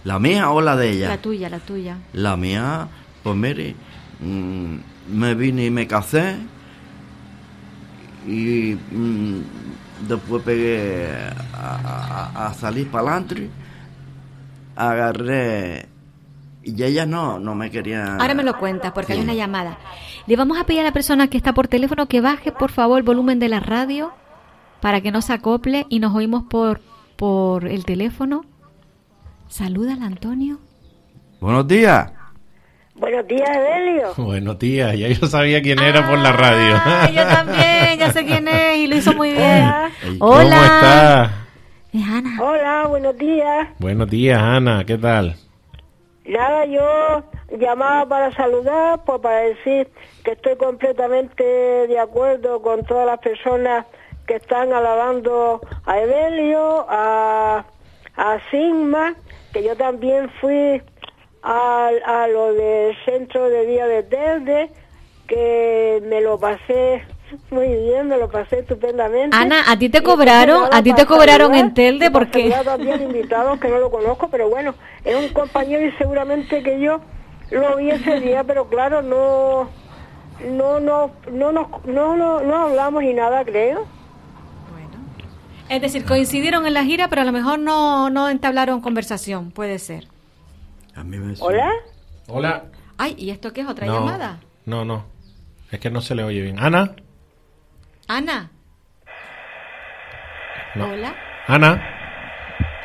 ¿La 0.05 0.19
mía 0.19 0.51
o 0.51 0.61
la 0.61 0.75
de 0.77 0.91
ella? 0.91 1.09
La 1.09 1.17
tuya, 1.17 1.49
la 1.49 1.59
tuya. 1.59 1.97
La 2.13 2.37
mía, 2.37 2.87
pues 3.23 3.35
mire, 3.35 3.75
mm, 4.21 4.75
me 5.17 5.33
vine 5.35 5.65
y 5.65 5.69
me 5.71 5.85
casé 5.87 6.37
y 8.27 8.75
mm, 8.91 9.41
después 10.07 10.43
pegué 10.43 11.09
a, 11.53 12.31
a- 12.35 12.47
a 12.47 12.53
salir 12.53 12.89
para 12.89 13.03
adelante, 13.09 13.49
agarré 14.75 15.87
y 16.63 16.81
ella 16.81 17.05
no, 17.05 17.39
no 17.39 17.55
me 17.55 17.69
quería... 17.69 18.15
Ahora 18.15 18.33
me 18.33 18.43
lo 18.43 18.57
cuentas 18.57 18.91
porque 18.93 19.13
hay 19.13 19.19
una 19.21 19.33
llamada. 19.33 19.77
Le 20.27 20.35
vamos 20.37 20.57
a 20.57 20.65
pedir 20.65 20.81
a 20.81 20.85
la 20.85 20.93
persona 20.93 21.27
que 21.27 21.37
está 21.37 21.53
por 21.53 21.67
teléfono 21.67 22.07
que 22.07 22.21
baje 22.21 22.51
por 22.53 22.71
favor 22.71 22.97
el 22.99 23.03
volumen 23.03 23.39
de 23.39 23.49
la 23.49 23.59
radio 23.59 24.13
para 24.79 25.01
que 25.01 25.11
no 25.11 25.21
se 25.21 25.33
acople 25.33 25.85
y 25.89 25.99
nos 25.99 26.15
oímos 26.15 26.43
por, 26.43 26.79
por 27.17 27.67
el 27.67 27.83
teléfono. 27.85 28.45
Saluda 29.49 29.93
al 29.93 30.03
Antonio. 30.03 30.59
Buenos 31.41 31.67
días. 31.67 32.11
Buenos 32.95 33.27
días, 33.27 33.49
Evelio. 33.49 34.13
Buenos 34.17 34.59
días, 34.59 34.97
ya 34.97 35.07
yo 35.07 35.27
sabía 35.27 35.61
quién 35.61 35.79
era 35.79 36.07
por 36.07 36.17
la 36.19 36.31
radio. 36.31 36.75
Ah, 36.75 37.09
yo 37.13 37.25
también, 37.27 37.99
ya 37.99 38.11
sé 38.11 38.25
quién 38.25 38.47
es 38.47 38.77
y 38.77 38.87
lo 38.87 38.95
hizo 38.95 39.13
muy 39.13 39.31
bien. 39.31 39.63
Hola. 39.63 39.91
¿Cómo 40.19 40.31
Hola. 40.31 40.55
estás? 40.65 41.31
Es 41.93 42.07
Ana. 42.07 42.37
Hola, 42.41 42.87
buenos 42.87 43.17
días. 43.17 43.67
Buenos 43.79 44.09
días, 44.09 44.39
Ana, 44.39 44.83
¿qué 44.85 44.97
tal? 44.97 45.35
Nada, 46.25 46.65
yo 46.65 47.23
llamaba 47.59 48.07
para 48.07 48.31
saludar, 48.31 49.03
pues 49.05 49.19
para 49.21 49.39
decir 49.41 49.89
que 50.23 50.31
estoy 50.31 50.55
completamente 50.55 51.43
de 51.43 51.99
acuerdo 51.99 52.61
con 52.61 52.83
todas 52.85 53.05
las 53.05 53.19
personas 53.19 53.85
que 54.25 54.35
están 54.35 54.71
alabando 54.71 55.61
a 55.85 55.99
Evelio, 55.99 56.85
a, 56.89 57.65
a 58.15 58.37
Sigma, 58.49 59.15
que 59.51 59.63
yo 59.63 59.75
también 59.75 60.29
fui 60.39 60.81
a, 61.43 61.89
a 62.05 62.27
lo 62.27 62.53
del 62.53 62.95
centro 63.05 63.49
de 63.49 63.65
día 63.65 63.85
de 63.85 64.03
Telde, 64.03 64.69
que 65.27 66.01
me 66.07 66.21
lo 66.21 66.39
pasé 66.39 67.03
muy 67.49 67.67
bien, 67.67 68.07
me 68.07 68.17
lo 68.17 68.29
pasé 68.29 68.59
estupendamente. 68.59 69.35
Ana, 69.35 69.63
¿a 69.67 69.77
ti 69.77 69.89
te 69.89 70.01
cobraron? 70.01 70.69
¿A 70.71 70.83
ti 70.83 70.93
te 70.93 71.05
cobraron 71.05 71.53
en 71.55 71.73
Telde? 71.73 72.11
Porque- 72.11 72.53
también 72.63 73.01
invitados 73.03 73.59
que 73.59 73.67
no 73.67 73.79
lo 73.79 73.89
conozco, 73.91 74.29
pero 74.29 74.49
bueno, 74.49 74.75
es 75.03 75.15
un 75.15 75.29
compañero 75.29 75.85
y 75.85 75.91
seguramente 75.93 76.63
que 76.63 76.79
yo 76.79 76.99
lo 77.51 77.77
vi 77.77 77.91
ese 77.91 78.19
día, 78.19 78.43
pero 78.43 78.67
claro, 78.67 79.01
no 79.01 79.69
no, 80.49 80.79
no, 80.79 81.11
no, 81.31 81.51
no, 81.51 81.81
no, 81.85 82.15
no, 82.15 82.41
no 82.41 82.55
hablamos 82.55 83.03
y 83.03 83.13
nada, 83.13 83.43
creo. 83.45 83.85
Es 85.69 85.81
decir, 85.81 86.05
coincidieron 86.05 86.67
en 86.67 86.73
la 86.73 86.83
gira, 86.83 87.07
pero 87.07 87.21
a 87.21 87.25
lo 87.25 87.31
mejor 87.31 87.57
no, 87.59 88.09
no 88.09 88.29
entablaron 88.29 88.81
conversación, 88.81 89.51
puede 89.51 89.79
ser. 89.79 90.07
A 90.95 91.03
mí 91.03 91.17
me 91.17 91.33
¿Hola? 91.39 91.71
Hola. 92.27 92.65
Ay, 92.97 93.15
¿y 93.17 93.29
esto 93.31 93.51
qué 93.51 93.61
es? 93.61 93.67
¿Otra 93.67 93.87
No, 93.87 93.99
llamada? 93.99 94.39
No, 94.65 94.85
no. 94.85 95.05
Es 95.71 95.79
que 95.79 95.89
no 95.89 96.01
se 96.01 96.15
le 96.15 96.23
oye 96.23 96.41
bien. 96.41 96.59
Ana. 96.59 96.95
Ana. 98.07 98.51
No. 100.75 100.89
Hola. 100.89 101.15
Ana. 101.47 101.81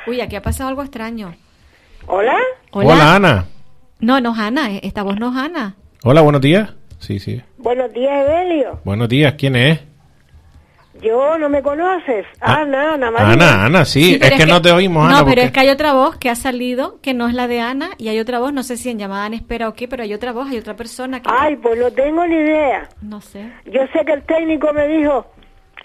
Uy, 0.07 0.21
aquí 0.21 0.37
ha 0.37 0.43
pasado 0.43 0.69
algo 0.71 0.83
extraño. 0.83 1.35
¿Hola? 2.07 2.37
Hola. 2.73 3.15
Ana. 3.15 3.47
No, 4.01 4.21
no 4.21 4.33
es 4.33 4.39
Ana, 4.39 4.71
eh, 4.73 4.81
esta 4.85 5.03
voz 5.03 5.19
no 5.19 5.31
es 5.31 5.37
Ana. 5.37 5.75
Hola, 6.05 6.21
buenos 6.23 6.41
días. 6.41 6.71
Sí, 7.01 7.19
sí. 7.19 7.43
Buenos 7.59 7.93
días, 7.93 8.27
Evelio. 8.27 8.81
Buenos 8.85 9.09
días. 9.09 9.35
¿Quién 9.35 9.57
es? 9.57 9.81
Yo, 11.03 11.39
¿no 11.39 11.49
me 11.49 11.63
conoces? 11.63 12.27
Ah, 12.41 12.61
Ana, 12.63 12.95
Ana 12.95 13.11
María. 13.11 13.33
Ana, 13.33 13.65
Ana, 13.67 13.85
sí. 13.85 14.17
pero 14.21 14.35
es 14.37 14.45
que, 14.45 14.47
no 14.51 14.61
te 14.61 14.73
oímos, 14.73 15.05
Ana. 15.07 15.19
No, 15.19 15.25
pero 15.25 15.29
porque- 15.37 15.43
es 15.45 15.53
que 15.53 15.61
hay 15.61 15.69
otra 15.71 15.93
voz 15.93 16.17
que 16.17 16.29
ha 16.31 16.35
salido, 16.35 16.99
que 17.03 17.15
no 17.15 17.29
es 17.29 17.35
la 17.35 17.47
de 17.49 17.61
Ana, 17.61 17.91
y 17.99 18.09
hay 18.09 18.19
otra 18.21 18.39
voz, 18.39 18.53
no 18.53 18.63
sé 18.63 18.77
si 18.77 18.91
en 18.91 18.99
llamada 18.99 19.27
en 19.27 19.35
espera 19.35 19.69
o 19.69 19.75
qué, 19.75 19.87
pero 19.89 20.03
hay 20.03 20.13
otra 20.15 20.33
voz, 20.33 20.49
hay 20.51 20.59
otra 20.59 20.75
persona 20.75 21.21
que... 21.23 21.31
Ay, 21.33 21.57
pues 21.57 21.79
no 21.79 21.91
tengo 21.91 22.27
ni 22.27 22.37
idea. 22.37 22.89
No 23.03 23.21
sé. 23.21 23.53
Yo 23.67 23.83
sé 23.93 24.05
que 24.05 24.13
el 24.13 24.23
técnico 24.23 24.73
me 24.73 24.89
dijo, 24.89 25.27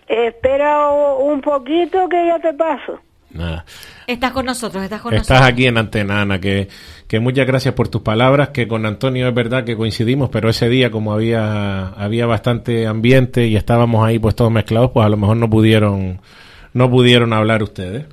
espera 0.08 0.90
un 0.90 1.42
poquito 1.42 2.08
que 2.10 2.26
ya 2.28 2.40
te 2.40 2.54
paso. 2.54 3.00
Nada. 3.34 3.66
Estás 4.08 4.32
con 4.32 4.46
nosotros, 4.46 4.84
estás 4.84 5.02
con 5.02 5.14
Estás 5.14 5.30
nosotros. 5.30 5.52
aquí 5.52 5.66
en 5.68 5.78
Antena, 5.78 6.22
Ana, 6.22 6.40
que, 6.40 6.68
que 7.08 7.20
muchas 7.20 7.48
gracias 7.48 7.74
por 7.74 7.88
tus 7.88 8.02
palabras, 8.02 8.50
que 8.50 8.68
con 8.68 8.86
Antonio 8.86 9.28
es 9.28 9.34
verdad 9.34 9.64
que 9.64 9.76
coincidimos, 9.76 10.30
pero 10.30 10.50
ese 10.50 10.70
día 10.70 10.92
como 10.92 11.14
había, 11.14 11.88
había 11.90 12.26
bastante 12.28 12.86
ambiente 12.86 13.48
y 13.48 13.56
estábamos 13.56 14.06
ahí 14.06 14.20
pues 14.20 14.36
todos 14.36 14.52
mezclados, 14.52 14.92
pues 14.94 15.06
a 15.06 15.10
lo 15.10 15.18
mejor 15.18 15.38
no 15.38 15.50
pudieron, 15.50 16.22
no 16.74 16.90
pudieron 16.92 17.34
hablar 17.34 17.64
ustedes. 17.64 18.06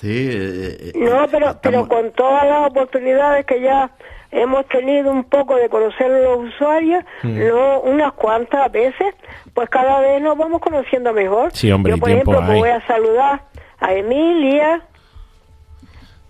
Sí. 0.00 0.08
eh, 0.30 0.76
eh, 0.80 0.92
No, 0.96 1.26
pero, 1.30 1.58
pero 1.62 1.88
con 1.88 2.10
todas 2.12 2.44
las 2.46 2.68
oportunidades 2.70 3.44
que 3.46 3.60
ya 3.60 3.90
hemos 4.32 4.66
tenido 4.66 5.10
un 5.10 5.24
poco 5.24 5.56
de 5.56 5.68
conocer 5.68 6.08
los 6.10 6.48
usuarios, 6.54 7.04
Mm. 7.22 7.48
no 7.48 7.80
unas 7.82 8.12
cuantas 8.14 8.70
veces, 8.72 9.14
pues 9.54 9.68
cada 9.68 10.00
vez 10.00 10.22
nos 10.22 10.36
vamos 10.38 10.60
conociendo 10.60 11.12
mejor. 11.12 11.50
Sí, 11.52 11.70
hombre, 11.70 11.90
Yo, 11.92 11.96
y 11.96 12.00
por 12.00 12.08
tiempo 12.08 12.32
ejemplo, 12.32 12.46
pues 12.46 12.50
hay. 12.54 12.60
voy 12.60 12.68
a 12.70 12.86
saludar 12.86 13.42
a 13.82 13.92
Emilia, 13.94 14.82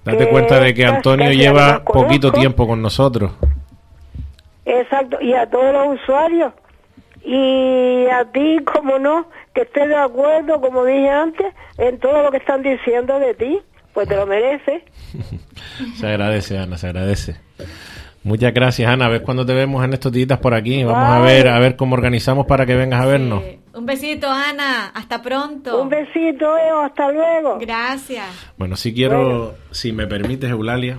Date 0.05 0.19
Que 0.19 0.29
cuenta 0.31 0.59
de 0.59 0.75
que 0.75 0.85
Antonio 0.85 1.31
lleva 1.31 1.85
poquito 1.85 2.33
tiempo 2.33 2.67
con 2.67 2.83
nosotros. 2.83 3.33
exacto, 4.65 5.21
y 5.21 5.33
a 5.35 5.49
todos 5.49 5.73
los 5.73 6.01
usuarios. 6.01 6.53
Y 7.25 8.07
a 8.09 8.25
ti, 8.33 8.59
como 8.65 8.99
no, 8.99 9.29
que 9.55 9.63
estés 9.63 9.89
de 9.89 9.95
acuerdo, 9.95 10.61
como 10.61 10.85
dije 10.85 11.09
antes, 11.09 11.55
en 11.79 12.01
todo 12.01 12.21
lo 12.21 12.33
que 12.33 12.39
están 12.39 12.65
diciendo 12.65 13.17
de 13.21 13.35
ti, 13.35 13.61
pues 13.95 14.09
te 14.09 14.17
lo 14.17 14.27
mereces. 14.27 14.83
Se 15.97 16.07
agradece, 16.09 16.59
Ana, 16.59 16.79
se 16.79 16.89
agradece. 16.89 17.37
Muchas 18.25 18.53
gracias, 18.53 18.91
Ana. 18.91 19.07
A 19.07 19.09
ver 19.09 19.23
cuándo 19.23 19.47
te 19.47 19.55
vemos 19.55 19.85
en 19.85 19.93
estos 19.93 20.11
días 20.11 20.39
por 20.39 20.55
aquí. 20.55 20.83
Vamos 20.83 21.09
a 21.09 21.21
ver, 21.21 21.49
a 21.49 21.59
ver 21.59 21.77
cómo 21.77 21.95
organizamos 21.95 22.47
para 22.47 22.67
que 22.67 22.75
vengas 22.75 23.03
a 23.03 23.07
vernos. 23.07 23.43
Sí. 23.45 23.62
Un 23.75 23.87
besito, 23.87 24.29
Ana. 24.29 24.89
Hasta 24.89 25.23
pronto. 25.23 25.83
Un 25.83 25.89
besito, 25.89 26.57
Eo, 26.59 26.81
hasta 26.83 27.11
luego. 27.11 27.59
Gracias. 27.59 28.27
Bueno, 28.59 28.77
si 28.77 28.93
quiero, 28.93 29.55
si 29.71 29.93
me 29.93 30.07
permites, 30.07 30.51
Eulalia, 30.51 30.99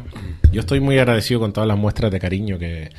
yo 0.51 0.61
estoy 0.61 0.79
muy 0.79 0.97
agradecido 0.97 1.39
con 1.39 1.53
todas 1.53 1.67
las 1.67 1.77
muestras 1.77 2.11
de 2.11 2.19
cariño 2.19 2.57
que, 2.57 2.89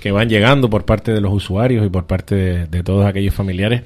que 0.00 0.10
van 0.10 0.28
llegando 0.28 0.68
por 0.68 0.84
parte 0.84 1.12
de 1.12 1.20
los 1.20 1.32
usuarios 1.32 1.86
y 1.86 1.88
por 1.88 2.06
parte 2.06 2.34
de, 2.34 2.66
de 2.66 2.82
todos 2.82 3.06
aquellos 3.06 3.34
familiares. 3.34 3.82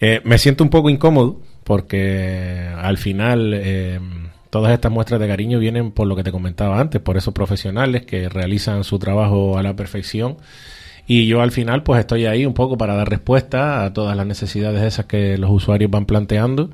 Eh, 0.00 0.22
me 0.24 0.38
siento 0.38 0.64
un 0.64 0.70
poco 0.70 0.88
incómodo 0.88 1.40
porque 1.62 2.68
al 2.74 2.96
final 2.96 3.52
eh, 3.54 4.00
todas 4.48 4.72
estas 4.72 4.90
muestras 4.90 5.20
de 5.20 5.28
cariño 5.28 5.58
vienen 5.58 5.92
por 5.92 6.06
lo 6.06 6.16
que 6.16 6.24
te 6.24 6.32
comentaba 6.32 6.80
antes, 6.80 7.00
por 7.02 7.16
esos 7.16 7.34
profesionales 7.34 8.06
que 8.06 8.28
realizan 8.28 8.82
su 8.82 8.98
trabajo 8.98 9.58
a 9.58 9.62
la 9.62 9.76
perfección. 9.76 10.38
Y 11.12 11.26
yo 11.26 11.42
al 11.42 11.50
final 11.50 11.82
pues 11.82 11.98
estoy 11.98 12.26
ahí 12.26 12.46
un 12.46 12.54
poco 12.54 12.78
para 12.78 12.94
dar 12.94 13.10
respuesta 13.10 13.84
a 13.84 13.92
todas 13.92 14.16
las 14.16 14.24
necesidades 14.24 14.80
esas 14.80 15.06
que 15.06 15.36
los 15.38 15.50
usuarios 15.50 15.90
van 15.90 16.06
planteando. 16.06 16.70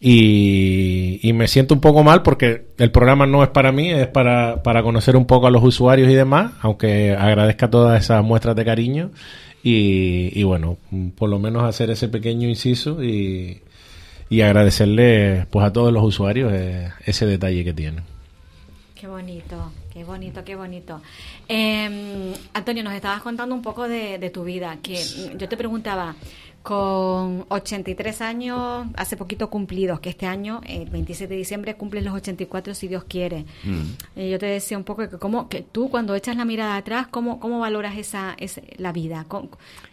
Y, 0.00 1.20
me 1.34 1.48
siento 1.48 1.74
un 1.74 1.82
poco 1.82 2.02
mal 2.02 2.22
porque 2.22 2.68
el 2.78 2.90
programa 2.90 3.26
no 3.26 3.42
es 3.42 3.50
para 3.50 3.70
mí, 3.70 3.90
es 3.90 4.06
para, 4.06 4.62
para 4.62 4.82
conocer 4.82 5.16
un 5.16 5.26
poco 5.26 5.48
a 5.48 5.50
los 5.50 5.62
usuarios 5.62 6.08
y 6.08 6.14
demás, 6.14 6.52
aunque 6.62 7.14
agradezca 7.14 7.68
todas 7.68 8.02
esas 8.02 8.24
muestras 8.24 8.56
de 8.56 8.64
cariño. 8.64 9.10
Y, 9.62 10.30
y 10.32 10.44
bueno, 10.44 10.78
por 11.18 11.28
lo 11.28 11.38
menos 11.38 11.64
hacer 11.64 11.90
ese 11.90 12.08
pequeño 12.08 12.48
inciso 12.48 13.04
y, 13.04 13.60
y 14.30 14.40
agradecerle 14.40 15.46
pues 15.50 15.66
a 15.66 15.74
todos 15.74 15.92
los 15.92 16.02
usuarios 16.04 16.54
eh, 16.54 16.88
ese 17.04 17.26
detalle 17.26 17.64
que 17.64 17.74
tienen. 17.74 18.02
Qué 18.94 19.06
bonito, 19.06 19.72
qué 19.98 20.04
bonito, 20.04 20.44
qué 20.44 20.54
bonito. 20.54 21.00
Eh, 21.48 22.32
Antonio, 22.54 22.84
nos 22.84 22.92
estabas 22.92 23.20
contando 23.22 23.52
un 23.54 23.62
poco 23.62 23.88
de, 23.88 24.18
de 24.18 24.30
tu 24.30 24.44
vida, 24.44 24.78
que 24.80 24.96
yo 25.36 25.48
te 25.48 25.56
preguntaba, 25.56 26.14
con 26.62 27.46
83 27.48 28.20
años, 28.20 28.86
hace 28.96 29.16
poquito 29.16 29.48
cumplidos, 29.50 29.98
que 30.00 30.10
este 30.10 30.26
año, 30.26 30.60
el 30.66 30.88
27 30.90 31.32
de 31.32 31.38
diciembre, 31.38 31.74
cumples 31.76 32.04
los 32.04 32.14
84 32.14 32.74
si 32.74 32.86
Dios 32.88 33.04
quiere. 33.04 33.44
Mm. 33.64 33.80
Eh, 34.16 34.30
yo 34.30 34.38
te 34.38 34.46
decía 34.46 34.76
un 34.78 34.84
poco 34.84 35.08
que, 35.08 35.18
cómo, 35.18 35.48
que 35.48 35.62
tú 35.62 35.88
cuando 35.90 36.14
echas 36.14 36.36
la 36.36 36.44
mirada 36.44 36.76
atrás, 36.76 37.06
¿cómo, 37.08 37.40
cómo 37.40 37.58
valoras 37.60 37.96
esa, 37.96 38.34
esa- 38.38 38.60
la 38.76 38.92
vida? 38.92 39.24
¿Cómo- 39.26 39.48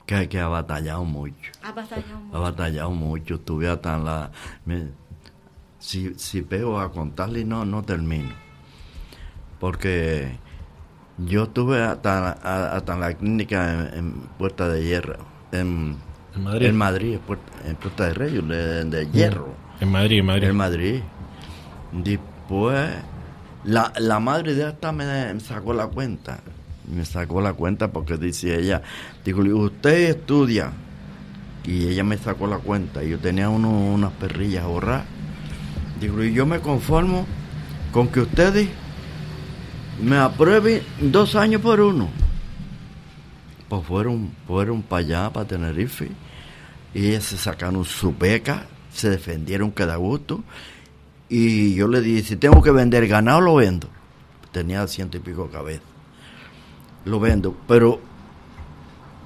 que, 0.05 0.27
que 0.29 0.39
ha 0.39 0.47
batallado 0.47 1.03
mucho. 1.05 1.51
has 1.63 1.73
batallado 1.73 2.19
mucho? 2.19 2.37
Ha 2.37 2.39
batallado 2.41 2.91
mucho. 2.91 3.35
Estuve 3.35 3.69
hasta 3.69 3.95
en 3.95 4.05
la. 4.05 4.31
me- 4.65 4.89
si, 5.79 6.13
si 6.15 6.41
pego 6.41 6.79
a 6.79 6.91
contarle, 6.91 7.43
no, 7.45 7.63
no 7.65 7.83
termino. 7.83 8.44
Porque 9.59 10.37
yo 11.17 11.43
estuve 11.43 11.81
hasta, 11.81 12.31
hasta 12.75 12.97
la 12.97 13.13
clínica 13.13 13.89
en, 13.93 13.97
en 13.97 14.11
Puerta 14.37 14.67
de 14.69 14.83
Hierro. 14.83 15.17
En, 15.51 15.97
En 16.35 16.43
Madrid. 16.43 16.67
En 16.67 16.75
Madrid, 16.75 17.13
en 17.13 17.19
Puerta, 17.19 17.51
en 17.65 17.75
Puerta 17.75 18.05
de 18.07 18.13
Reyes, 18.13 18.47
de, 18.47 18.83
de 18.85 19.11
Hierro. 19.11 19.53
En 19.79 19.91
Madrid, 19.91 20.19
en 20.19 20.25
Madrid. 20.25 20.47
En 20.49 20.55
Madrid. 20.57 21.01
Después, 21.93 22.89
la, 23.63 23.93
la 23.97 24.19
madre 24.19 24.53
de 24.53 24.69
esta 24.69 24.91
me, 24.91 25.33
me 25.33 25.39
sacó 25.39 25.73
la 25.73 25.87
cuenta. 25.87 26.39
Me 26.93 27.05
sacó 27.05 27.41
la 27.41 27.53
cuenta 27.53 27.91
porque 27.91 28.17
dice 28.17 28.59
ella, 28.59 28.81
digo, 29.23 29.41
usted 29.57 30.09
estudia. 30.09 30.71
Y 31.63 31.87
ella 31.87 32.03
me 32.03 32.17
sacó 32.17 32.45
la 32.45 32.59
cuenta. 32.59 33.03
Y 33.03 33.09
yo 33.09 33.17
tenía 33.19 33.49
uno, 33.49 33.69
unas 33.69 34.11
perrillas 34.13 34.65
ahorradas. 34.65 35.05
Digo, 35.99 36.23
y 36.23 36.33
yo 36.33 36.45
me 36.45 36.59
conformo 36.59 37.25
con 37.91 38.09
que 38.09 38.19
ustedes 38.19 38.69
me 40.01 40.17
aprueben 40.17 40.81
dos 40.99 41.35
años 41.35 41.61
por 41.61 41.79
uno. 41.79 42.09
Pues 43.69 43.85
fueron, 43.85 44.31
fueron 44.47 44.81
para 44.81 44.99
allá, 44.99 45.33
para 45.33 45.47
Tenerife. 45.47 46.11
Y 46.93 47.07
ellas 47.07 47.23
se 47.25 47.37
sacaron 47.37 47.83
su 47.83 48.15
beca, 48.15 48.67
se 48.91 49.09
defendieron 49.09 49.71
cada 49.71 49.95
gusto. 49.95 50.43
Y 51.27 51.75
yo 51.75 51.87
le 51.87 52.01
dije, 52.01 52.23
si 52.23 52.35
tengo 52.35 52.61
que 52.61 52.71
vender 52.71 53.07
ganado, 53.07 53.41
lo 53.41 53.55
vendo. 53.55 53.87
Tenía 54.51 54.87
ciento 54.87 55.17
y 55.17 55.19
pico 55.19 55.49
cabezas. 55.49 55.83
Lo 57.03 57.19
vendo, 57.19 57.55
pero 57.67 57.99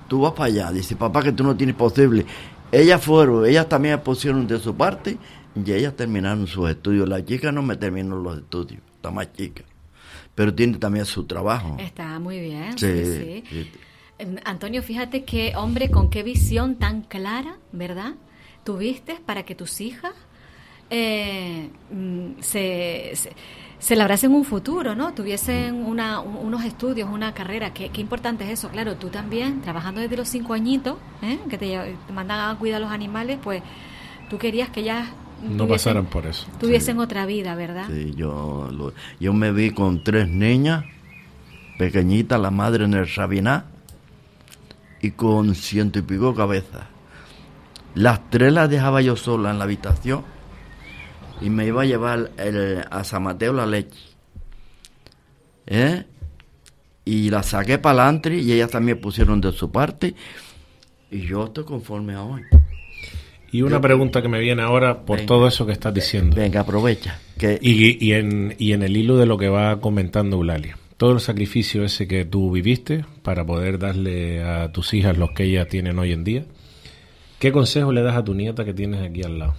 tú 0.07 0.21
vas 0.21 0.33
para 0.33 0.45
allá. 0.45 0.71
Dice, 0.71 0.95
papá, 0.95 1.21
que 1.21 1.31
tú 1.31 1.43
no 1.43 1.55
tienes 1.55 1.75
posible. 1.75 2.25
Ellas 2.71 3.03
fueron, 3.03 3.45
ellas 3.45 3.67
también 3.67 3.99
pusieron 4.01 4.45
de 4.47 4.59
su 4.59 4.75
parte 4.75 5.17
y 5.55 5.71
ellas 5.71 5.95
terminaron 5.95 6.47
sus 6.47 6.69
estudios. 6.69 7.09
La 7.09 7.23
chica 7.23 7.51
no 7.51 7.61
me 7.61 7.75
terminó 7.75 8.15
los 8.15 8.37
estudios, 8.37 8.81
está 8.95 9.11
más 9.11 9.31
chica. 9.33 9.63
Pero 10.39 10.55
tiene 10.55 10.77
también 10.77 11.03
su 11.05 11.25
trabajo. 11.25 11.75
Está 11.79 12.17
muy 12.17 12.39
bien, 12.39 12.77
Sí, 12.79 12.87
sí, 13.03 13.43
sí. 13.43 13.43
sí. 13.49 13.71
Antonio, 14.45 14.81
fíjate 14.81 15.25
qué 15.25 15.51
hombre, 15.57 15.91
con 15.91 16.09
qué 16.09 16.23
visión 16.23 16.75
tan 16.75 17.01
clara, 17.01 17.57
¿verdad? 17.73 18.13
Tuviste 18.63 19.15
para 19.25 19.43
que 19.43 19.53
tus 19.53 19.81
hijas 19.81 20.13
eh, 20.89 21.69
mm, 21.91 22.39
se, 22.39 23.11
se, 23.15 23.33
se 23.79 23.95
labrasen 23.97 24.33
un 24.33 24.45
futuro, 24.45 24.95
¿no? 24.95 25.13
Tuviesen 25.13 25.75
una, 25.75 26.21
un- 26.21 26.37
unos 26.37 26.63
estudios, 26.63 27.09
una 27.11 27.33
carrera. 27.33 27.73
Qué, 27.73 27.89
qué 27.89 27.99
importante 27.99 28.45
es 28.45 28.51
eso. 28.51 28.69
Claro, 28.69 28.95
tú 28.95 29.09
también, 29.09 29.59
trabajando 29.61 29.99
desde 29.99 30.15
los 30.15 30.29
cinco 30.29 30.53
añitos, 30.53 30.95
¿eh? 31.21 31.37
que 31.49 31.57
te, 31.57 31.67
te 32.07 32.13
mandan 32.13 32.39
a 32.49 32.57
cuidar 32.57 32.77
a 32.77 32.85
los 32.85 32.91
animales, 32.93 33.39
pues 33.43 33.61
tú 34.29 34.37
querías 34.37 34.69
que 34.69 34.79
ellas 34.79 35.09
No 35.43 35.67
pasaran 35.67 36.05
por 36.05 36.25
eso. 36.25 36.47
Tuviesen 36.59 36.99
otra 36.99 37.25
vida, 37.25 37.55
¿verdad? 37.55 37.87
Sí, 37.89 38.13
yo, 38.15 38.69
lo- 38.71 38.93
yo 39.19 39.33
me 39.33 39.51
vi 39.51 39.71
con 39.71 40.03
tres 40.03 40.27
niñas, 40.27 40.85
pequeñitas, 41.77 42.39
la 42.39 42.51
madre 42.51 42.85
en 42.85 42.93
el 42.93 43.07
Sabiná, 43.07 43.65
y 45.01 45.11
con 45.11 45.55
ciento 45.55 45.99
y 45.99 46.01
pico 46.01 46.35
cabezas. 46.35 46.83
Las 47.95 48.29
tres 48.29 48.51
las 48.53 48.69
dejaba 48.69 49.01
yo 49.01 49.15
sola 49.15 49.51
en 49.51 49.57
la 49.57 49.63
habitación 49.63 50.23
y 51.41 51.49
me 51.49 51.65
iba 51.67 51.81
a 51.83 51.85
llevar 51.85 52.31
el- 52.37 52.83
a 52.91 53.03
San 53.03 53.23
Mateo 53.23 53.53
la 53.53 53.65
leche. 53.65 53.97
¿Eh? 55.67 56.05
Y 57.05 57.29
la 57.29 57.43
saqué 57.43 57.77
para 57.77 58.03
adelante 58.03 58.35
y 58.35 58.51
ellas 58.51 58.71
también 58.71 58.99
pusieron 58.99 59.39
de 59.41 59.51
su 59.51 59.71
parte. 59.71 60.13
Y 61.11 61.21
yo 61.21 61.45
estoy 61.45 61.63
conforme 61.63 62.13
a 62.13 62.23
hoy. 62.23 62.41
Y 63.51 63.61
una 63.63 63.81
pregunta 63.81 64.21
que 64.21 64.27
me 64.27 64.39
viene 64.39 64.61
ahora 64.61 65.01
por 65.01 65.17
Venga. 65.17 65.27
todo 65.27 65.47
eso 65.47 65.65
que 65.65 65.71
estás 65.71 65.93
diciendo. 65.93 66.35
Venga, 66.35 66.61
aprovecha. 66.61 67.19
Que 67.37 67.57
Y, 67.61 68.03
y 68.05 68.13
en, 68.13 68.55
y 68.59 68.73
en 68.73 68.83
el 68.83 68.95
hilo 68.95 69.17
de 69.17 69.25
lo 69.25 69.37
que 69.37 69.49
va 69.49 69.79
comentando 69.79 70.35
Eulalia. 70.37 70.77
Todo 70.97 71.13
el 71.13 71.19
sacrificio 71.19 71.83
ese 71.83 72.07
que 72.07 72.25
tú 72.25 72.51
viviste 72.51 73.05
para 73.23 73.45
poder 73.45 73.79
darle 73.79 74.43
a 74.43 74.71
tus 74.71 74.93
hijas 74.93 75.17
los 75.17 75.31
que 75.31 75.43
ellas 75.45 75.67
tienen 75.67 75.97
hoy 75.97 76.11
en 76.11 76.23
día. 76.23 76.45
¿Qué 77.39 77.51
consejo 77.53 77.91
le 77.93 78.01
das 78.01 78.17
a 78.17 78.23
tu 78.23 78.33
nieta 78.33 78.65
que 78.65 78.73
tienes 78.73 79.01
aquí 79.01 79.23
al 79.23 79.39
lado? 79.39 79.55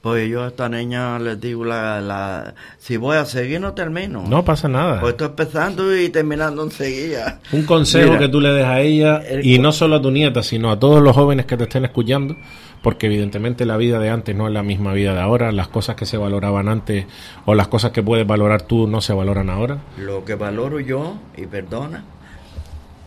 Pues 0.00 0.28
yo 0.28 0.44
a 0.44 0.48
esta 0.48 0.68
niña 0.68 1.18
les 1.18 1.40
digo, 1.40 1.64
la, 1.64 2.00
la, 2.00 2.54
si 2.78 2.96
voy 2.96 3.16
a 3.16 3.24
seguir 3.24 3.60
no 3.60 3.74
termino. 3.74 4.24
No 4.28 4.44
pasa 4.44 4.68
nada. 4.68 5.00
Pues 5.00 5.12
estoy 5.12 5.28
empezando 5.28 5.96
y 5.96 6.08
terminando 6.08 6.62
enseguida. 6.62 7.40
Un 7.50 7.64
consejo 7.64 8.12
Mira, 8.12 8.18
que 8.20 8.28
tú 8.28 8.40
le 8.40 8.52
des 8.52 8.64
a 8.64 8.80
ella, 8.80 9.16
el 9.16 9.44
y 9.44 9.58
no 9.58 9.72
solo 9.72 9.96
a 9.96 10.02
tu 10.02 10.12
nieta, 10.12 10.42
sino 10.44 10.70
a 10.70 10.78
todos 10.78 11.02
los 11.02 11.16
jóvenes 11.16 11.46
que 11.46 11.56
te 11.56 11.64
estén 11.64 11.84
escuchando, 11.84 12.36
porque 12.82 13.06
evidentemente 13.06 13.66
la 13.66 13.76
vida 13.76 13.98
de 13.98 14.10
antes 14.10 14.36
no 14.36 14.46
es 14.46 14.54
la 14.54 14.62
misma 14.62 14.92
vida 14.92 15.14
de 15.14 15.20
ahora, 15.20 15.50
las 15.50 15.66
cosas 15.66 15.96
que 15.96 16.06
se 16.06 16.16
valoraban 16.16 16.68
antes 16.68 17.06
o 17.44 17.54
las 17.56 17.66
cosas 17.66 17.90
que 17.90 18.02
puedes 18.02 18.26
valorar 18.26 18.62
tú 18.62 18.86
no 18.86 19.00
se 19.00 19.12
valoran 19.12 19.50
ahora. 19.50 19.78
Lo 19.98 20.24
que 20.24 20.36
valoro 20.36 20.78
yo, 20.78 21.16
y 21.36 21.46
perdona, 21.46 22.04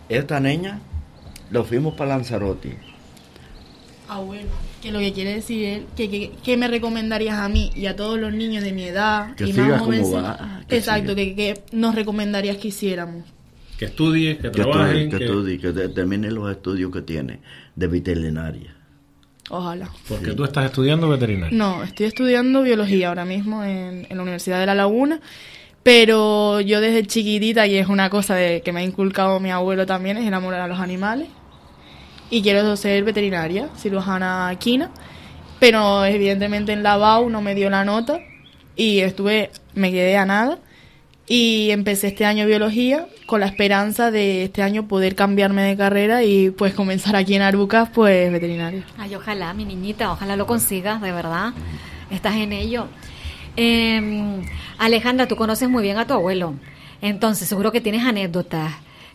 esta 0.10 0.42
niña 0.42 0.82
lo 1.52 1.64
fuimos 1.64 1.94
para 1.94 2.18
Lanzarote. 2.18 2.78
Abuelo, 4.10 4.50
que 4.82 4.92
lo 4.92 5.00
que 5.00 5.14
quiere 5.14 5.36
decir 5.36 5.64
él, 5.66 5.86
que, 5.96 6.10
que, 6.10 6.32
que 6.44 6.58
me 6.58 6.68
recomendarías 6.68 7.38
a 7.40 7.48
mí 7.50 7.72
y 7.76 7.86
a 7.86 7.96
todos 7.96 8.20
los 8.20 8.34
niños 8.34 8.64
de 8.64 8.72
mi 8.72 8.84
edad 8.84 9.36
Que 9.36 9.46
y 9.46 9.54
más 9.54 9.82
que 10.68 10.78
Exacto, 10.78 11.16
que, 11.16 11.36
que 11.36 11.62
nos 11.72 11.96
recomendarías 11.96 12.58
que 12.58 12.70
hiciéramos. 12.70 13.24
Que 13.78 13.86
estudies, 13.86 14.38
que 14.40 14.48
estudie, 14.48 15.10
que, 15.10 15.18
que- 15.18 15.24
estudie, 15.26 15.60
que 15.60 15.72
te- 15.72 15.90
termine 15.90 16.30
los 16.32 16.50
estudios 16.52 16.92
que 16.92 17.02
tiene 17.02 17.40
de 17.76 17.88
veterinaria. 17.88 18.76
Ojalá. 19.50 19.90
porque 20.08 20.32
tú 20.34 20.44
estás 20.46 20.66
estudiando 20.66 21.10
veterinaria. 21.10 21.58
No, 21.58 21.84
estoy 21.84 22.06
estudiando 22.06 22.62
biología 22.62 23.10
ahora 23.10 23.26
mismo 23.26 23.64
en, 23.64 24.08
en 24.10 24.18
la 24.18 24.24
Universidad 24.24 24.60
de 24.60 24.66
La 24.66 24.76
Laguna, 24.76 25.20
pero 25.84 26.62
yo 26.62 26.80
desde 26.80 27.06
chiquitita, 27.06 27.68
y 27.68 27.76
es 27.78 27.88
una 27.88 28.10
cosa 28.10 28.36
de, 28.36 28.62
que 28.62 28.72
me 28.72 28.82
ha 28.82 28.84
inculcado 28.84 29.40
mi 29.40 29.50
abuelo 29.52 29.86
también, 29.86 30.18
es 30.18 30.26
enamorar 30.26 30.62
a 30.62 30.68
los 30.68 30.80
animales. 30.80 31.28
Y 32.32 32.42
quiero 32.42 32.76
ser 32.78 33.04
veterinaria, 33.04 33.70
cirujana 33.78 34.56
quina, 34.58 34.90
pero 35.60 36.06
evidentemente 36.06 36.72
en 36.72 36.82
la 36.82 36.98
BAU 36.98 37.30
no 37.30 37.42
me 37.42 37.54
dio 37.54 37.70
la 37.70 37.86
nota 37.86 38.20
y 38.76 39.02
estuve, 39.02 39.52
me 39.76 39.92
quedé 39.92 40.18
a 40.18 40.26
nada. 40.26 40.58
Y 41.28 41.72
empecé 41.72 42.08
este 42.08 42.26
año 42.26 42.46
biología 42.46 43.06
con 43.26 43.42
la 43.42 43.46
esperanza 43.46 44.12
de 44.12 44.46
este 44.46 44.64
año 44.64 44.88
poder 44.88 45.16
cambiarme 45.16 45.62
de 45.62 45.78
carrera 45.78 46.24
y 46.24 46.50
pues 46.50 46.74
comenzar 46.74 47.16
aquí 47.16 47.36
en 47.36 47.42
Arucas 47.42 47.90
pues 47.94 48.32
veterinaria. 48.32 48.84
Ay, 48.98 49.14
ojalá, 49.14 49.54
mi 49.54 49.66
niñita, 49.66 50.12
ojalá 50.12 50.36
lo 50.36 50.48
consigas, 50.48 51.02
de 51.02 51.12
verdad. 51.12 51.54
Estás 52.10 52.36
en 52.36 52.54
ello. 52.54 52.88
Eh, 53.56 54.42
Alejandra, 54.78 55.28
tú 55.28 55.36
conoces 55.36 55.70
muy 55.70 55.84
bien 55.84 55.98
a 55.98 56.08
tu 56.08 56.14
abuelo. 56.14 56.56
Entonces, 57.02 57.48
seguro 57.48 57.72
que 57.72 57.82
tienes 57.82 58.06
anécdotas, 58.06 58.74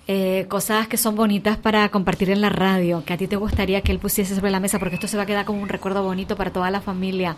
eh, 0.08 0.46
cosas 0.48 0.86
que 0.86 0.96
son 0.96 1.16
bonitas 1.16 1.56
para 1.56 1.88
compartir 1.88 2.30
en 2.30 2.40
la 2.40 2.48
radio, 2.48 3.02
que 3.04 3.12
a 3.12 3.16
ti 3.16 3.26
te 3.26 3.36
gustaría 3.36 3.80
que 3.80 3.90
él 3.90 3.98
pusiese 3.98 4.36
sobre 4.36 4.50
la 4.50 4.60
mesa, 4.60 4.78
porque 4.78 4.94
esto 4.94 5.08
se 5.08 5.16
va 5.16 5.24
a 5.24 5.26
quedar 5.26 5.44
como 5.44 5.60
un 5.60 5.68
recuerdo 5.68 6.02
bonito 6.02 6.36
para 6.36 6.52
toda 6.52 6.70
la 6.70 6.80
familia. 6.80 7.36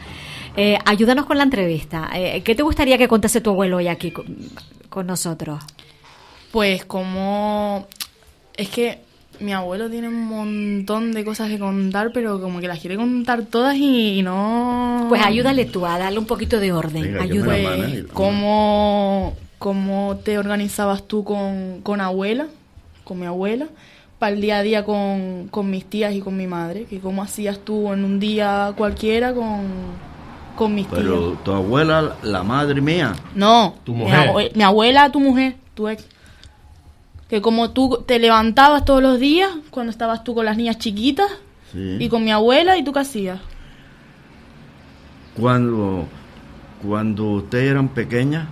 Eh, 0.56 0.78
ayúdanos 0.84 1.24
con 1.26 1.38
la 1.38 1.44
entrevista. 1.44 2.10
Eh, 2.14 2.42
¿Qué 2.42 2.54
te 2.54 2.62
gustaría 2.62 2.98
que 2.98 3.08
contase 3.08 3.40
tu 3.40 3.50
abuelo 3.50 3.78
hoy 3.78 3.88
aquí 3.88 4.10
con, 4.10 4.26
con 4.90 5.06
nosotros? 5.06 5.62
Pues 6.52 6.84
como 6.84 7.86
es 8.56 8.68
que 8.68 8.98
mi 9.40 9.52
abuelo 9.52 9.88
tiene 9.88 10.08
un 10.08 10.26
montón 10.26 11.12
de 11.12 11.24
cosas 11.24 11.48
que 11.48 11.58
contar, 11.58 12.10
pero 12.12 12.40
como 12.40 12.60
que 12.60 12.68
las 12.68 12.80
quiere 12.80 12.96
contar 12.96 13.44
todas 13.44 13.76
y, 13.76 14.18
y 14.18 14.22
no... 14.22 15.06
Pues 15.08 15.24
ayúdale 15.24 15.64
tú 15.64 15.86
a 15.86 15.98
darle 15.98 16.18
un 16.18 16.26
poquito 16.26 16.60
de 16.60 16.72
orden. 16.72 17.02
Venga, 17.02 17.22
Ayúdale. 17.22 18.02
Pues, 18.02 18.12
¿cómo, 18.12 19.36
¿Cómo 19.58 20.18
te 20.24 20.38
organizabas 20.38 21.06
tú 21.06 21.24
con, 21.24 21.80
con 21.82 22.00
abuela, 22.00 22.48
con 23.08 23.18
mi 23.18 23.26
abuela, 23.26 23.66
para 24.20 24.32
el 24.34 24.40
día 24.40 24.58
a 24.58 24.62
día 24.62 24.84
con, 24.84 25.48
con 25.50 25.68
mis 25.70 25.84
tías 25.84 26.14
y 26.14 26.20
con 26.20 26.36
mi 26.36 26.46
madre? 26.46 26.84
Que 26.84 27.00
¿Cómo 27.00 27.22
hacías 27.22 27.58
tú 27.64 27.92
en 27.92 28.04
un 28.04 28.20
día 28.20 28.72
cualquiera 28.76 29.32
con, 29.34 29.66
con 30.56 30.74
mis 30.74 30.86
Pero 30.86 31.30
tías? 31.30 31.44
tu 31.44 31.52
abuela, 31.52 32.16
la 32.22 32.42
madre 32.42 32.80
mía, 32.80 33.14
No, 33.34 33.74
Tu 33.84 33.92
mi 33.92 34.04
mujer. 34.04 34.52
mi 34.54 34.62
abuela, 34.62 35.10
tu 35.10 35.20
mujer, 35.20 35.56
tu 35.74 35.88
ex. 35.88 36.04
Que 37.28 37.40
como 37.42 37.70
tú 37.70 38.04
te 38.06 38.18
levantabas 38.18 38.84
todos 38.84 39.02
los 39.02 39.18
días, 39.20 39.50
cuando 39.70 39.90
estabas 39.90 40.24
tú 40.24 40.34
con 40.34 40.44
las 40.46 40.56
niñas 40.56 40.78
chiquitas, 40.78 41.30
sí, 41.72 41.96
y 42.00 42.08
con 42.08 42.24
mi 42.24 42.30
abuela, 42.32 42.76
¿y 42.78 42.84
tú 42.84 42.92
qué 42.92 43.00
hacías? 43.00 43.40
cuando, 45.38 46.06
cuando 46.84 47.24
ustedes 47.32 47.70
eran 47.70 47.88
pequeñas, 47.90 48.48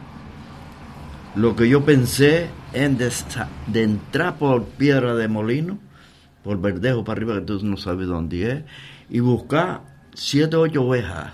lo 1.34 1.56
que 1.56 1.68
yo 1.68 1.84
pensé 1.84 2.48
de 2.76 3.82
entrar 3.82 4.36
por 4.36 4.64
Piedra 4.64 5.14
de 5.14 5.28
Molino, 5.28 5.78
por 6.44 6.60
Verdejo 6.60 7.04
para 7.04 7.18
arriba, 7.18 7.34
que 7.36 7.46
tú 7.46 7.64
no 7.64 7.76
sabes 7.76 8.06
dónde 8.06 8.52
es, 8.52 8.64
y 9.08 9.20
buscar 9.20 9.80
siete 10.12 10.56
o 10.56 10.60
ocho 10.60 10.82
ovejas. 10.82 11.32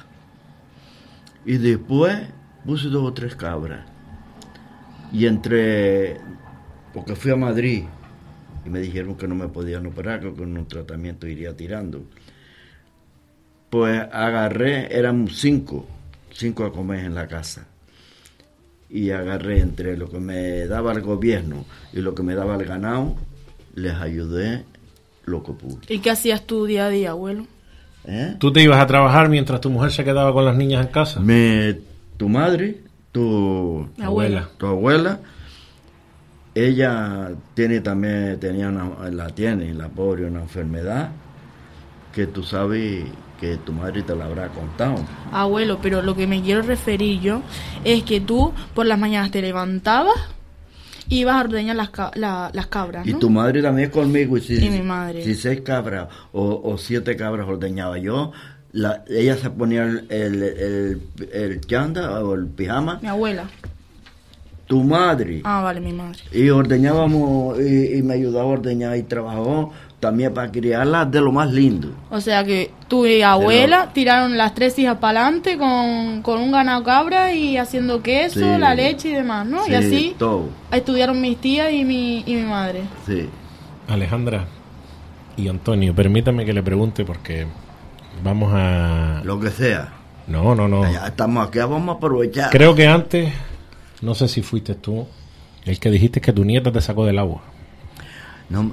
Y 1.44 1.56
después 1.58 2.16
puse 2.64 2.88
dos 2.88 3.02
o 3.04 3.12
tres 3.12 3.34
cabras. 3.34 3.84
Y 5.12 5.26
entre, 5.26 6.20
porque 6.94 7.16
fui 7.16 7.32
a 7.32 7.36
Madrid 7.36 7.84
y 8.64 8.70
me 8.70 8.78
dijeron 8.78 9.16
que 9.16 9.26
no 9.26 9.34
me 9.34 9.48
podían 9.48 9.86
operar, 9.86 10.20
que 10.20 10.32
con 10.32 10.56
un 10.56 10.66
tratamiento 10.68 11.26
iría 11.26 11.56
tirando. 11.56 12.04
Pues 13.68 14.00
agarré, 14.12 14.96
eran 14.96 15.26
cinco, 15.28 15.86
cinco 16.30 16.64
a 16.64 16.72
comer 16.72 17.04
en 17.04 17.14
la 17.14 17.26
casa. 17.26 17.66
Y 18.92 19.10
agarré 19.10 19.60
entre 19.60 19.96
lo 19.96 20.10
que 20.10 20.20
me 20.20 20.66
daba 20.66 20.92
el 20.92 21.00
gobierno 21.00 21.64
y 21.92 22.00
lo 22.00 22.14
que 22.14 22.22
me 22.22 22.34
daba 22.34 22.56
el 22.56 22.66
ganado, 22.66 23.16
les 23.74 23.94
ayudé 23.94 24.64
lo 25.24 25.42
que 25.42 25.52
pude. 25.52 25.78
¿Y 25.88 26.00
qué 26.00 26.10
hacías 26.10 26.46
tú 26.46 26.66
día 26.66 26.86
a 26.86 26.88
día, 26.90 27.10
abuelo? 27.10 27.46
¿Eh? 28.04 28.36
¿Tú 28.38 28.52
te 28.52 28.62
ibas 28.62 28.80
a 28.80 28.86
trabajar 28.86 29.28
mientras 29.28 29.60
tu 29.60 29.70
mujer 29.70 29.92
se 29.92 30.04
quedaba 30.04 30.32
con 30.32 30.44
las 30.44 30.56
niñas 30.56 30.84
en 30.86 30.92
casa? 30.92 31.20
Me, 31.20 31.78
tu 32.16 32.28
madre, 32.28 32.80
tu, 33.12 33.88
abuela. 34.02 34.48
tu 34.58 34.66
abuela, 34.66 35.20
ella 36.54 37.30
tiene 37.54 37.80
también, 37.80 38.38
tenía 38.40 38.68
una, 38.68 39.10
la 39.10 39.28
tiene, 39.28 39.72
la 39.72 39.88
pobre, 39.88 40.26
una 40.26 40.42
enfermedad 40.42 41.12
que 42.12 42.26
tú 42.26 42.42
sabes 42.42 43.04
que 43.42 43.56
tu 43.58 43.72
madre 43.72 44.02
te 44.02 44.14
la 44.14 44.24
habrá 44.26 44.48
contado. 44.48 44.94
Abuelo, 45.32 45.78
pero 45.82 46.00
lo 46.00 46.14
que 46.14 46.26
me 46.28 46.40
quiero 46.40 46.62
referir 46.62 47.20
yo 47.20 47.42
es 47.84 48.04
que 48.04 48.20
tú 48.20 48.52
por 48.74 48.86
las 48.86 48.98
mañanas 48.98 49.32
te 49.32 49.42
levantabas 49.42 50.14
y 51.08 51.18
ibas 51.22 51.34
a 51.36 51.40
ordeñar 51.40 51.74
las, 51.76 51.90
la- 52.14 52.50
las 52.54 52.66
cabras, 52.68 53.04
Y 53.06 53.14
tu 53.14 53.28
madre 53.28 53.60
también 53.60 53.90
conmigo. 53.90 54.36
Y, 54.38 54.40
si, 54.42 54.64
Y 54.64 54.70
mi 54.70 54.80
madre. 54.82 55.24
Si 55.24 55.34
seis 55.34 55.60
cabras 55.62 56.08
o, 56.32 56.60
o 56.64 56.78
siete 56.78 57.16
cabras 57.16 57.46
ordeñaba 57.48 57.98
yo, 57.98 58.30
la, 58.70 59.04
ella 59.08 59.36
se 59.36 59.50
ponía 59.50 59.82
el, 59.84 60.06
el, 60.08 60.42
el, 60.42 61.02
el 61.32 61.60
chanda 61.62 62.24
o 62.24 62.34
el 62.34 62.46
pijama. 62.46 63.00
Mi 63.02 63.08
abuela. 63.08 63.44
Tu 64.66 64.82
madre. 64.84 65.42
Ah, 65.44 65.60
vale, 65.62 65.80
mi 65.80 65.92
madre. 65.92 66.20
Y 66.32 66.48
ordeñábamos 66.48 67.58
y, 67.60 67.96
y 67.98 68.02
me 68.02 68.14
ayudaba 68.14 68.44
a 68.44 68.52
ordeñar 68.52 68.96
y 68.96 69.02
trabajó 69.02 69.72
también 70.02 70.34
para 70.34 70.50
criarlas 70.50 71.08
de 71.12 71.20
lo 71.20 71.30
más 71.30 71.52
lindo. 71.52 71.90
O 72.10 72.20
sea 72.20 72.42
que 72.42 72.72
tu 72.88 73.06
abuela 73.24 73.92
tiraron 73.94 74.36
las 74.36 74.52
tres 74.52 74.76
hijas 74.80 74.96
para 74.98 75.20
adelante 75.22 75.56
con, 75.56 76.22
con 76.22 76.40
un 76.40 76.50
ganado 76.50 76.82
cabra 76.82 77.32
y 77.32 77.56
haciendo 77.56 78.02
queso, 78.02 78.40
Sí. 78.40 78.58
la 78.58 78.74
leche 78.74 79.10
y 79.10 79.12
demás, 79.12 79.46
¿no? 79.46 79.62
y 79.64 79.68
Sí, 79.68 79.74
así 79.76 80.16
Todo, 80.18 80.48
estudiaron 80.72 81.20
mis 81.20 81.38
tías 81.40 81.70
y 81.72 81.84
mi, 81.84 82.24
y 82.26 82.34
mi 82.34 82.42
madre. 82.42 82.82
sí. 83.06 83.28
Alejandra 83.88 84.46
y 85.36 85.46
Antonio, 85.48 85.94
permítame 85.94 86.44
que 86.44 86.52
le 86.52 86.62
pregunte 86.64 87.04
porque 87.04 87.46
vamos 88.24 88.52
a... 88.54 89.20
Lo 89.22 89.38
que 89.38 89.50
sea. 89.50 89.92
No, 90.26 90.54
no, 90.56 90.66
no. 90.66 90.82
Ya 90.90 91.06
estamos 91.06 91.46
aquí, 91.46 91.58
vamos 91.60 91.88
a 91.94 91.98
aprovechar. 91.98 92.50
Creo 92.50 92.74
que 92.74 92.88
antes, 92.88 93.32
no 94.00 94.14
sé 94.16 94.26
si 94.26 94.42
fuiste 94.42 94.74
tú, 94.74 95.06
el 95.64 95.78
que 95.78 95.90
dijiste 95.90 96.20
que 96.20 96.32
tu 96.32 96.44
nieta 96.44 96.72
te 96.72 96.80
sacó 96.80 97.06
del 97.06 97.20
agua. 97.20 97.42
No 98.48 98.72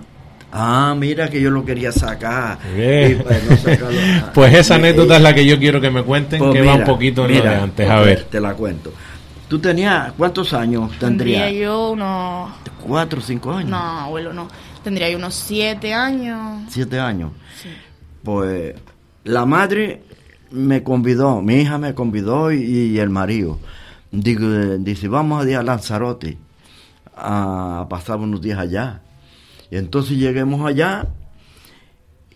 ah, 0.51 0.95
mira 0.97 1.29
que 1.29 1.41
yo 1.41 1.51
lo 1.51 1.65
quería 1.65 1.91
sacar. 1.91 2.59
Y, 2.75 3.15
pues, 3.15 3.49
no 3.49 3.57
sacarlo. 3.57 3.99
Pues 4.33 4.53
esa 4.53 4.75
anécdota 4.75 5.17
es 5.17 5.21
la 5.21 5.33
que 5.33 5.45
yo 5.45 5.57
quiero 5.59 5.81
que 5.81 5.89
me 5.89 6.03
cuenten, 6.03 6.39
Pues 6.39 6.53
que 6.53 6.61
va 6.61 6.75
un 6.75 6.83
poquito 6.83 7.25
en 7.25 7.31
lo 7.31 7.37
mira, 7.37 7.51
de 7.51 7.57
antes. 7.57 7.89
A 7.89 7.95
pues, 7.97 8.05
ver. 8.05 8.23
Te 8.25 8.39
la 8.39 8.53
cuento. 8.53 8.93
¿Tú 9.47 9.59
tenías 9.59 10.13
cuántos 10.13 10.53
años 10.53 10.91
tendría? 10.99 11.45
Tendría 11.45 11.65
yo 11.65 11.91
unos... 11.91 12.51
¿Cuatro 12.81 13.19
o 13.19 13.21
cinco 13.21 13.51
años? 13.51 13.71
No, 13.71 13.77
abuelo, 13.77 14.31
no. 14.31 14.47
Tendría 14.83 15.09
yo 15.09 15.17
unos 15.17 15.33
siete 15.33 15.93
años. 15.93 16.63
Siete 16.69 16.99
años. 16.99 17.31
Pues 18.23 18.75
la 19.23 19.45
madre 19.45 20.03
me 20.51 20.83
convidó, 20.83 21.41
mi 21.41 21.55
hija 21.61 21.77
me 21.77 21.93
convidó 21.93 22.51
y, 22.51 22.61
y 22.61 22.99
el 22.99 23.09
marido. 23.09 23.59
Digo, 24.11 24.47
eh, 24.47 24.77
dice, 24.79 25.07
vamos 25.07 25.43
a 25.43 25.49
ir 25.49 25.57
a 25.57 25.63
Lanzarote 25.63 26.37
a 27.15 27.85
pasar 27.89 28.17
unos 28.17 28.41
días 28.41 28.57
allá. 28.57 29.01
Y 29.71 29.77
entonces 29.77 30.17
lleguemos 30.17 30.65
allá 30.67 31.07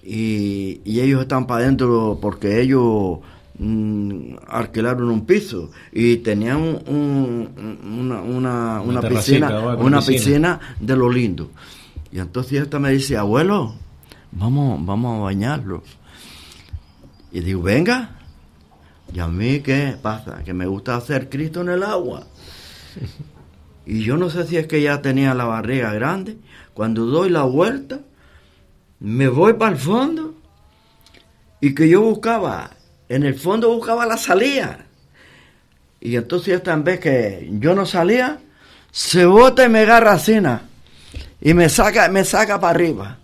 y, 0.03 0.81
y 0.83 0.99
ellos 0.99 1.21
están 1.21 1.47
para 1.47 1.63
adentro 1.63 2.19
porque 2.21 2.61
ellos 2.61 3.19
mm, 3.57 4.35
alquilaron 4.47 5.09
un 5.09 5.25
piso 5.25 5.71
y 5.91 6.17
tenían 6.17 6.57
un- 6.57 6.81
un- 6.87 8.11
una, 8.11 8.21
una, 8.81 9.01
piscina, 9.09 9.47
una 9.85 9.99
piscina. 9.99 10.59
piscina 10.59 10.59
de 10.79 10.95
lo 10.95 11.09
lindo. 11.09 11.51
Y 12.11 12.19
entonces 12.19 12.61
esta 12.61 12.79
me 12.79 12.91
dice, 12.91 13.17
abuelo, 13.17 13.75
vamos, 14.31 14.85
vamos 14.85 15.19
a 15.19 15.23
bañarlo. 15.23 15.83
Y 17.31 17.39
digo, 17.39 17.61
venga. 17.63 18.17
¿Y 19.13 19.19
a 19.19 19.27
mí 19.27 19.59
qué 19.61 19.95
pasa? 20.01 20.43
Que 20.43 20.53
me 20.53 20.65
gusta 20.65 20.95
hacer 20.95 21.29
Cristo 21.29 21.61
en 21.61 21.69
el 21.69 21.83
agua. 21.83 22.27
Y 23.85 24.01
yo 24.05 24.15
no 24.15 24.29
sé 24.29 24.47
si 24.47 24.55
es 24.55 24.65
que 24.65 24.81
ya 24.81 25.01
tenía 25.01 25.33
la 25.33 25.43
barriga 25.43 25.91
grande. 25.93 26.37
Cuando 26.73 27.05
doy 27.05 27.29
la 27.29 27.43
vuelta, 27.43 27.99
me 28.99 29.27
voy 29.27 29.53
para 29.53 29.73
el 29.73 29.77
fondo. 29.77 30.35
Y 31.61 31.73
que 31.75 31.87
yo 31.87 32.01
buscaba, 32.01 32.71
en 33.09 33.23
el 33.23 33.35
fondo 33.35 33.73
buscaba 33.73 34.05
la 34.05 34.17
salida. 34.17 34.85
Y 36.01 36.15
entonces 36.15 36.55
esta 36.55 36.75
vez 36.75 36.99
que 36.99 37.49
yo 37.53 37.75
no 37.75 37.85
salía, 37.85 38.39
se 38.91 39.25
bota 39.25 39.65
y 39.65 39.69
me 39.69 39.79
agarra 39.79 40.13
así, 40.13 40.41
na, 40.41 40.63
Y 41.39 41.53
me 41.53 41.69
saca, 41.69 42.09
me 42.09 42.25
saca 42.25 42.59
para 42.59 42.71
arriba. 42.71 43.17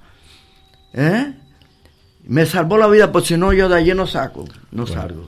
¿Eh? 0.93 1.33
Me 2.23 2.45
salvó 2.45 2.77
la 2.77 2.87
vida, 2.87 3.11
porque 3.11 3.29
si 3.29 3.37
no 3.37 3.51
yo 3.53 3.67
de 3.67 3.77
allí 3.77 3.93
no 3.93 4.07
saco, 4.07 4.45
no 4.71 4.87
salgo. 4.87 5.27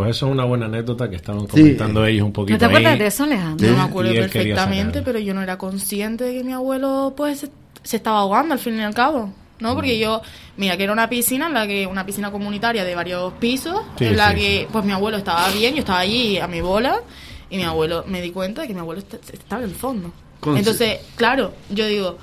Pues 0.00 0.16
eso 0.16 0.26
es 0.26 0.32
una 0.32 0.44
buena 0.44 0.64
anécdota 0.64 1.10
que 1.10 1.16
estaban 1.16 1.46
comentando 1.46 2.06
ellos 2.06 2.24
un 2.24 2.32
poquito 2.32 2.54
¿No 2.54 2.58
te 2.58 2.64
acuerdas 2.64 2.92
ahí. 2.94 2.98
de 2.98 3.06
eso, 3.06 3.24
Alejandro? 3.24 3.66
Yo 3.68 3.74
me 3.74 3.82
acuerdo 3.82 4.12
perfectamente, 4.14 5.02
pero 5.02 5.18
yo 5.18 5.34
no 5.34 5.42
era 5.42 5.58
consciente 5.58 6.24
de 6.24 6.32
que 6.38 6.42
mi 6.44 6.52
abuelo 6.54 7.12
pues 7.14 7.40
se, 7.40 7.50
se 7.82 7.96
estaba 7.98 8.20
ahogando 8.20 8.54
al 8.54 8.60
fin 8.60 8.78
y 8.78 8.82
al 8.82 8.94
cabo. 8.94 9.30
¿no? 9.58 9.74
Porque 9.74 9.96
Mm. 9.96 10.00
yo, 10.00 10.22
mira, 10.56 10.78
que 10.78 10.84
era 10.84 10.92
una 10.94 11.06
piscina 11.10 11.48
en 11.48 11.52
la 11.52 11.66
que, 11.66 11.86
una 11.86 12.06
piscina 12.06 12.30
comunitaria 12.30 12.82
de 12.82 12.94
varios 12.94 13.34
pisos, 13.34 13.76
Sí, 13.98 14.06
en 14.06 14.16
la 14.16 14.30
sí, 14.30 14.36
que, 14.36 14.60
sí. 14.62 14.66
pues 14.72 14.86
mi 14.86 14.92
abuelo 14.92 15.18
estaba 15.18 15.50
bien, 15.50 15.74
yo 15.74 15.80
estaba 15.80 15.98
allí 15.98 16.38
a 16.38 16.46
mi 16.46 16.62
bola, 16.62 17.02
y 17.50 17.58
mi 17.58 17.64
abuelo, 17.64 18.04
me 18.08 18.22
di 18.22 18.30
cuenta 18.30 18.62
de 18.62 18.68
que 18.68 18.72
mi 18.72 18.80
abuelo 18.80 19.02
est- 19.02 19.30
estaba 19.34 19.62
en 19.62 19.68
el 19.68 19.74
fondo. 19.76 20.12
Con- 20.40 20.56
Entonces, 20.56 21.00
claro, 21.14 21.52
yo 21.68 21.86
digo, 21.86 22.16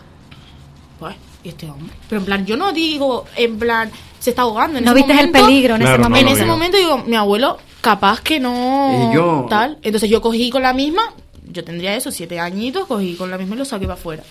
pues, 0.99 1.15
¿y 1.43 1.49
este 1.49 1.69
hombre? 1.69 1.93
Pero 2.09 2.21
en 2.21 2.25
plan, 2.25 2.43
yo 2.47 2.57
no 2.57 2.71
digo, 2.71 3.25
en 3.36 3.59
plan, 3.59 3.91
se 4.17 4.32
está 4.32 4.41
ahogando. 4.41 4.80
En 4.80 4.86
No 4.86 4.93
ese 4.95 5.03
viste 5.05 5.21
el 5.21 5.30
peligro 5.30 5.75
en 5.75 5.82
Claro, 5.82 5.93
ese 5.97 6.01
no 6.03 6.09
momento. 6.09 6.32
en 6.32 6.36
ese 6.38 6.45
momento 6.47 6.78
digo, 6.78 6.97
mi 7.05 7.15
abuelo, 7.15 7.59
capaz 7.82 8.21
que 8.21 8.39
no 8.39 9.09
Y 9.11 9.15
yo- 9.15 9.45
tal. 9.49 9.78
Entonces 9.82 10.09
yo 10.09 10.21
cogí 10.21 10.49
con 10.49 10.61
la 10.61 10.73
misma, 10.73 11.01
yo 11.49 11.63
tendría 11.63 11.95
eso, 11.95 12.11
siete 12.11 12.39
añitos, 12.39 12.86
cogí 12.88 13.15
con 13.15 13.32
la 13.32 13.38
misma 13.38 13.55
y 13.55 13.59
lo 13.59 13.65
saqué 13.65 13.86
para 13.86 13.99
afuera. 13.99 14.23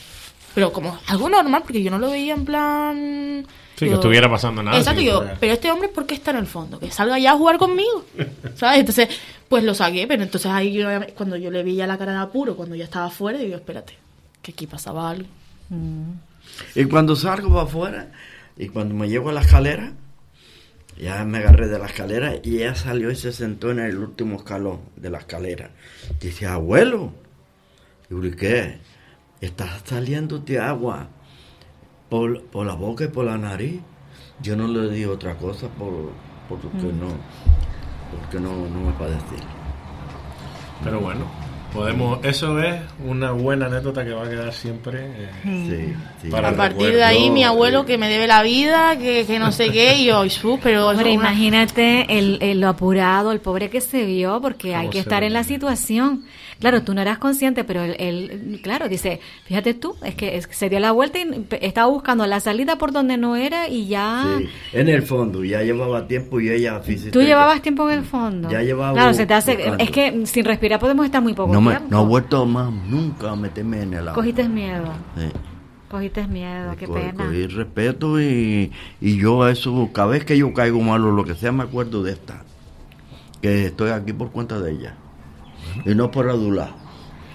Pero 0.55 0.73
como 0.73 0.99
algo 1.09 1.29
normal, 1.29 1.63
porque 1.63 1.83
yo 1.83 1.91
no 1.91 1.99
lo 1.99 2.11
veía 2.11 2.35
en 2.35 2.45
plan... 2.45 3.47
Sí, 3.77 3.85
que 3.87 3.93
estuviera 3.93 4.31
pasando 4.31 4.63
nada, 4.63 4.79
Exacto, 4.79 5.03
fuera. 5.03 5.37
pero 5.39 5.53
este 5.53 5.71
hombre, 5.71 5.89
¿por 5.91 6.07
qué 6.07 6.15
está 6.15 6.31
en 6.31 6.39
el 6.39 6.47
fondo? 6.47 6.79
Que 6.79 6.91
salga 6.91 7.19
ya 7.19 7.33
a 7.33 7.37
jugar 7.37 7.59
conmigo, 7.59 8.05
¿sabes? 8.57 8.81
Entonces, 8.81 9.09
pues 9.51 9.65
lo 9.65 9.75
saqué, 9.75 10.07
pero 10.07 10.23
entonces 10.23 10.51
ahí 10.51 10.73
yo, 10.73 10.89
cuando 11.15 11.37
yo 11.37 11.51
le 11.51 11.63
vi 11.63 11.75
ya 11.75 11.87
la 11.87 11.99
cara 11.99 12.13
de 12.13 12.19
apuro, 12.21 12.57
cuando 12.57 12.75
ya 12.75 12.85
estaba 12.85 13.05
afuera, 13.07 13.39
digo, 13.39 13.55
espérate, 13.55 13.93
que 14.41 14.53
aquí 14.53 14.67
pasaba 14.67 15.11
algo. 15.11 15.29
Y 16.75 16.85
cuando 16.87 17.17
salgo 17.17 17.51
para 17.51 17.63
afuera, 17.65 18.07
y 18.57 18.69
cuando 18.69 18.95
me 18.95 19.11
llego 19.11 19.29
a 19.29 19.33
la 19.35 19.43
escalera, 19.43 19.93
ya 20.99 21.25
me 21.25 21.39
agarré 21.39 21.69
de 21.69 21.79
la 21.79 21.87
escalera 21.87 22.35
y 22.43 22.57
ella 22.59 22.75
salió 22.75 23.11
y 23.11 23.17
se 23.17 23.33
sentó 23.33 23.71
en 23.71 23.81
el 23.81 23.99
último 23.99 24.37
escalón 24.37 24.81
de 24.97 25.11
la 25.11 25.19
escalera. 25.19 25.71
Dice, 26.21 26.47
abuelo, 26.47 27.13
¿y 28.11 28.31
qué? 28.33 28.79
Está 29.41 29.67
saliéndote 29.85 30.59
agua 30.59 31.09
por, 32.09 32.43
por 32.45 32.67
la 32.67 32.75
boca 32.75 33.05
y 33.05 33.09
por 33.09 33.27
la 33.27 33.37
nariz. 33.37 33.81
Yo 34.43 34.57
no 34.57 34.69
le 34.69 34.91
di 34.91 35.05
otra 35.05 35.37
cosa 35.37 35.69
por, 35.69 36.11
porque 36.49 36.69
no, 36.93 37.09
porque 38.11 38.41
no, 38.41 38.69
no 38.69 38.81
me 38.87 38.93
puede 38.93 39.15
decir. 39.15 39.45
Pero 40.83 41.01
bueno, 41.01 41.27
podemos, 41.77 42.19
eso 42.25 42.59
es 42.61 42.75
una 43.07 43.31
buena 43.33 43.67
anécdota 43.67 44.05
que 44.05 44.13
va 44.13 44.25
a 44.25 44.29
quedar 44.29 44.53
siempre. 44.53 45.07
eh, 45.07 45.29
Sí, 45.45 45.95
sí. 46.23 46.29
Para 46.31 46.49
A 46.49 46.57
partir 46.57 46.77
recuerdo, 46.79 46.97
de 46.99 47.05
ahí, 47.05 47.31
mi 47.31 47.45
abuelo 47.45 47.85
que 47.87 47.99
me 47.99 48.09
debe 48.09 48.27
la 48.27 48.43
vida, 48.43 48.97
que, 48.99 49.25
que 49.27 49.39
no 49.39 49.53
sé 49.53 49.71
qué, 49.71 49.97
y 49.99 50.07
yo, 50.07 50.21
"Ay, 50.23 50.31
su, 50.31 50.59
pero... 50.63 50.81
eso 50.81 50.91
Hombre, 50.91 51.13
es 51.13 51.19
una- 51.19 51.31
imagínate 51.31 52.19
el, 52.19 52.39
el- 52.41 52.61
lo 52.61 52.69
apurado, 52.69 53.31
el 53.33 53.41
pobre 53.41 53.71
que 53.71 53.81
se 53.81 54.05
vio, 54.05 54.41
porque 54.41 54.75
hay 54.75 54.83
¿Cómo 54.87 54.91
que 54.93 54.99
estar 55.01 55.21
ve? 55.21 55.27
en 55.29 55.33
la 55.35 55.45
situación. 55.45 56.25
Claro, 56.59 56.83
tú 56.83 56.95
no 56.95 57.03
eras 57.03 57.19
consciente, 57.19 57.65
pero 57.65 57.83
él, 57.83 57.97
él, 57.99 58.61
claro, 58.63 58.89
dice, 58.89 59.21
fíjate 59.45 59.75
tú, 59.75 59.95
es 60.03 60.15
que, 60.15 60.37
es 60.39 60.47
que 60.47 60.55
se 60.55 60.71
dio 60.71 60.81
la 60.81 60.91
vuelta 60.93 61.19
y 61.19 61.47
estaba 61.61 61.87
buscando 61.89 62.27
la 62.27 62.41
salida 62.41 62.79
por 62.79 62.93
donde 62.93 63.19
no 63.19 63.37
era 63.37 63.69
y 63.69 63.89
ya... 63.89 64.25
Sí, 64.39 64.49
en 64.73 64.89
el 64.89 65.03
fondo, 65.03 65.45
ya 65.45 65.63
llevaba 65.63 66.07
tiempo 66.09 66.41
y 66.41 66.49
ella 66.49 66.81
física. 66.81 67.11
Tú 67.13 67.21
llevabas 67.21 67.61
tiempo 67.61 67.89
en 67.91 67.99
el 67.99 68.05
fondo. 68.05 68.49
Ya 68.51 68.63
llevaba 68.63 68.95
Claro, 68.95 69.13
se 69.13 69.27
te 69.27 69.35
hace... 69.35 69.55
buscando. 69.57 69.85
Es 69.85 69.91
que 69.91 70.27
sin 70.27 70.45
respirar 70.47 70.81
podemos 70.81 71.05
estar 71.05 71.21
muy 71.23 71.35
poco 71.35 71.53
No, 71.53 71.61
me, 71.61 71.73
tiempo. 71.73 71.89
no 71.91 72.03
he 72.03 72.07
vuelto 72.07 72.47
más 72.47 72.73
nunca 72.73 73.31
a 73.33 73.37
meterme 73.37 73.83
en 73.83 73.93
el 73.93 74.01
agua. 74.09 74.15
Cogiste 74.15 74.49
miedo, 74.49 74.93
Sí. 75.17 75.27
cogiste 75.91 76.27
miedo, 76.27 76.75
qué 76.79 76.87
Co- 76.87 76.95
pena. 76.95 77.27
Cogí 77.27 77.47
respeto 77.49 78.19
y, 78.21 78.73
y 79.03 79.19
yo 79.19 79.43
a 79.43 79.51
eso, 79.53 79.91
cada 79.93 80.09
vez 80.09 80.25
que 80.25 80.39
yo 80.39 80.55
caigo 80.55 80.81
malo, 80.81 81.13
lo 81.13 81.23
que 81.25 81.35
sea, 81.35 81.53
me 81.53 81.65
acuerdo 81.65 82.03
de 82.03 82.13
esta. 82.13 82.45
Que 83.43 83.67
estoy 83.67 83.91
aquí 83.91 84.15
por 84.15 84.31
cuenta 84.33 84.59
de 84.59 84.73
ella. 84.73 84.95
Y 85.85 85.95
no 85.95 86.11
por 86.11 86.29
adular. 86.31 86.87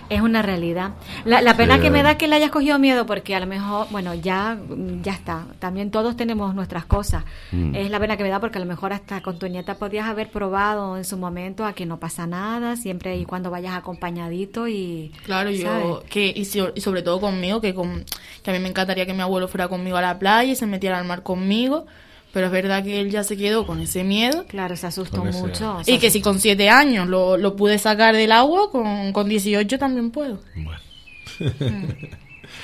Es 0.10 0.20
una 0.20 0.42
realidad. 0.42 0.92
La, 1.24 1.42
la 1.42 1.56
pena 1.56 1.76
Sí. 1.78 1.84
que 1.84 1.90
me 1.90 2.04
da 2.04 2.18
que 2.18 2.28
le 2.28 2.36
hayas 2.36 2.52
cogido 2.52 2.78
miedo, 2.78 3.06
porque 3.06 3.34
a 3.34 3.40
lo 3.40 3.48
mejor, 3.48 3.88
bueno, 3.92 4.14
ya, 4.14 4.58
ya 5.02 5.14
está. 5.14 5.46
También 5.60 5.90
todos 5.90 6.18
tenemos 6.18 6.54
nuestras 6.54 6.84
cosas. 6.84 7.24
Mm. 7.54 7.74
Es 7.76 7.90
la 7.90 7.98
pena 7.98 8.18
que 8.18 8.24
me 8.24 8.30
da 8.30 8.42
porque 8.42 8.58
a 8.58 8.60
lo 8.62 8.68
mejor 8.68 8.92
hasta 8.92 9.22
con 9.22 9.40
tu 9.40 9.48
nieta 9.48 9.76
podías 9.76 10.08
haber 10.10 10.30
probado 10.30 10.98
en 10.98 11.06
su 11.06 11.16
momento 11.16 11.64
a 11.64 11.72
que 11.72 11.86
no 11.86 11.98
pasa 11.98 12.28
nada, 12.28 12.76
siempre 12.76 13.16
y 13.16 13.24
cuando 13.24 13.52
vayas 13.52 13.74
acompañadito 13.74 14.68
y... 14.68 15.14
Claro, 15.24 15.50
yo, 15.50 15.62
¿sabes? 15.64 16.10
que, 16.10 16.34
y, 16.36 16.44
so- 16.44 16.74
y 16.76 16.82
sobre 16.82 17.04
todo 17.04 17.22
conmigo, 17.22 17.62
que, 17.62 17.74
con, 17.74 18.04
que 18.44 18.50
a 18.52 18.54
mí 18.54 18.60
me 18.60 18.68
encantaría 18.68 19.06
que 19.06 19.14
mi 19.14 19.22
abuelo 19.22 19.48
fuera 19.48 19.70
conmigo 19.70 19.96
a 19.96 20.02
la 20.02 20.20
playa 20.20 20.52
y 20.52 20.56
se 20.58 20.66
metiera 20.68 20.98
al 21.00 21.06
mar 21.06 21.24
conmigo, 21.24 21.86
pero 22.34 22.48
es 22.48 22.52
verdad 22.52 22.84
que 22.84 23.02
él 23.02 23.10
ya 23.12 23.24
se 23.24 23.36
quedó 23.38 23.66
con 23.66 23.80
ese 23.82 24.04
miedo. 24.04 24.46
Claro, 24.48 24.76
se 24.76 24.88
asustó 24.88 25.20
Con 25.20 25.32
mucho. 25.32 25.78
se 25.84 25.92
Y 25.94 26.00
que 26.00 26.10
si 26.10 26.22
con 26.22 26.40
siete 26.40 26.70
años 26.70 27.08
lo, 27.08 27.38
lo 27.38 27.56
pude 27.56 27.78
sacar 27.78 28.16
del 28.16 28.32
agua, 28.32 28.72
con, 28.72 29.12
con 29.14 29.28
18 29.30 29.78
también 29.80 30.12
puedo. 30.12 30.40
bueno. 30.56 30.80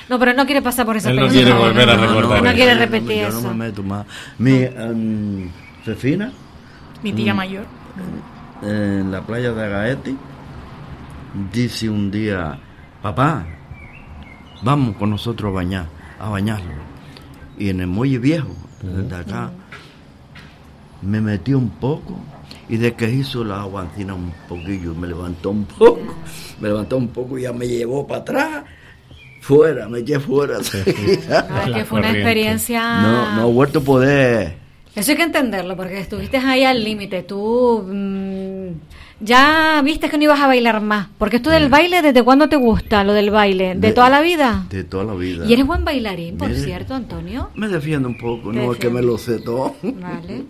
No, 0.08 0.18
pero 0.18 0.32
no 0.34 0.46
quiere 0.46 0.62
pasar 0.62 0.86
por 0.86 0.96
esa 0.96 1.10
Él 1.10 1.16
no 1.16 1.28
quiere 1.28 1.52
volver 1.52 1.88
a 1.88 1.96
recordar 1.96 2.42
No 2.42 2.52
quiere 2.52 2.72
yo 2.74 2.78
repetir 2.78 3.22
yo 3.22 3.28
eso. 3.28 3.40
no 3.42 3.48
me 3.54 3.66
meto 3.66 3.82
más. 3.82 4.06
Mi 4.38 4.66
Fefina, 5.84 6.32
Mi 7.02 7.12
Mm. 7.12 7.16
tía 7.16 7.34
mayor. 7.34 7.64
en 8.62 9.10
la 9.12 9.20
playa 9.22 9.52
de 9.52 9.64
Agaeti, 9.64 10.16
dice 11.52 11.88
un 11.88 12.10
día, 12.10 12.58
papá, 13.02 13.46
vamos 14.62 14.96
con 14.96 15.10
nosotros 15.10 15.50
a 15.50 15.54
bañar, 15.54 15.86
a 16.18 16.28
bañarlo. 16.28 16.72
Y 17.58 17.68
en 17.70 17.80
el 17.80 17.86
muelle 17.86 18.18
viejo, 18.18 18.54
de 18.82 19.16
acá, 19.16 19.50
me 21.02 21.20
metí 21.20 21.54
un 21.54 21.70
poco 21.70 22.18
y 22.68 22.76
de 22.76 22.94
que 22.94 23.10
hizo 23.10 23.44
la 23.44 23.62
agua 23.62 23.84
encima 23.90 24.14
un 24.14 24.32
poquillo, 24.48 24.94
me 24.94 25.08
levantó 25.08 25.50
un 25.50 25.64
poco, 25.64 26.14
me 26.60 26.68
levantó 26.68 26.96
un 26.96 27.08
poco 27.08 27.38
y 27.38 27.42
ya 27.42 27.52
me 27.52 27.66
llevó 27.66 28.06
para 28.06 28.20
atrás, 28.20 28.64
fuera, 29.40 29.88
me 29.88 30.00
eché 30.00 30.20
fuera. 30.20 30.58
Que 31.74 31.84
fue 31.84 32.00
una 32.00 32.10
experiencia... 32.10 33.00
No, 33.00 33.36
no 33.36 33.48
he 33.48 33.52
vuelto 33.52 33.78
a 33.78 33.82
poder. 33.82 34.56
Eso 34.94 35.12
hay 35.12 35.16
que 35.16 35.22
entenderlo, 35.22 35.76
porque 35.76 36.00
estuviste 36.00 36.38
ahí 36.38 36.64
al 36.64 36.82
límite. 36.82 37.22
Tú 37.22 37.84
mm, 37.86 38.68
ya 39.20 39.80
viste 39.84 40.08
que 40.08 40.16
no 40.18 40.24
ibas 40.24 40.40
a 40.40 40.46
bailar 40.46 40.80
más. 40.80 41.08
Porque 41.18 41.36
esto 41.36 41.50
del 41.50 41.68
baile, 41.68 42.02
¿desde 42.02 42.22
cuándo 42.22 42.48
te 42.48 42.56
gusta 42.56 43.02
lo 43.04 43.12
del 43.12 43.30
baile? 43.30 43.68
¿De, 43.70 43.74
Mm. 43.74 43.80
De- 43.80 43.92
toda 43.92 44.10
la 44.10 44.20
vida? 44.20 44.66
De 44.70 44.84
toda 44.84 45.04
la 45.04 45.14
vida. 45.14 45.44
Y 45.46 45.52
eres 45.52 45.66
buen 45.66 45.84
bailarín, 45.84 46.36
por 46.38 46.52
cierto, 46.54 46.94
Antonio. 46.94 47.50
Me 47.54 47.68
defiendo 47.68 48.08
un 48.08 48.16
poco, 48.18 48.52
no 48.52 48.72
es 48.72 48.78
que 48.78 48.90
me 48.90 49.02
lo 49.02 49.18
sé 49.18 49.38
todo. 49.40 49.74
Vale, 49.82 50.44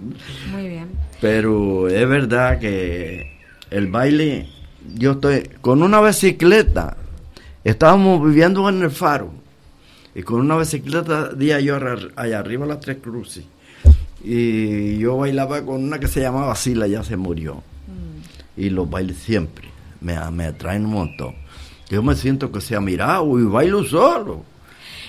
muy 0.53 0.69
bien. 0.69 0.89
Pero 1.21 1.89
es 1.89 2.09
verdad 2.09 2.59
que 2.59 3.39
el 3.71 3.87
baile, 3.89 4.49
yo 4.97 5.13
estoy 5.13 5.49
con 5.61 5.83
una 5.83 6.01
bicicleta, 6.01 6.97
estábamos 7.65 8.25
viviendo 8.25 8.69
en 8.69 8.83
el 8.83 8.91
faro, 8.91 9.31
y 10.15 10.23
con 10.23 10.41
una 10.41 10.57
bicicleta 10.57 11.31
día 11.33 11.61
yo 11.61 11.77
allá 12.17 12.39
arriba 12.39 12.65
a 12.65 12.69
las 12.69 12.81
tres 12.81 12.99
cruces, 13.03 13.45
y 14.23 14.99
yo 14.99 15.17
bailaba 15.17 15.63
con 15.65 15.83
una 15.85 15.99
que 15.99 16.09
se 16.09 16.21
llamaba 16.21 16.55
Sila, 16.55 16.87
ya 16.87 17.03
se 17.05 17.17
murió, 17.17 17.63
y 18.59 18.71
los 18.71 18.89
bailes 18.91 19.17
siempre 19.19 19.69
me, 20.01 20.19
me 20.31 20.45
atraen 20.47 20.85
un 20.87 20.93
montón. 20.93 21.35
Yo 21.89 22.03
me 22.03 22.15
siento 22.15 22.53
que 22.53 22.61
sea 22.61 22.81
mirado 22.81 23.39
y 23.41 23.45
bailo 23.45 23.85
solo. 23.85 24.43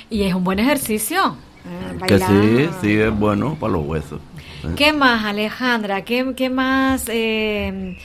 Y 0.10 0.24
es 0.24 0.34
un 0.34 0.44
buen 0.44 0.60
ejercicio. 0.60 1.36
eh, 1.66 2.06
Que 2.08 2.20
sí, 2.20 2.70
sí, 2.82 2.94
es 3.00 3.18
bueno 3.20 3.56
para 3.60 3.74
los 3.74 3.86
huesos. 3.86 4.22
¿eh? 4.64 4.68
¿Qué 4.76 4.94
más, 4.94 5.26
Alejandra? 5.26 6.04
¿Qué, 6.06 6.34
qué 6.36 6.50
más 6.50 7.06
eh, 7.10 7.98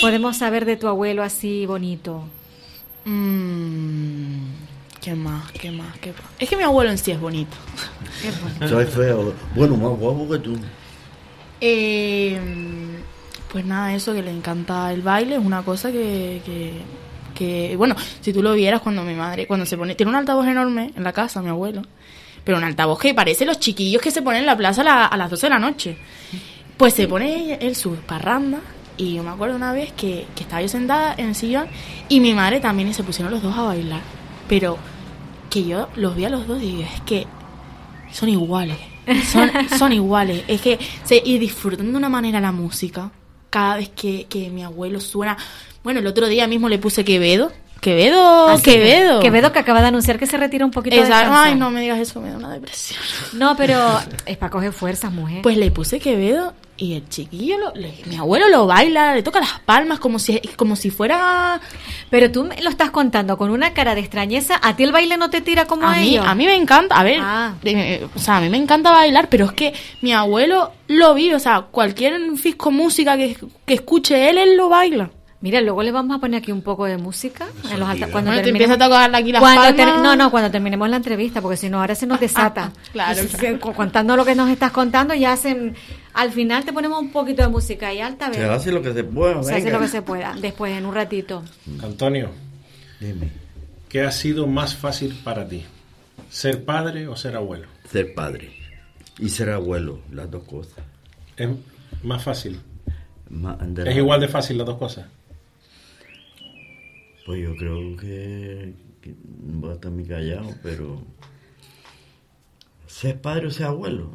podemos 0.00 0.36
saber 0.38 0.64
de 0.64 0.76
tu 0.76 0.88
abuelo 0.88 1.22
así 1.22 1.66
bonito? 1.66 2.24
Mm, 3.04 4.44
¿Qué 5.00 5.14
más? 5.14 5.50
¿Qué 5.52 5.70
más? 5.72 5.98
¿Qué 5.98 6.12
más? 6.12 6.22
Es 6.38 6.48
que 6.48 6.56
mi 6.56 6.62
abuelo 6.62 6.90
en 6.90 6.98
sí 6.98 7.10
es 7.10 7.20
bonito. 7.20 7.56
Soy 8.68 8.86
feo. 8.86 9.34
Bueno, 9.54 9.76
más 9.76 9.98
guapo 9.98 10.28
que 10.30 10.38
tú. 10.38 10.56
Eh, 11.60 12.38
pues 13.52 13.64
nada, 13.66 13.94
eso 13.94 14.14
que 14.14 14.22
le 14.22 14.30
encanta 14.30 14.90
el 14.92 15.02
baile 15.02 15.34
es 15.36 15.44
una 15.44 15.62
cosa 15.62 15.92
que, 15.92 16.40
que, 17.34 17.76
bueno, 17.76 17.94
si 18.20 18.32
tú 18.32 18.42
lo 18.42 18.54
vieras 18.54 18.80
cuando 18.80 19.02
mi 19.02 19.14
madre, 19.14 19.46
cuando 19.46 19.66
se 19.66 19.76
pone, 19.76 19.94
tiene 19.94 20.10
un 20.10 20.16
altavoz 20.16 20.46
enorme 20.46 20.92
en 20.96 21.02
la 21.04 21.12
casa, 21.12 21.42
mi 21.42 21.48
abuelo, 21.50 21.82
pero 22.44 22.56
un 22.58 22.64
altavoz 22.64 22.98
que 23.00 23.14
parece 23.14 23.44
los 23.44 23.58
chiquillos 23.60 24.00
que 24.00 24.10
se 24.10 24.22
ponen 24.22 24.40
en 24.40 24.46
la 24.46 24.56
plaza 24.56 24.80
a, 24.82 24.84
la- 24.84 25.06
a 25.06 25.16
las 25.16 25.28
12 25.30 25.46
de 25.46 25.50
la 25.50 25.58
noche. 25.58 25.96
Pues 26.76 26.94
se 26.94 27.06
pone 27.08 27.54
él 27.60 27.76
su 27.76 27.94
parranda 27.96 28.60
y 28.96 29.14
yo 29.14 29.22
me 29.22 29.30
acuerdo 29.30 29.56
una 29.56 29.72
vez 29.72 29.92
que, 29.92 30.26
que 30.34 30.42
estaba 30.44 30.62
yo 30.62 30.68
sentada 30.68 31.14
en 31.18 31.28
el 31.28 31.34
sillón 31.34 31.66
y 32.08 32.20
mi 32.20 32.32
madre 32.34 32.60
también 32.60 32.88
y 32.88 32.94
se 32.94 33.02
pusieron 33.04 33.32
los 33.32 33.42
dos 33.42 33.56
a 33.56 33.62
bailar. 33.62 34.00
Pero 34.48 34.78
que 35.50 35.64
yo 35.64 35.88
los 35.96 36.14
vi 36.16 36.24
a 36.24 36.30
los 36.30 36.46
dos 36.46 36.62
y 36.62 36.66
digo, 36.76 36.82
es 36.82 37.00
que 37.02 37.26
son 38.12 38.28
iguales. 38.28 38.78
Son, 39.32 39.50
son 39.78 39.92
iguales. 39.92 40.44
Es 40.48 40.60
que 40.60 40.78
se, 41.04 41.20
y 41.24 41.38
disfrutan 41.38 41.90
de 41.92 41.98
una 41.98 42.08
manera 42.08 42.40
la 42.40 42.52
música. 42.52 43.10
Cada 43.52 43.76
vez 43.76 43.90
que, 43.90 44.24
que 44.30 44.48
mi 44.48 44.64
abuelo 44.64 44.98
suena. 44.98 45.36
Bueno, 45.84 46.00
el 46.00 46.06
otro 46.06 46.26
día 46.26 46.46
mismo 46.46 46.70
le 46.70 46.78
puse 46.78 47.04
Quevedo. 47.04 47.52
Quevedo, 47.82 48.48
Así 48.48 48.62
que- 48.62 48.72
Quevedo. 48.74 49.20
Quevedo 49.20 49.52
que 49.52 49.58
acaba 49.58 49.82
de 49.82 49.88
anunciar 49.88 50.18
que 50.18 50.26
se 50.26 50.36
retira 50.38 50.64
un 50.64 50.70
poquito 50.70 50.96
de 50.96 51.02
Esa- 51.02 51.16
descansar. 51.18 51.48
Ay, 51.48 51.54
no 51.56 51.70
me 51.70 51.80
digas 51.82 51.98
eso, 51.98 52.20
me 52.22 52.30
da 52.30 52.36
una 52.38 52.50
depresión. 52.52 52.98
No, 53.34 53.54
pero 53.56 53.76
es 54.24 54.36
para 54.38 54.50
coger 54.50 54.72
fuerzas, 54.72 55.12
mujer. 55.12 55.42
Pues 55.42 55.56
le 55.58 55.70
puse 55.70 55.98
Quevedo 56.00 56.54
y 56.82 56.94
el 56.94 57.08
chiquillo, 57.08 57.58
lo- 57.58 57.72
le- 57.74 57.94
mi 58.06 58.16
abuelo 58.16 58.48
lo 58.48 58.66
baila, 58.66 59.14
le 59.14 59.22
toca 59.22 59.38
las 59.38 59.60
palmas 59.60 60.00
como 60.00 60.18
si, 60.18 60.38
como 60.56 60.74
si 60.74 60.90
fuera... 60.90 61.60
Pero 62.10 62.30
tú 62.32 62.44
me 62.44 62.60
lo 62.60 62.68
estás 62.70 62.90
contando 62.90 63.38
con 63.38 63.50
una 63.50 63.72
cara 63.72 63.94
de 63.94 64.00
extrañeza. 64.00 64.58
¿A 64.62 64.74
ti 64.74 64.82
el 64.82 64.90
baile 64.92 65.16
no 65.16 65.30
te 65.30 65.40
tira 65.40 65.66
como 65.66 65.86
a, 65.86 65.92
A 65.94 65.96
mí, 65.98 66.08
ellos? 66.14 66.26
a 66.26 66.34
mí 66.34 66.44
me 66.46 66.56
encanta, 66.56 66.96
a 66.98 67.04
ver, 67.04 67.20
Ah. 67.22 67.54
eh, 67.64 68.06
o 68.14 68.18
sea, 68.18 68.38
a 68.38 68.40
mí 68.40 68.48
me 68.48 68.56
encanta 68.56 68.90
bailar, 68.90 69.28
pero 69.28 69.46
es 69.46 69.52
que 69.52 69.72
mi 70.00 70.12
abuelo 70.12 70.72
lo 70.88 71.14
vive, 71.14 71.36
o 71.36 71.40
sea, 71.40 71.62
cualquier 71.70 72.20
fisco 72.36 72.70
música 72.72 73.16
que, 73.16 73.36
que 73.64 73.74
escuche 73.74 74.28
él, 74.28 74.38
él 74.38 74.56
lo 74.56 74.68
baila. 74.68 75.10
Mira, 75.42 75.60
luego 75.60 75.82
le 75.82 75.90
vamos 75.92 76.16
a 76.16 76.20
poner 76.20 76.40
aquí 76.40 76.52
un 76.52 76.62
poco 76.62 76.84
de 76.86 76.96
música. 76.96 77.46
En 77.70 77.80
los 77.80 77.88
alta- 77.88 78.06
cuando 78.10 78.30
Bueno, 78.30 78.42
te 78.42 78.44
terminemos- 78.44 78.46
empieza 78.46 78.74
a 78.74 78.78
tocar 78.78 79.14
aquí 79.14 79.32
las 79.32 79.40
cuando 79.40 79.60
palmas. 79.62 79.76
ter- 79.94 80.02
No, 80.02 80.16
no, 80.16 80.30
cuando 80.30 80.50
terminemos 80.50 80.88
la 80.88 80.96
entrevista, 80.96 81.42
porque 81.42 81.56
si 81.56 81.68
no, 81.68 81.80
ahora 81.80 81.94
se 81.96 82.06
nos 82.06 82.20
desata. 82.20 82.72
Claro, 82.92 83.20
Contando 83.74 84.16
lo 84.16 84.24
que 84.24 84.34
nos 84.36 84.48
estás 84.48 84.70
contando, 84.72 85.12
ya 85.14 85.32
hacen. 85.32 85.74
Al 86.14 86.30
final 86.30 86.64
te 86.64 86.72
ponemos 86.72 87.00
un 87.00 87.10
poquito 87.10 87.42
de 87.42 87.48
música 87.48 87.92
y 87.92 88.00
alta, 88.00 88.32
Se 88.32 88.40
¿ves? 88.40 88.48
hace 88.50 88.70
lo 88.72 88.80
que 88.82 88.92
se 88.94 89.02
pueda. 89.04 89.42
Se 89.42 89.54
hace 89.56 89.70
lo 89.70 89.80
que 89.80 89.88
se 89.88 90.00
pueda. 90.02 90.34
Después, 90.40 90.76
en 90.78 90.86
un 90.86 90.94
ratito. 90.94 91.42
Antonio, 91.82 92.30
Dime, 93.00 93.30
¿qué 93.88 94.02
ha 94.02 94.12
sido 94.12 94.46
más 94.46 94.76
fácil 94.76 95.18
para 95.24 95.48
ti? 95.48 95.64
¿Ser 96.30 96.64
padre 96.64 97.08
o 97.08 97.16
ser 97.16 97.34
abuelo? 97.36 97.66
ser 97.90 98.14
padre 98.14 98.52
y 99.18 99.28
ser 99.28 99.50
abuelo, 99.50 99.98
las 100.12 100.30
dos 100.30 100.44
cosas. 100.44 100.76
Es 101.36 101.48
más 102.04 102.22
fácil. 102.22 102.60
Ma- 103.28 103.58
Es 103.84 103.96
igual 103.96 104.20
de 104.20 104.28
fácil 104.28 104.56
las 104.58 104.66
dos 104.66 104.76
cosas. 104.78 105.06
Pues 107.32 107.44
yo 107.44 107.56
creo 107.56 107.96
que, 107.96 108.74
que 109.00 109.14
voy 109.24 109.70
a 109.70 109.72
estar 109.72 109.90
muy 109.90 110.04
callado, 110.04 110.50
pero 110.62 111.00
ser 112.86 113.22
padre 113.22 113.46
o 113.46 113.50
ser 113.50 113.68
abuelo, 113.68 114.10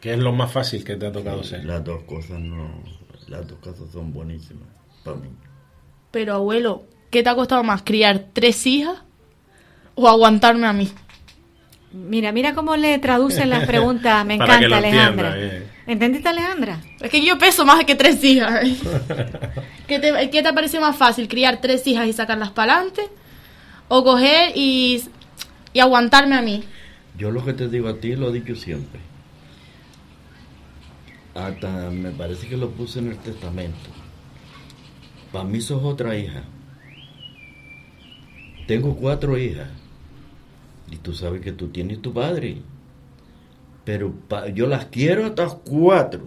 ¿Qué 0.00 0.12
es 0.12 0.18
lo 0.20 0.30
más 0.32 0.52
fácil 0.52 0.84
que 0.84 0.94
te 0.94 1.08
ha 1.08 1.10
tocado 1.10 1.42
ser? 1.42 1.64
las 1.64 1.82
dos 1.82 2.04
cosas 2.04 2.38
no, 2.38 2.70
las 3.26 3.48
dos 3.48 3.58
cosas 3.58 3.90
son 3.92 4.12
buenísimas 4.12 4.68
para 5.02 5.16
mí. 5.16 5.30
Pero 6.12 6.34
abuelo, 6.34 6.84
¿qué 7.10 7.24
te 7.24 7.28
ha 7.30 7.34
costado 7.34 7.64
más, 7.64 7.82
criar 7.82 8.26
tres 8.32 8.64
hijas 8.68 8.98
o 9.96 10.06
aguantarme 10.06 10.68
a 10.68 10.72
mí? 10.72 10.92
Mira, 11.90 12.30
mira 12.30 12.54
cómo 12.54 12.76
le 12.76 13.00
traducen 13.00 13.50
las 13.50 13.66
preguntas. 13.66 14.24
Me 14.24 14.34
encanta, 14.34 14.76
Alejandra. 14.76 15.34
entienda, 15.34 15.56
eh. 15.56 15.66
¿Entendiste, 15.86 16.28
Alejandra? 16.28 16.80
Es 17.00 17.10
que 17.10 17.24
yo 17.24 17.38
peso 17.38 17.64
más 17.64 17.84
que 17.84 17.94
tres 17.94 18.22
hijas. 18.22 18.64
¿Qué 19.86 19.98
te, 19.98 20.30
¿Qué 20.30 20.42
te 20.42 20.52
parece 20.52 20.78
más 20.78 20.96
fácil, 20.96 21.28
criar 21.28 21.60
tres 21.60 21.86
hijas 21.86 22.06
y 22.06 22.12
sacarlas 22.12 22.50
para 22.50 22.74
adelante? 22.74 23.02
¿O 23.88 24.04
coger 24.04 24.52
y, 24.54 25.02
y 25.72 25.80
aguantarme 25.80 26.36
a 26.36 26.42
mí? 26.42 26.62
Yo 27.16 27.30
lo 27.30 27.44
que 27.44 27.52
te 27.52 27.68
digo 27.68 27.88
a 27.88 27.98
ti 27.98 28.14
lo 28.14 28.30
he 28.30 28.40
dicho 28.40 28.54
siempre. 28.54 29.00
Hasta 31.34 31.90
me 31.90 32.10
parece 32.10 32.48
que 32.48 32.56
lo 32.56 32.70
puse 32.70 32.98
en 32.98 33.08
el 33.08 33.18
testamento. 33.18 33.90
Para 35.32 35.44
mí 35.44 35.60
sos 35.60 35.82
otra 35.82 36.16
hija. 36.16 36.42
Tengo 38.66 38.94
cuatro 38.96 39.38
hijas. 39.38 39.68
Y 40.90 40.96
tú 40.96 41.14
sabes 41.14 41.40
que 41.40 41.52
tú 41.52 41.68
tienes 41.68 42.02
tu 42.02 42.12
padre. 42.12 42.58
Pero 43.84 44.12
pa- 44.28 44.48
yo 44.48 44.66
las 44.66 44.86
quiero 44.86 45.24
a 45.24 45.28
estas 45.28 45.54
cuatro. 45.64 46.26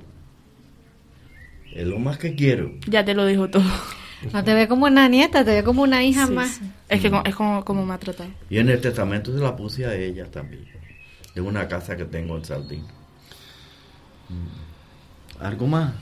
Es 1.74 1.88
lo 1.88 1.98
más 2.00 2.18
que 2.18 2.36
quiero. 2.36 2.72
Ya 2.88 3.04
te 3.04 3.14
lo 3.14 3.26
dijo 3.26 3.50
todo. 3.50 3.64
No 4.32 4.44
te 4.44 4.54
ve 4.54 4.68
como 4.68 4.86
una 4.86 5.10
nieta, 5.10 5.44
te 5.44 5.52
ve 5.52 5.64
como 5.64 5.82
una 5.82 6.04
hija 6.04 6.28
Sí, 6.28 6.34
más. 6.34 6.52
sí. 6.52 6.72
Es 6.88 7.02
que 7.02 7.12
es 7.26 7.36
como, 7.36 7.66
como 7.66 7.86
me 7.86 7.94
ha 7.94 7.98
tratado. 7.98 8.30
Y 8.50 8.58
en 8.58 8.70
el 8.70 8.80
testamento 8.80 9.34
se 9.36 9.44
la 9.44 9.56
puse 9.56 9.86
a 9.86 9.94
ella 9.96 10.26
también. 10.32 10.66
De 11.36 11.42
una 11.42 11.68
casa 11.68 11.98
que 11.98 12.06
tengo 12.06 12.38
en 12.38 12.46
Sardín. 12.46 12.86
Mm. 14.30 15.44
¿Algo 15.44 15.68
más? 15.68 15.94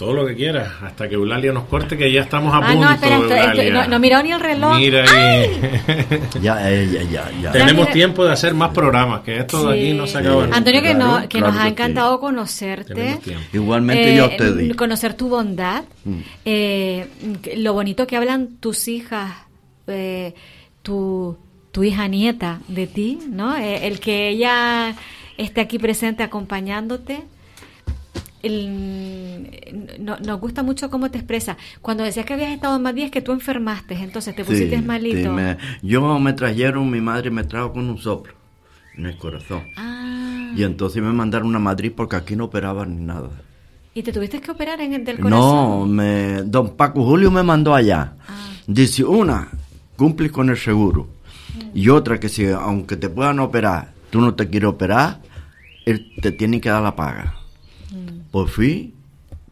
Todo 0.00 0.14
lo 0.14 0.26
que 0.26 0.34
quieras, 0.34 0.72
hasta 0.82 1.06
que 1.10 1.14
Eulalia 1.14 1.52
nos 1.52 1.64
corte, 1.64 1.94
que 1.98 2.10
ya 2.10 2.22
estamos 2.22 2.54
a 2.54 2.56
Ah, 2.56 2.72
punto. 2.72 2.86
no, 2.86 2.90
espera, 2.90 3.16
esto- 3.52 3.72
no, 3.90 3.98
no 3.98 3.98
ni 4.22 4.32
el 4.32 4.40
reloj. 4.40 4.76
Mira 4.78 5.04
ahí. 5.04 5.60
Ya, 6.42 6.70
eh, 6.72 6.88
ya, 6.90 7.02
ya, 7.02 7.30
ya. 7.42 7.52
Tenemos 7.52 7.90
tiempo 7.90 8.24
de 8.24 8.32
hacer 8.32 8.54
más 8.54 8.70
programas, 8.70 9.20
que 9.20 9.36
esto 9.36 9.68
de 9.68 9.78
aquí 9.78 9.92
no 9.92 10.06
se 10.06 10.16
acaba. 10.16 10.44
Antonio, 10.52 10.80
que, 10.80 10.94
Claro, 10.94 10.98
no, 11.06 11.20
que 11.22 11.28
claro 11.28 11.48
nos 11.48 11.56
ha 11.60 11.62
sí. 11.64 11.68
encantado 11.68 12.18
conocerte. 12.18 13.18
Igualmente 13.52 14.14
Eh, 14.14 14.16
yo. 14.16 14.74
Conocer 14.76 15.12
tu 15.12 15.28
bondad, 15.28 15.84
Mm. 16.06 16.18
eh, 16.46 17.06
lo 17.56 17.74
bonito 17.74 18.06
que 18.06 18.16
hablan 18.16 18.56
tus 18.58 18.88
hijas, 18.88 19.30
eh, 19.86 20.32
tu, 20.80 21.36
tu 21.72 21.82
hija 21.84 22.08
nieta 22.08 22.60
de 22.68 22.86
ti, 22.86 23.18
¿no? 23.28 23.54
Eh, 23.54 23.86
el 23.86 24.00
que 24.00 24.30
ella 24.30 24.94
esté 25.36 25.60
aquí 25.60 25.78
presente 25.78 26.22
acompañándote. 26.22 27.20
El- 28.42 29.96
no- 30.00 30.18
nos 30.18 30.40
gusta 30.40 30.62
mucho 30.62 30.90
cómo 30.90 31.10
te 31.10 31.18
expresa. 31.18 31.56
Cuando 31.82 32.04
decías 32.04 32.24
que 32.26 32.34
habías 32.34 32.52
estado 32.52 32.78
más 32.80 32.94
días, 32.94 33.10
que 33.10 33.20
tú 33.20 33.32
enfermaste, 33.32 33.94
entonces 33.94 34.34
te 34.34 34.44
pusiste 34.44 34.78
Sí, 34.78 34.82
malito. 34.84 35.22
sí, 35.22 35.28
me- 35.28 35.56
yo 35.82 36.18
me 36.18 36.32
trajeron, 36.32 36.90
mi 36.90 37.00
madre 37.00 37.30
me 37.30 37.44
trajo 37.44 37.72
con 37.72 37.88
un 37.88 37.98
soplo 37.98 38.32
en 38.96 39.06
el 39.06 39.16
corazón. 39.18 39.62
Ah, 39.76 40.52
Y 40.56 40.62
entonces 40.64 41.02
me 41.02 41.12
mandaron 41.12 41.54
a 41.54 41.58
Madrid 41.58 41.92
porque 41.94 42.16
aquí 42.16 42.34
no 42.36 42.44
operaban 42.46 42.96
ni 42.98 43.04
nada. 43.04 43.30
y 43.92 44.02
te 44.04 44.12
tuviste 44.12 44.40
que 44.40 44.50
operar 44.52 44.80
en 44.80 44.92
el 44.94 45.04
del 45.04 45.16
No, 45.20 45.22
corazón. 45.24 45.90
me, 45.96 46.42
don 46.44 46.76
Paco 46.76 47.04
Julio 47.04 47.30
me 47.30 47.42
mandó 47.42 47.74
allá. 47.74 48.14
Ah. 48.28 48.48
Dice, 48.66 49.04
una, 49.04 49.48
cumple 49.96 50.30
con 50.30 50.48
el 50.48 50.56
seguro. 50.56 51.08
Y 51.74 51.88
otra 51.88 52.18
que 52.20 52.28
si, 52.28 52.46
aunque 52.46 52.96
te 52.96 53.08
puedan 53.08 53.40
operar, 53.40 53.92
tú 54.10 54.20
no 54.20 54.34
te 54.34 54.48
quieres 54.48 54.68
operar, 54.70 55.18
él 55.84 56.12
te 56.22 56.30
tiene 56.32 56.60
que 56.60 56.68
dar 56.68 56.82
la 56.82 56.94
paga. 56.94 57.34
Por 58.30 58.48
fin, 58.48 58.94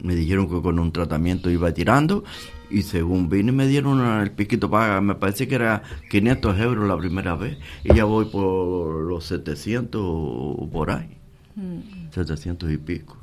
me 0.00 0.14
dijeron 0.14 0.48
que 0.48 0.60
con 0.62 0.78
un 0.78 0.92
tratamiento 0.92 1.50
iba 1.50 1.72
tirando 1.72 2.24
y 2.70 2.82
según 2.82 3.28
vine 3.28 3.50
me 3.50 3.66
dieron 3.66 4.00
el 4.20 4.30
piquito 4.30 4.70
paga, 4.70 5.00
me 5.00 5.14
parece 5.14 5.48
que 5.48 5.54
era 5.56 5.82
500 6.10 6.58
euros 6.60 6.86
la 6.86 6.96
primera 6.96 7.34
vez 7.34 7.58
y 7.82 7.94
ya 7.94 8.04
voy 8.04 8.26
por 8.26 9.04
los 9.04 9.24
700 9.24 10.00
o 10.04 10.68
por 10.72 10.90
ahí, 10.90 11.14
Mm. 11.56 12.12
700 12.12 12.70
y 12.70 12.76
pico. 12.76 13.16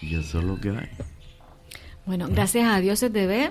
Y 0.00 0.14
eso 0.14 0.38
es 0.38 0.44
lo 0.44 0.58
que 0.58 0.70
hay. 0.70 0.88
Bueno, 2.06 2.28
gracias 2.30 2.66
a 2.72 2.80
Dios 2.80 2.98
se 2.98 3.10
te 3.10 3.26
ve. 3.26 3.50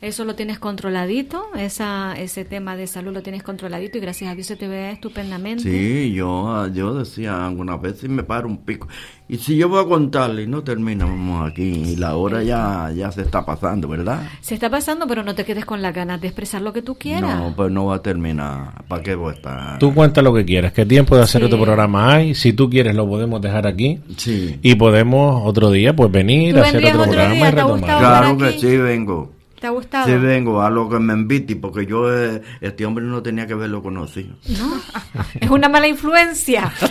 Eso 0.00 0.24
lo 0.26 0.34
tienes 0.34 0.58
controladito, 0.58 1.46
esa, 1.56 2.14
ese 2.18 2.44
tema 2.44 2.76
de 2.76 2.86
salud 2.86 3.12
lo 3.14 3.22
tienes 3.22 3.42
controladito 3.42 3.96
y 3.96 4.00
gracias 4.02 4.30
a 4.30 4.34
Dios 4.34 4.46
se 4.46 4.56
te 4.56 4.68
ve 4.68 4.90
estupendamente. 4.90 5.62
Sí, 5.62 6.12
yo, 6.12 6.66
yo 6.68 6.94
decía 6.94 7.46
algunas 7.46 7.80
veces 7.80 8.10
me 8.10 8.22
paro 8.22 8.46
un 8.48 8.58
pico. 8.58 8.86
Y 9.26 9.38
si 9.38 9.56
yo 9.56 9.70
voy 9.70 9.82
a 9.82 9.88
contarle 9.88 10.42
y 10.42 10.46
no 10.46 10.62
terminamos 10.62 11.50
aquí, 11.50 11.62
y 11.62 11.96
la 11.96 12.16
hora 12.16 12.42
ya, 12.42 12.92
ya 12.94 13.10
se 13.10 13.22
está 13.22 13.46
pasando, 13.46 13.88
¿verdad? 13.88 14.28
Se 14.42 14.52
está 14.52 14.68
pasando, 14.68 15.06
pero 15.06 15.22
no 15.24 15.34
te 15.34 15.46
quedes 15.46 15.64
con 15.64 15.80
las 15.80 15.94
ganas 15.94 16.20
de 16.20 16.26
expresar 16.28 16.60
lo 16.60 16.74
que 16.74 16.82
tú 16.82 16.96
quieras. 16.96 17.38
No, 17.38 17.54
pues 17.56 17.72
no 17.72 17.86
va 17.86 17.96
a 17.96 18.02
terminar. 18.02 18.84
¿Para 18.86 19.02
qué 19.02 19.14
voy 19.14 19.32
a 19.32 19.36
estar? 19.36 19.78
Tú 19.78 19.94
cuenta 19.94 20.20
lo 20.20 20.34
que 20.34 20.44
quieras, 20.44 20.72
qué 20.74 20.84
tiempo 20.84 21.16
de 21.16 21.22
hacer 21.22 21.40
Sí. 21.40 21.46
otro 21.46 21.58
programa 21.62 22.12
hay. 22.14 22.34
Si 22.34 22.52
tú 22.52 22.68
quieres, 22.68 22.94
lo 22.94 23.08
podemos 23.08 23.40
dejar 23.40 23.66
aquí. 23.66 24.00
Sí. 24.18 24.58
Y 24.60 24.74
podemos 24.74 25.40
otro 25.46 25.70
día, 25.70 25.96
pues 25.96 26.12
venir 26.12 26.54
¿Tú 26.54 26.60
a 26.60 26.64
hacer 26.64 26.84
otro 26.84 27.00
otro 27.00 27.12
programa 27.12 27.34
día? 27.34 27.36
y 27.36 27.40
¿Te 27.40 27.46
ha 27.46 27.50
retomar. 27.64 27.98
Claro 27.98 28.36
que 28.36 28.58
sí, 28.58 28.76
vengo. 28.76 29.32
Te 29.64 29.68
ha 29.68 29.70
gustado? 29.70 30.06
Sí, 30.06 30.12
vengo 30.18 30.60
a 30.60 30.68
lo 30.68 30.90
que 30.90 30.98
me 30.98 31.14
invite, 31.14 31.56
porque 31.56 31.86
yo, 31.86 32.12
eh, 32.14 32.42
este 32.60 32.84
hombre 32.84 33.02
no 33.02 33.22
tenía 33.22 33.46
que 33.46 33.54
haberlo 33.54 33.82
conocido. 33.82 34.34
No, 34.48 34.80
es 35.40 35.48
una 35.48 35.68
mala 35.70 35.88
influencia. 35.88 36.70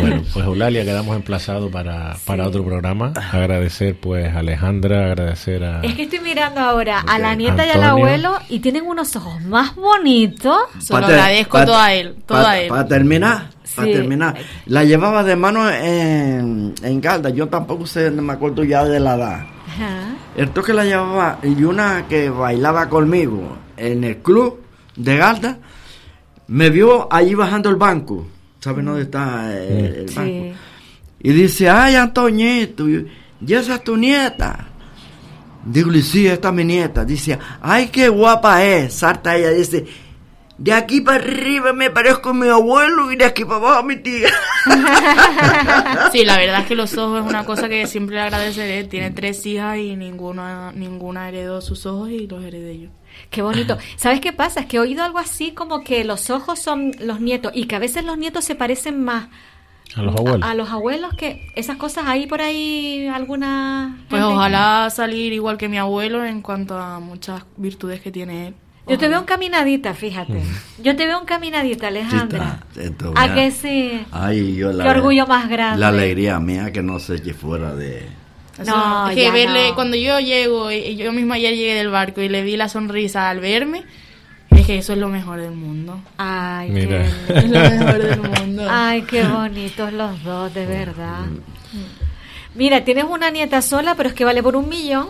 Bueno, 0.00 0.22
pues 0.32 0.44
Eulalia, 0.44 0.84
quedamos 0.84 1.14
emplazados 1.16 1.70
para, 1.70 2.16
para 2.26 2.46
otro 2.48 2.64
programa. 2.64 3.12
Agradecer 3.32 3.96
pues 3.98 4.34
a 4.34 4.40
Alejandra, 4.40 5.06
agradecer 5.06 5.62
a... 5.64 5.80
Es 5.82 5.94
que 5.94 6.02
estoy 6.04 6.20
mirando 6.20 6.60
ahora 6.60 7.00
a 7.00 7.18
la 7.18 7.34
nieta 7.34 7.64
y 7.66 7.70
al 7.70 7.82
abuelo 7.84 8.34
y 8.48 8.58
tienen 8.60 8.84
unos 8.84 9.14
ojos 9.16 9.40
más 9.42 9.74
bonitos. 9.76 10.56
Se 10.80 10.92
lo 10.92 10.98
agradezco 11.06 11.64
todo 11.64 11.78
a 11.78 11.92
él, 11.94 12.16
todo 12.26 12.42
pa- 12.42 12.50
a 12.50 12.58
él. 12.58 12.68
Para 12.68 12.86
terminar, 12.88 13.50
para 13.74 13.88
Sí. 13.88 13.94
terminar. 13.94 14.34
La 14.66 14.84
llevaba 14.84 15.22
de 15.24 15.36
mano 15.36 15.68
en, 15.70 16.74
en 16.82 17.00
Galda. 17.00 17.30
Yo 17.30 17.48
tampoco 17.48 17.86
sé, 17.86 18.10
no 18.10 18.22
me 18.22 18.32
acuerdo 18.32 18.64
ya 18.64 18.84
de 18.84 19.00
la 19.00 19.16
edad. 19.16 19.46
Ajá. 19.68 20.14
El 20.36 20.50
toque 20.50 20.72
la 20.72 20.84
llevaba 20.84 21.38
y 21.42 21.62
una 21.64 22.06
que 22.08 22.28
bailaba 22.30 22.88
conmigo 22.88 23.56
en 23.76 24.04
el 24.04 24.18
club 24.18 24.60
de 24.96 25.16
Galda 25.16 25.58
me 26.48 26.70
vio 26.70 27.08
allí 27.12 27.34
bajando 27.34 27.70
el 27.70 27.76
banco. 27.76 28.26
¿Sabes 28.60 28.84
dónde 28.84 29.02
está 29.02 29.46
eh, 29.52 30.02
el, 30.02 30.08
Sí. 30.08 30.14
banco? 30.14 30.58
Y 31.24 31.32
dice, 31.32 31.70
ay, 31.70 31.94
Antoñito, 31.94 32.88
y 32.88 33.06
esa 33.48 33.76
es 33.76 33.84
tu 33.84 33.96
nieta. 33.96 34.66
Digo, 35.64 35.92
sí, 36.02 36.26
esta 36.26 36.48
es 36.48 36.54
mi 36.54 36.64
nieta. 36.64 37.04
Dice, 37.04 37.38
ay, 37.60 37.86
qué 37.88 38.08
guapa 38.08 38.64
es. 38.64 38.94
Salta 38.94 39.36
ella, 39.36 39.50
dice, 39.50 39.86
de 40.58 40.72
aquí 40.72 41.00
para 41.00 41.16
arriba 41.16 41.72
me 41.72 41.90
parezco 41.90 42.30
a 42.30 42.34
mi 42.34 42.48
abuelo 42.48 43.10
y 43.10 43.16
de 43.16 43.24
aquí 43.24 43.44
para 43.44 43.56
abajo 43.56 43.78
a 43.80 43.82
mi 43.82 43.96
tía. 43.96 44.28
Sí, 46.12 46.24
la 46.24 46.36
verdad 46.36 46.60
es 46.60 46.66
que 46.66 46.74
los 46.74 46.96
ojos 46.98 47.24
es 47.24 47.26
una 47.28 47.44
cosa 47.44 47.68
que 47.68 47.86
siempre 47.86 48.16
le 48.16 48.22
agradeceré. 48.22 48.84
Tiene 48.84 49.10
tres 49.10 49.44
hijas 49.46 49.78
y 49.78 49.96
ninguna, 49.96 50.72
ninguna 50.72 51.28
heredó 51.28 51.60
sus 51.60 51.86
ojos 51.86 52.10
y 52.10 52.26
los 52.26 52.44
heredé 52.44 52.78
yo. 52.78 52.88
Qué 53.30 53.42
bonito. 53.42 53.78
¿Sabes 53.96 54.20
qué 54.20 54.32
pasa? 54.32 54.60
Es 54.60 54.66
que 54.66 54.76
he 54.76 54.80
oído 54.80 55.02
algo 55.04 55.18
así 55.18 55.52
como 55.52 55.82
que 55.84 56.04
los 56.04 56.30
ojos 56.30 56.58
son 56.60 56.92
los 57.00 57.20
nietos 57.20 57.52
y 57.54 57.64
que 57.66 57.76
a 57.76 57.78
veces 57.78 58.04
los 58.04 58.18
nietos 58.18 58.44
se 58.44 58.54
parecen 58.54 59.02
más 59.02 59.28
A 59.96 60.02
los 60.02 60.14
abuelos. 60.16 60.48
a, 60.48 60.50
a 60.50 60.54
los 60.54 60.70
abuelos 60.70 61.14
que 61.14 61.50
esas 61.56 61.76
cosas 61.76 62.04
hay 62.06 62.26
por 62.26 62.40
ahí 62.40 63.06
alguna 63.08 64.04
Pues 64.08 64.22
ojalá 64.22 64.88
salir 64.90 65.32
igual 65.32 65.56
que 65.58 65.68
mi 65.68 65.78
abuelo 65.78 66.24
en 66.24 66.42
cuanto 66.42 66.78
a 66.78 67.00
muchas 67.00 67.44
virtudes 67.56 68.00
que 68.00 68.10
tiene 68.12 68.48
él. 68.48 68.54
Yo 68.86 68.98
te 68.98 69.08
veo 69.08 69.20
encaminadita, 69.20 69.94
fíjate. 69.94 70.42
Yo 70.82 70.96
te 70.96 71.06
veo 71.06 71.20
encaminadita, 71.20 71.88
Alejandra. 71.88 72.60
Sí, 72.72 72.80
está, 72.80 72.90
esto, 72.90 73.14
¿A 73.16 73.34
que 73.34 73.50
sí? 73.52 74.04
Ay, 74.10 74.56
yo 74.56 74.72
la, 74.72 74.84
Qué 74.84 74.90
orgullo 74.90 75.26
más 75.26 75.48
grande. 75.48 75.78
La 75.78 75.88
alegría 75.88 76.40
mía 76.40 76.72
que 76.72 76.82
no 76.82 76.98
se 76.98 77.16
eche 77.16 77.32
fuera 77.32 77.74
de... 77.74 78.08
No, 78.66 79.08
es 79.08 79.14
que 79.14 79.22
ya 79.22 79.32
verle, 79.32 79.68
no. 79.68 79.74
cuando 79.74 79.96
yo 79.96 80.20
llego, 80.20 80.70
y 80.70 80.96
yo 80.96 81.12
misma 81.12 81.36
ayer 81.36 81.54
llegué 81.54 81.74
del 81.74 81.88
barco 81.88 82.20
y 82.20 82.28
le 82.28 82.42
vi 82.42 82.56
la 82.56 82.68
sonrisa 82.68 83.30
al 83.30 83.40
verme, 83.40 83.84
es 84.50 84.66
que 84.66 84.78
eso 84.78 84.92
es 84.92 84.98
lo 84.98 85.08
mejor 85.08 85.40
del 85.40 85.52
mundo. 85.52 86.00
Ay, 86.18 86.70
Mira. 86.70 87.04
qué 87.26 87.38
Es 87.38 87.50
lo 87.50 87.58
mejor 87.58 88.02
del 88.02 88.20
mundo. 88.20 88.66
Ay, 88.68 89.02
qué 89.02 89.24
bonitos 89.24 89.92
los 89.92 90.22
dos, 90.22 90.52
de 90.52 90.66
verdad. 90.66 91.20
Mira, 92.54 92.84
tienes 92.84 93.04
una 93.04 93.30
nieta 93.30 93.62
sola, 93.62 93.94
pero 93.94 94.10
es 94.10 94.14
que 94.14 94.24
vale 94.24 94.42
por 94.42 94.56
un 94.56 94.68
millón. 94.68 95.08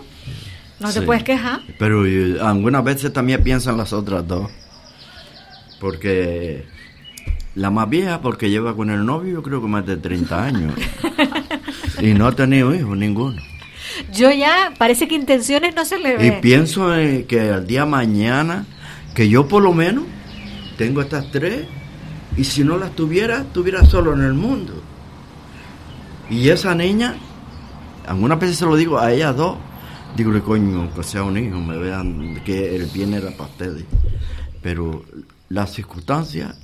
No 0.83 0.93
te 0.93 1.01
Sí. 1.01 1.07
puedes 1.07 1.23
quejar. 1.23 1.61
Pero 1.79 2.03
algunas 2.47 2.83
veces 2.85 3.13
también 3.13 3.43
piensan 3.43 3.77
las 3.77 3.93
otras 3.93 4.27
dos. 4.27 4.51
Porque 5.81 6.65
la 7.55 7.71
más 7.71 7.89
vieja, 7.89 8.21
porque 8.21 8.51
lleva 8.51 8.75
con 8.77 8.91
el 8.91 9.05
novio, 9.05 9.35
yo 9.35 9.43
creo 9.43 9.61
que 9.61 9.69
más 9.69 9.87
de 9.87 9.97
30 9.97 10.45
años. 10.45 10.75
y 12.01 12.15
no 12.15 12.27
ha 12.27 12.33
tenido 12.33 12.75
hijos 12.75 12.97
ninguno. 12.97 13.41
Yo 14.13 14.31
ya, 14.31 14.73
parece 14.79 15.07
que 15.09 15.15
intenciones 15.15 15.75
no 15.75 15.85
se 15.85 15.99
le 15.99 16.15
Y 16.15 16.31
ve. 16.31 16.39
pienso 16.41 16.95
eh, 16.97 17.27
que 17.29 17.51
al 17.51 17.67
día 17.67 17.85
mañana, 17.85 18.65
que 19.15 19.29
yo 19.29 19.49
por 19.49 19.63
lo 19.63 19.73
menos 19.75 20.05
tengo 20.79 21.03
estas 21.03 21.31
tres, 21.31 21.67
y 22.37 22.45
si 22.45 22.65
no 22.65 22.79
las 22.79 22.93
tuviera, 22.97 23.39
estuviera 23.39 23.85
solo 23.85 24.15
en 24.15 24.23
el 24.23 24.33
mundo. 24.35 24.73
Y 26.31 26.49
esa 26.49 26.75
niña, 26.75 27.17
algunas 28.07 28.39
veces 28.41 28.57
se 28.57 28.65
lo 28.65 28.77
digo 28.77 28.99
a 28.99 29.13
ellas 29.13 29.37
dos, 29.37 29.59
digo, 30.17 30.33
coño, 30.43 30.93
que 30.95 31.03
sea 31.03 31.23
un 31.25 31.39
hijo, 31.39 31.59
me 31.59 31.79
vean 31.79 32.43
que 32.45 32.77
el 32.77 32.87
bien 32.87 33.15
era 33.15 33.31
para 33.31 33.51
ustedes. 33.51 33.85
Pero 34.63 35.05
las 35.49 35.73
circunstancias, 35.73 36.57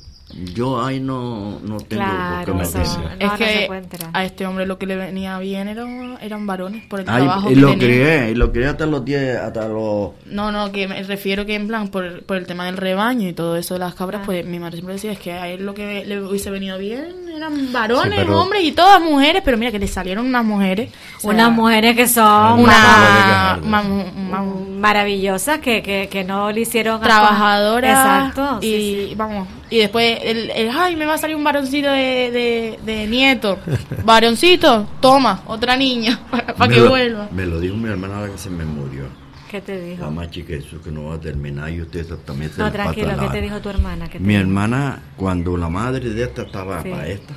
yo 0.54 0.84
ahí 0.84 1.00
no, 1.00 1.58
no 1.60 1.78
tengo 1.80 2.02
Claro, 2.04 2.52
por 2.52 2.56
qué 2.62 2.68
eso 2.82 2.98
meterme. 3.00 3.24
no, 3.26 3.32
es 3.32 3.38
que 3.38 3.68
a 4.12 4.24
este 4.24 4.46
hombre 4.46 4.66
lo 4.66 4.78
que 4.78 4.84
le 4.86 4.94
venía 4.96 5.38
bien 5.38 5.68
era, 5.68 5.84
eran 6.20 6.46
varones 6.46 6.84
por 6.86 7.00
el 7.00 7.08
Ay, 7.08 7.22
trabajo 7.24 7.50
y 7.50 7.54
que 7.54 7.60
lo 7.60 7.68
tenía. 7.70 7.86
crié, 7.86 8.30
y 8.30 8.34
lo 8.34 8.52
crié 8.52 8.66
hasta 8.68 8.84
los 8.86 9.04
10, 9.04 9.36
hasta 9.38 9.66
los... 9.68 10.10
No, 10.26 10.52
no, 10.52 10.70
que 10.70 10.86
me 10.86 11.02
refiero 11.02 11.46
que 11.46 11.54
en 11.54 11.66
plan 11.66 11.88
por, 11.88 12.22
por 12.24 12.36
el 12.36 12.46
tema 12.46 12.66
del 12.66 12.76
rebaño 12.76 13.26
y 13.26 13.32
todo 13.32 13.56
eso 13.56 13.74
de 13.74 13.80
las 13.80 13.94
cabras, 13.94 14.22
pues 14.26 14.44
mi 14.44 14.58
madre 14.58 14.76
siempre 14.76 14.94
decía 14.94 15.12
es 15.12 15.18
que 15.18 15.32
a 15.32 15.48
él 15.48 15.64
lo 15.64 15.72
que 15.72 16.04
le 16.04 16.20
hubiese 16.22 16.50
venido 16.50 16.76
bien 16.78 17.06
eran 17.34 17.72
varones, 17.72 18.12
Sí, 18.14 18.18
pero- 18.26 18.40
hombres 18.42 18.62
y 18.64 18.72
todas 18.72 19.00
mujeres, 19.00 19.40
pero 19.44 19.56
mira 19.56 19.70
que 19.72 19.78
le 19.78 19.88
salieron 19.88 20.26
unas 20.26 20.44
mujeres, 20.44 20.90
o 21.18 21.20
sea, 21.22 21.30
Unas 21.30 21.52
mujeres 21.52 21.96
que 21.96 22.06
son 22.06 22.60
Una- 22.60 23.58
mm, 23.62 24.78
maravillosas 24.78 25.58
que, 25.60 25.82
que, 25.82 26.08
que 26.10 26.24
no 26.24 26.50
le 26.52 26.60
hicieron 26.60 27.00
trabajadora 27.00 27.90
Exacto. 27.90 28.58
y 28.60 28.66
sí, 28.70 29.06
sí. 29.10 29.14
vamos 29.16 29.48
y 29.70 29.78
después 29.78 30.18
el, 30.22 30.50
el 30.50 30.70
ay 30.70 30.96
me 30.96 31.04
va 31.06 31.14
a 31.14 31.18
salir 31.18 31.36
un 31.36 31.44
varoncito 31.44 31.90
de, 31.90 32.30
de, 32.30 32.78
de 32.84 33.06
nieto 33.06 33.58
varoncito 34.04 34.88
toma 35.00 35.42
otra 35.46 35.76
niña 35.76 36.18
para, 36.30 36.68
que 36.68 36.80
lo- 36.80 36.88
vuelva 36.90 37.28
Me 37.32 37.44
lo 37.46 37.60
dijo 37.60 37.76
mi 37.76 37.88
hermana 37.88 38.20
la 38.22 38.28
que 38.30 38.38
se 38.38 38.50
me 38.50 38.64
murió. 38.64 39.04
¿Qué 39.50 39.62
te 39.62 39.80
dijo? 39.80 40.02
La 40.04 40.10
más 40.10 40.30
chica, 40.30 40.52
eso 40.52 40.80
que 40.82 40.90
no 40.90 41.04
va 41.04 41.14
a 41.14 41.20
terminar 41.20 41.70
y 41.70 41.80
usted 41.80 42.06
también 42.26 42.50
se 42.52 42.60
No, 42.60 42.70
tranquilo, 42.70 43.08
¿qué 43.18 43.28
te 43.30 43.40
dijo 43.40 43.58
tu 43.60 43.70
hermana? 43.70 44.06
¿Qué 44.06 44.18
te 44.18 44.24
Mi 44.24 44.34
dijo? 44.34 44.40
hermana, 44.42 45.00
cuando 45.16 45.56
la 45.56 45.70
madre 45.70 46.10
de 46.10 46.22
esta 46.22 46.42
estaba 46.42 46.82
Sí. 46.82 46.90
para 46.90 47.06
esta, 47.08 47.32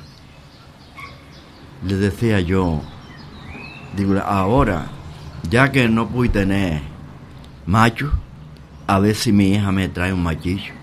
le 1.86 1.96
decía 1.96 2.40
yo, 2.40 2.82
digo, 3.96 4.18
ahora, 4.24 4.86
ya 5.48 5.72
que 5.72 5.88
no 5.88 6.06
pude 6.08 6.28
tener 6.28 6.82
macho, 7.66 8.12
a 8.86 8.98
ver 8.98 9.14
si 9.14 9.32
mi 9.32 9.52
hija 9.54 9.72
me 9.72 9.88
trae 9.88 10.12
un 10.12 10.22
machillo. 10.22 10.74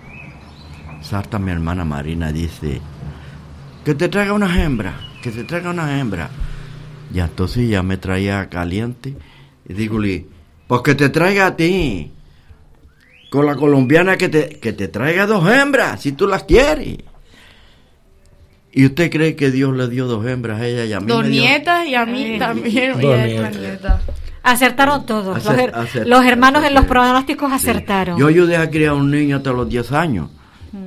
Salta 1.10 1.38
mi 1.40 1.50
hermana 1.50 1.84
Marina 1.84 2.30
dice, 2.30 2.80
que 3.84 3.94
te 3.94 4.08
traiga 4.08 4.32
unas 4.32 4.56
hembras, 4.56 4.94
que 5.22 5.30
te 5.32 5.42
traiga 5.44 5.70
unas 5.70 5.90
hembras. 5.98 6.30
Y 7.12 7.18
entonces 7.18 7.68
ya 7.68 7.82
me 7.82 7.96
traía 7.96 8.48
caliente 8.48 9.16
y 9.68 9.72
digo, 9.74 9.98
pues 10.68 10.82
que 10.82 10.94
te 10.94 11.08
traiga 11.08 11.46
a 11.46 11.56
ti 11.56 12.12
con 13.30 13.44
la 13.46 13.56
colombiana 13.56 14.16
que 14.16 14.28
te, 14.28 14.48
que 14.60 14.72
te 14.72 14.86
traiga 14.86 15.26
dos 15.26 15.48
hembras, 15.50 16.00
si 16.00 16.12
tú 16.12 16.28
las 16.28 16.44
quieres. 16.44 16.98
¿Y 18.72 18.86
usted 18.86 19.10
cree 19.10 19.34
que 19.34 19.50
Dios 19.50 19.76
le 19.76 19.88
dio 19.88 20.06
dos 20.06 20.24
hembras 20.26 20.60
a 20.60 20.66
ella 20.66 20.84
y 20.84 20.92
a 20.92 21.00
mí? 21.00 21.06
dos 21.08 21.24
me 21.24 21.30
dio- 21.30 21.42
nietas 21.42 21.86
y 21.88 21.94
a 21.96 22.06
mí 22.06 22.38
también 22.38 22.92
Dos 22.92 23.02
nietas. 23.02 23.56
nieta. 23.56 24.00
Acertaron 24.44 25.04
todos. 25.06 25.36
Acer- 25.38 25.44
los, 25.44 25.58
her- 25.58 25.74
acer- 25.74 26.06
los 26.06 26.24
hermanos 26.24 26.64
en 26.64 26.74
los 26.74 26.84
pronósticos 26.84 27.48
Sí. 27.50 27.56
acertaron. 27.56 28.16
Yo 28.16 28.28
ayudé 28.28 28.56
a 28.56 28.70
criar 28.70 28.90
a 28.90 28.94
un 28.94 29.10
niño 29.10 29.38
hasta 29.38 29.50
los 29.52 29.68
10 29.68 29.90
años 29.90 30.30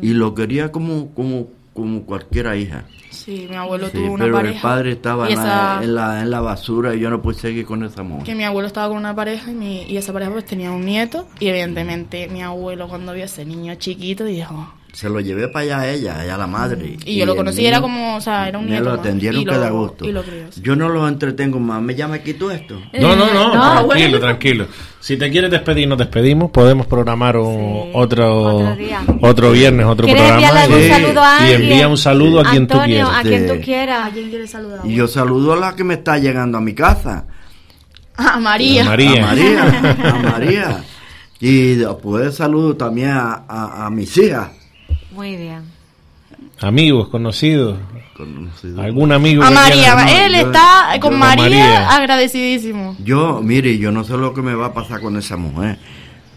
y 0.01 0.13
lo 0.13 0.34
quería 0.36 0.71
como, 0.71 1.13
como, 1.13 1.47
como 1.73 2.03
cualquiera 2.03 2.55
hija. 2.55 2.86
sí 3.09 3.47
mi 3.49 3.55
abuelo 3.55 3.88
Sí, 3.88 3.93
tuvo 3.97 4.13
una 4.13 4.25
pero 4.25 4.36
pareja 4.38 4.55
el 4.55 4.61
padre 4.61 4.91
estaba 4.91 5.29
en, 5.29 5.36
la, 5.38 5.79
en, 5.84 5.95
la, 5.95 6.21
en 6.21 6.29
la 6.31 6.41
basura 6.41 6.93
y 6.95 6.99
yo 6.99 7.09
no 7.09 7.21
pude 7.21 7.36
seguir 7.36 7.65
con 7.65 7.84
esa 7.84 8.03
mujer. 8.03 8.23
que 8.25 8.36
mi 8.36 8.43
abuelo 8.43 8.67
estaba 8.67 8.88
con 8.89 8.97
una 8.97 9.15
pareja 9.15 9.51
y, 9.51 9.55
mi- 9.55 9.84
y 9.84 9.97
esa 9.97 10.13
pareja 10.13 10.31
pues 10.31 10.45
tenía 10.45 10.71
un 10.71 10.86
nieto 10.86 11.27
y 11.39 11.47
evidentemente 11.47 12.27
mi 12.29 12.41
abuelo 12.43 12.88
cuando 12.88 13.13
vio 13.13 13.23
a 13.23 13.25
ese 13.25 13.45
niño 13.45 13.75
chiquito 13.75 14.23
dijo 14.25 14.73
Se 14.93 15.09
lo 15.09 15.19
llevé 15.19 15.47
para 15.47 15.63
allá 15.63 15.79
a 15.81 15.89
ella, 15.89 16.19
allá 16.21 16.36
a 16.36 16.38
la 16.38 16.47
madre. 16.47 16.97
y 17.05 17.17
yo 17.17 17.25
lo 17.25 17.36
conocí 17.36 17.65
era 17.65 17.77
niño- 17.77 17.81
como 17.81 18.15
o 18.17 18.21
sea 18.21 18.47
era 18.47 18.57
un 18.59 18.65
me 18.65 18.71
nieto 18.71 18.86
lo 18.86 18.91
atendieron 18.93 19.41
y 19.41 19.45
que 19.45 19.55
da 19.57 19.69
lo- 19.69 19.77
gusto. 19.79 20.07
y 20.07 20.11
lo 20.11 20.21
crió, 20.23 20.51
sí. 20.51 20.61
Yo 20.63 20.75
no 20.75 20.89
lo 20.89 21.07
entretengo 21.07 21.59
más, 21.59 21.81
me 21.81 21.95
llama 21.95 22.19
quito 22.19 22.51
esto. 22.51 22.79
No, 22.99 23.15
no, 23.15 23.34
no, 23.34 23.53
No, 23.55 23.61
tranquilo, 23.61 23.86
bueno. 23.88 24.19
tranquilo. 24.19 24.67
Si 25.04 25.18
te 25.18 25.30
quieres 25.30 25.51
despedir, 25.51 25.86
nos 25.86 25.97
despedimos. 25.97 26.49
Podemos 26.49 26.88
programar 26.88 27.36
un- 27.36 27.84
Sí, 27.84 27.91
otro, 27.93 28.41
otro 28.56 28.76
día. 28.78 29.01
otro 29.22 29.51
viernes, 29.51 29.86
otro 29.86 30.06
¿Quieres 30.06 30.24
programa. 30.24 30.62
saludo 30.66 31.22
a 31.22 31.49
y 31.49 31.51
envía 31.51 31.88
un 31.89 31.97
saludo 31.97 32.39
a 32.39 32.43
quien 32.45 32.68
tú 32.68 32.80
quieras. 32.86 33.10
a 33.14 33.22
quien 33.22 33.49
Sí. 33.49 33.54
tú 33.54 33.62
quieras. 33.62 34.08
¿A 34.08 34.12
quién 34.12 34.30
quieres 34.30 34.49
saludar? 34.51 34.80
Y 34.86 34.95
yo 34.95 35.08
saludo 35.10 35.51
a 35.54 35.58
la 35.58 35.76
que 35.76 35.84
me 35.84 35.95
está 35.95 36.18
llegando 36.20 36.58
a 36.58 36.62
mi 36.62 36.74
casa. 36.74 37.26
a 38.16 38.39
María. 38.39 38.84
A 38.84 38.86
María. 38.86 39.24
A 39.24 39.28
María. 39.28 39.64
a 40.14 40.20
María. 40.32 40.84
Y 41.41 41.74
después 41.76 42.36
saludo 42.36 42.78
también 42.78 43.10
a, 43.10 43.43
a- 43.45 43.86
a 43.88 43.89
mis 43.89 44.16
hijas. 44.18 44.51
Muy 45.12 45.36
bien. 45.36 45.64
Amigos, 46.62 47.10
conocidos, 47.10 47.78
Conocido. 48.26 48.82
algún 48.82 49.11
amigo. 49.11 49.43
A 49.43 49.51
María, 49.51 49.95
no, 49.95 50.01
él 50.09 50.32
yo- 50.34 50.38
está 50.47 50.93
yo- 50.95 50.99
con 51.01 51.11
con 51.11 51.19
María, 51.19 51.43
María. 51.43 51.89
agradecidísimo. 51.95 52.95
Yo, 53.03 53.41
mire, 53.43 53.78
yo 53.78 53.91
no 53.91 54.03
sé 54.03 54.17
lo 54.17 54.34
que 54.34 54.41
me 54.41 54.55
va 54.55 54.67
a 54.67 54.74
pasar 54.74 55.01
con 55.01 55.17
esa 55.17 55.38
mujer, 55.38 55.78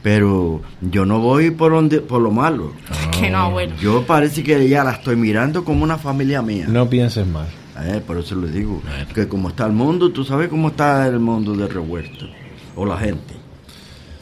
pero 0.03 0.63
yo 0.81 1.05
no 1.07 1.19
voy 1.21 1.51
por 1.51 1.73
donde, 1.73 2.01
por 2.01 2.21
lo 2.23 2.31
malo. 2.31 2.73
Que 3.21 3.31
no, 3.31 3.39
abuelo. 3.39 3.75
Yo 3.81 4.03
parece 4.07 4.43
que 4.43 4.69
ya 4.69 4.85
la 4.85 4.93
estoy 4.93 5.17
mirando 5.17 5.65
como 5.65 5.83
una 5.85 5.97
familia 5.99 6.43
mía. 6.43 6.67
No 6.69 6.89
pienses 6.89 7.27
mal. 7.27 7.47
Eh, 7.83 8.01
por 8.07 8.19
eso 8.19 8.35
le 8.37 8.49
digo 8.49 8.83
que 9.15 9.29
como 9.29 9.49
está 9.51 9.67
el 9.67 9.73
mundo, 9.73 10.11
tú 10.11 10.25
sabes 10.25 10.49
cómo 10.49 10.69
está 10.69 11.07
el 11.07 11.19
mundo 11.19 11.55
de 11.55 11.67
revuelto. 11.69 12.27
o 12.75 12.85
la 12.85 12.99
gente. 12.99 13.35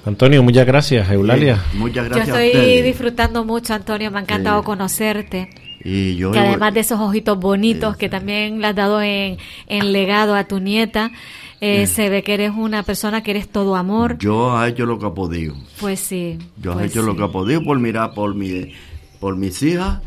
Antonio, 0.06 0.42
muchas 0.42 0.66
gracias. 0.66 1.10
Eulalia. 1.10 1.58
muchas 1.74 2.04
gracias. 2.08 2.28
Yo 2.28 2.34
estoy 2.36 2.82
disfrutando 2.82 3.44
mucho, 3.44 3.74
Antonio. 3.74 4.10
Me 4.10 4.18
ha 4.18 4.22
encantado 4.22 4.62
conocerte. 4.62 5.48
Y 5.84 6.16
yo 6.16 6.32
que 6.32 6.38
además 6.38 6.72
de 6.72 6.80
esos 6.80 6.98
ojitos 6.98 7.38
bonitos 7.38 7.96
que 7.96 8.08
también 8.08 8.60
le 8.60 8.66
has 8.68 8.74
dado 8.74 9.02
en, 9.02 9.36
en 9.66 9.92
legado 9.92 10.34
a 10.34 10.44
tu 10.44 10.58
nieta, 10.58 11.12
eh, 11.60 11.86
se 11.86 12.08
ve 12.08 12.22
que 12.22 12.34
eres 12.34 12.52
una 12.56 12.82
persona 12.82 13.22
que 13.22 13.32
eres 13.32 13.48
todo 13.48 13.76
amor. 13.76 14.18
Yo 14.18 14.62
he 14.64 14.70
hecho 14.70 14.86
lo 14.86 14.98
que 14.98 15.06
ha 15.06 15.14
podido. 15.14 15.54
Pues 15.80 16.00
sí. 16.00 16.38
Yo 16.56 16.72
he 16.72 16.74
pues 16.74 16.90
hecho 16.90 17.02
lo 17.02 17.16
que 17.16 17.24
ha 17.24 17.28
podido 17.28 17.62
por 17.62 17.78
mirar 17.78 18.14
por 18.14 18.34
mi, 18.34 18.72
por 19.20 19.36
mis 19.36 19.62
hijas 19.62 20.00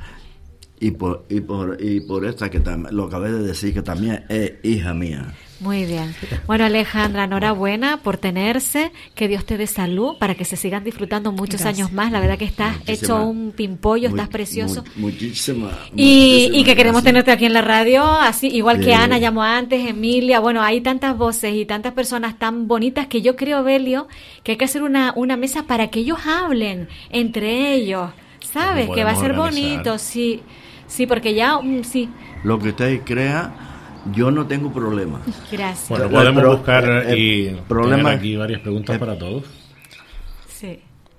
y 0.80 0.92
por 0.92 1.26
y 1.30 1.42
por 1.42 1.78
y 1.82 2.02
por 2.02 2.26
esta 2.26 2.50
que 2.50 2.62
lo 2.92 3.06
acabé 3.06 3.32
de 3.32 3.44
decir 3.44 3.74
que 3.74 3.82
también 3.82 4.26
es 4.30 4.54
hija 4.64 4.94
mía. 4.94 5.34
Muy 5.60 5.86
bien. 5.86 6.14
Bueno, 6.46 6.66
Alejandra, 6.66 7.24
enhorabuena 7.24 7.98
por 7.98 8.18
tenerse. 8.18 8.92
Que 9.16 9.28
Dios 9.28 9.46
te 9.46 9.58
dé 9.58 9.66
salud 9.66 10.18
para 10.20 10.36
que 10.36 10.46
se 10.46 10.56
sigan 10.56 10.84
disfrutando 10.84 11.32
muchos 11.32 11.66
años 11.66 11.92
más. 11.92 12.12
La 12.12 12.20
verdad 12.20 12.38
que 12.38 12.46
estás 12.46 12.76
hecho 12.86 13.24
un 13.24 13.52
pimpollo, 13.52 14.10
estás 14.10 14.30
precioso. 14.30 14.84
muchísimas. 14.96 15.74
Y, 15.96 16.52
y, 16.54 16.64
que 16.64 16.76
queremos 16.76 17.04
tenerte 17.04 17.32
aquí 17.32 17.46
en 17.46 17.54
la 17.54 17.62
radio, 17.62 18.04
así 18.06 18.48
igual 18.48 18.80
que 18.80 18.94
Ana 18.94 19.18
llamó 19.18 19.44
antes, 19.44 19.88
Emilia. 19.88 20.40
Bueno, 20.40 20.62
hay 20.62 20.82
tantas 20.82 21.18
voces 21.18 21.56
y 21.56 21.66
tantas 21.66 21.94
personas 21.94 22.38
tan 22.38 22.68
bonitas 22.68 23.08
que 23.08 23.22
yo 23.22 23.36
creo, 23.36 23.64
Belio, 23.64 24.08
que 24.44 24.54
hay 24.54 24.58
que 24.58 24.66
hacer 24.66 24.84
una, 24.84 25.14
una 25.16 25.38
mesa 25.38 25.64
para 25.64 25.88
que 25.88 26.02
ellos 26.02 26.20
hablen 26.26 26.88
entre 27.10 27.74
ellos. 27.74 28.12
¿Sabes? 28.52 28.90
Que 28.94 29.04
va 29.04 29.12
a 29.12 29.16
ser 29.16 29.34
bonito, 29.34 29.98
sí. 29.98 30.42
Sí, 30.88 31.06
porque 31.06 31.34
ya, 31.34 31.60
mm, 31.60 31.84
sí. 31.84 32.10
Lo 32.44 32.58
que 32.60 32.70
usted 32.70 33.02
crea 33.04 33.77
yo 34.14 34.32
no 34.32 34.46
tengo 34.46 34.72
problema. 34.72 35.20
Gracias. 35.52 35.90
Bueno, 35.90 36.10
podemos 36.10 36.46
buscar 36.46 37.06
y 37.16 37.56
problema 37.68 38.12
aquí 38.12 38.36
varias 38.36 38.62
preguntas 38.62 38.98
para 38.98 39.18
todos. 39.18 39.44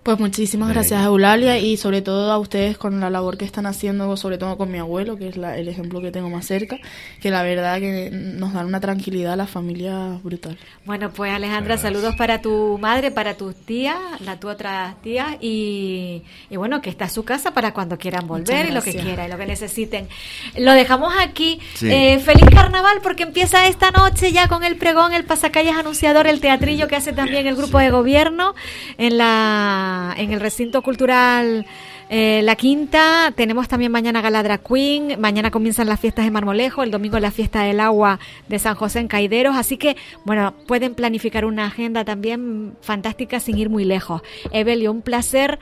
Pues 0.09 0.21
muchísimas 0.21 0.71
gracias 0.71 1.03
a 1.03 1.05
Eulalia 1.05 1.59
y 1.59 1.77
sobre 1.77 2.01
todo 2.01 2.33
a 2.33 2.39
ustedes 2.39 2.79
con 2.79 2.99
la 2.99 3.11
labor 3.11 3.37
que 3.37 3.45
están 3.45 3.67
haciendo, 3.67 4.17
sobre 4.17 4.39
todo 4.39 4.57
con 4.57 4.73
mi 4.73 4.79
abuelo, 4.79 5.19
que 5.19 5.29
es 5.29 5.37
el 5.37 5.69
ejemplo 5.69 6.01
que 6.01 6.11
tengo 6.11 6.31
más 6.31 6.47
cerca, 6.47 6.79
que 7.21 7.31
la 7.31 7.43
verdad 7.43 7.79
que 7.79 8.09
nos 8.11 8.55
dan 8.55 8.65
una 8.65 8.81
tranquilidad 8.81 9.35
a 9.35 9.37
la 9.37 9.47
familia 9.47 10.19
brutal. 10.25 10.57
Bueno, 10.87 11.11
pues 11.11 11.31
Alejandra, 11.31 11.77
saludos 11.77 12.17
para 12.17 12.41
tu 12.41 12.79
madre, 12.81 13.11
para 13.11 13.35
tus 13.35 13.55
tías, 13.55 13.99
la 14.21 14.41
tu 14.41 14.49
otra 14.49 14.97
tía 15.03 15.37
y, 15.43 16.23
bueno, 16.53 16.81
que 16.81 16.89
está 16.89 17.05
a 17.05 17.11
su 17.11 17.27
casa 17.27 17.53
para 17.53 17.75
cuando 17.75 17.99
quieran 17.99 18.27
volver 18.27 18.65
y 18.65 18.73
lo 18.73 18.81
que 18.81 18.95
quieran 18.95 19.27
y 19.27 19.31
lo 19.31 19.37
que 19.37 19.45
necesiten. 19.45 20.09
Lo 20.57 20.73
dejamos 20.73 21.13
aquí. 21.21 21.61
Eh, 21.83 22.19
feliz 22.21 22.47
carnaval 22.51 23.01
porque 23.03 23.25
empieza 23.25 23.67
esta 23.67 23.91
noche 23.91 24.33
ya 24.33 24.49
con 24.49 24.65
el 24.65 24.77
pregón, 24.77 25.13
el 25.13 25.25
pasacalles 25.25 25.77
anunciador, 25.77 26.27
el 26.27 26.41
teatrillo 26.41 26.89
que 26.89 26.97
hace 26.97 27.13
también 27.13 27.47
el 27.47 27.57
grupo 27.57 27.79
de 27.79 27.91
gobierno 27.91 28.55
en 28.97 29.19
la 29.19 29.98
en 30.17 30.33
el 30.33 30.41
recinto 30.41 30.83
cultural 30.83 31.67
eh, 32.11 32.41
La 32.43 32.57
Quinta. 32.57 33.33
Tenemos 33.35 33.69
también 33.69 33.93
mañana 33.93 34.21
Galadra 34.21 34.59
Queen. 34.59 35.21
Mañana 35.21 35.51
comienzan 35.51 35.87
las 35.87 36.01
fiestas 36.01 36.25
de 36.25 36.31
Marmolejo. 36.31 36.83
El 36.83 36.91
domingo 36.91 37.19
la 37.19 37.31
fiesta 37.31 37.63
del 37.63 37.81
agua 37.81 38.19
de 38.49 38.59
San 38.59 38.75
José 38.75 39.01
en 39.01 39.09
Caideros. 39.09 39.57
Así 39.57 39.77
que, 39.77 39.97
bueno, 40.25 40.55
pueden 40.67 40.95
planificar 40.95 41.45
una 41.45 41.67
agenda 41.67 42.05
también 42.05 42.75
fantástica 42.81 43.41
sin 43.41 43.59
ir 43.59 43.69
muy 43.69 43.85
lejos. 43.85 44.23
Evelio, 44.53 44.91
un 44.91 45.03
placer. 45.03 45.59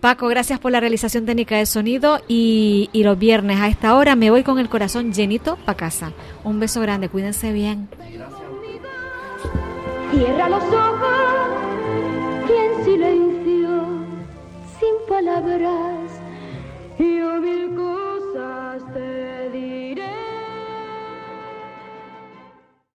Paco, 0.00 0.28
gracias 0.28 0.58
por 0.58 0.72
la 0.72 0.80
realización 0.80 1.24
técnica 1.24 1.56
de 1.56 1.66
sonido. 1.66 2.20
Y, 2.28 2.90
los 2.92 3.18
viernes 3.18 3.60
a 3.60 3.68
esta 3.68 3.94
hora 3.94 4.16
me 4.16 4.30
voy 4.30 4.42
con 4.42 4.58
el 4.58 4.68
corazón 4.68 5.12
llenito 5.12 5.56
para 5.64 5.76
casa. 5.76 6.12
Un 6.44 6.58
beso 6.58 6.80
grande. 6.80 7.08
Cuídense 7.08 7.52
bien. 7.52 7.88
Cierra 10.10 10.48
los 10.48 10.62
ojos 10.64 11.56
y 12.48 12.52
en 12.52 12.84
silencio 12.84 13.25
palabras 15.26 16.20
y 17.00 17.20
ovilco 17.20 18.05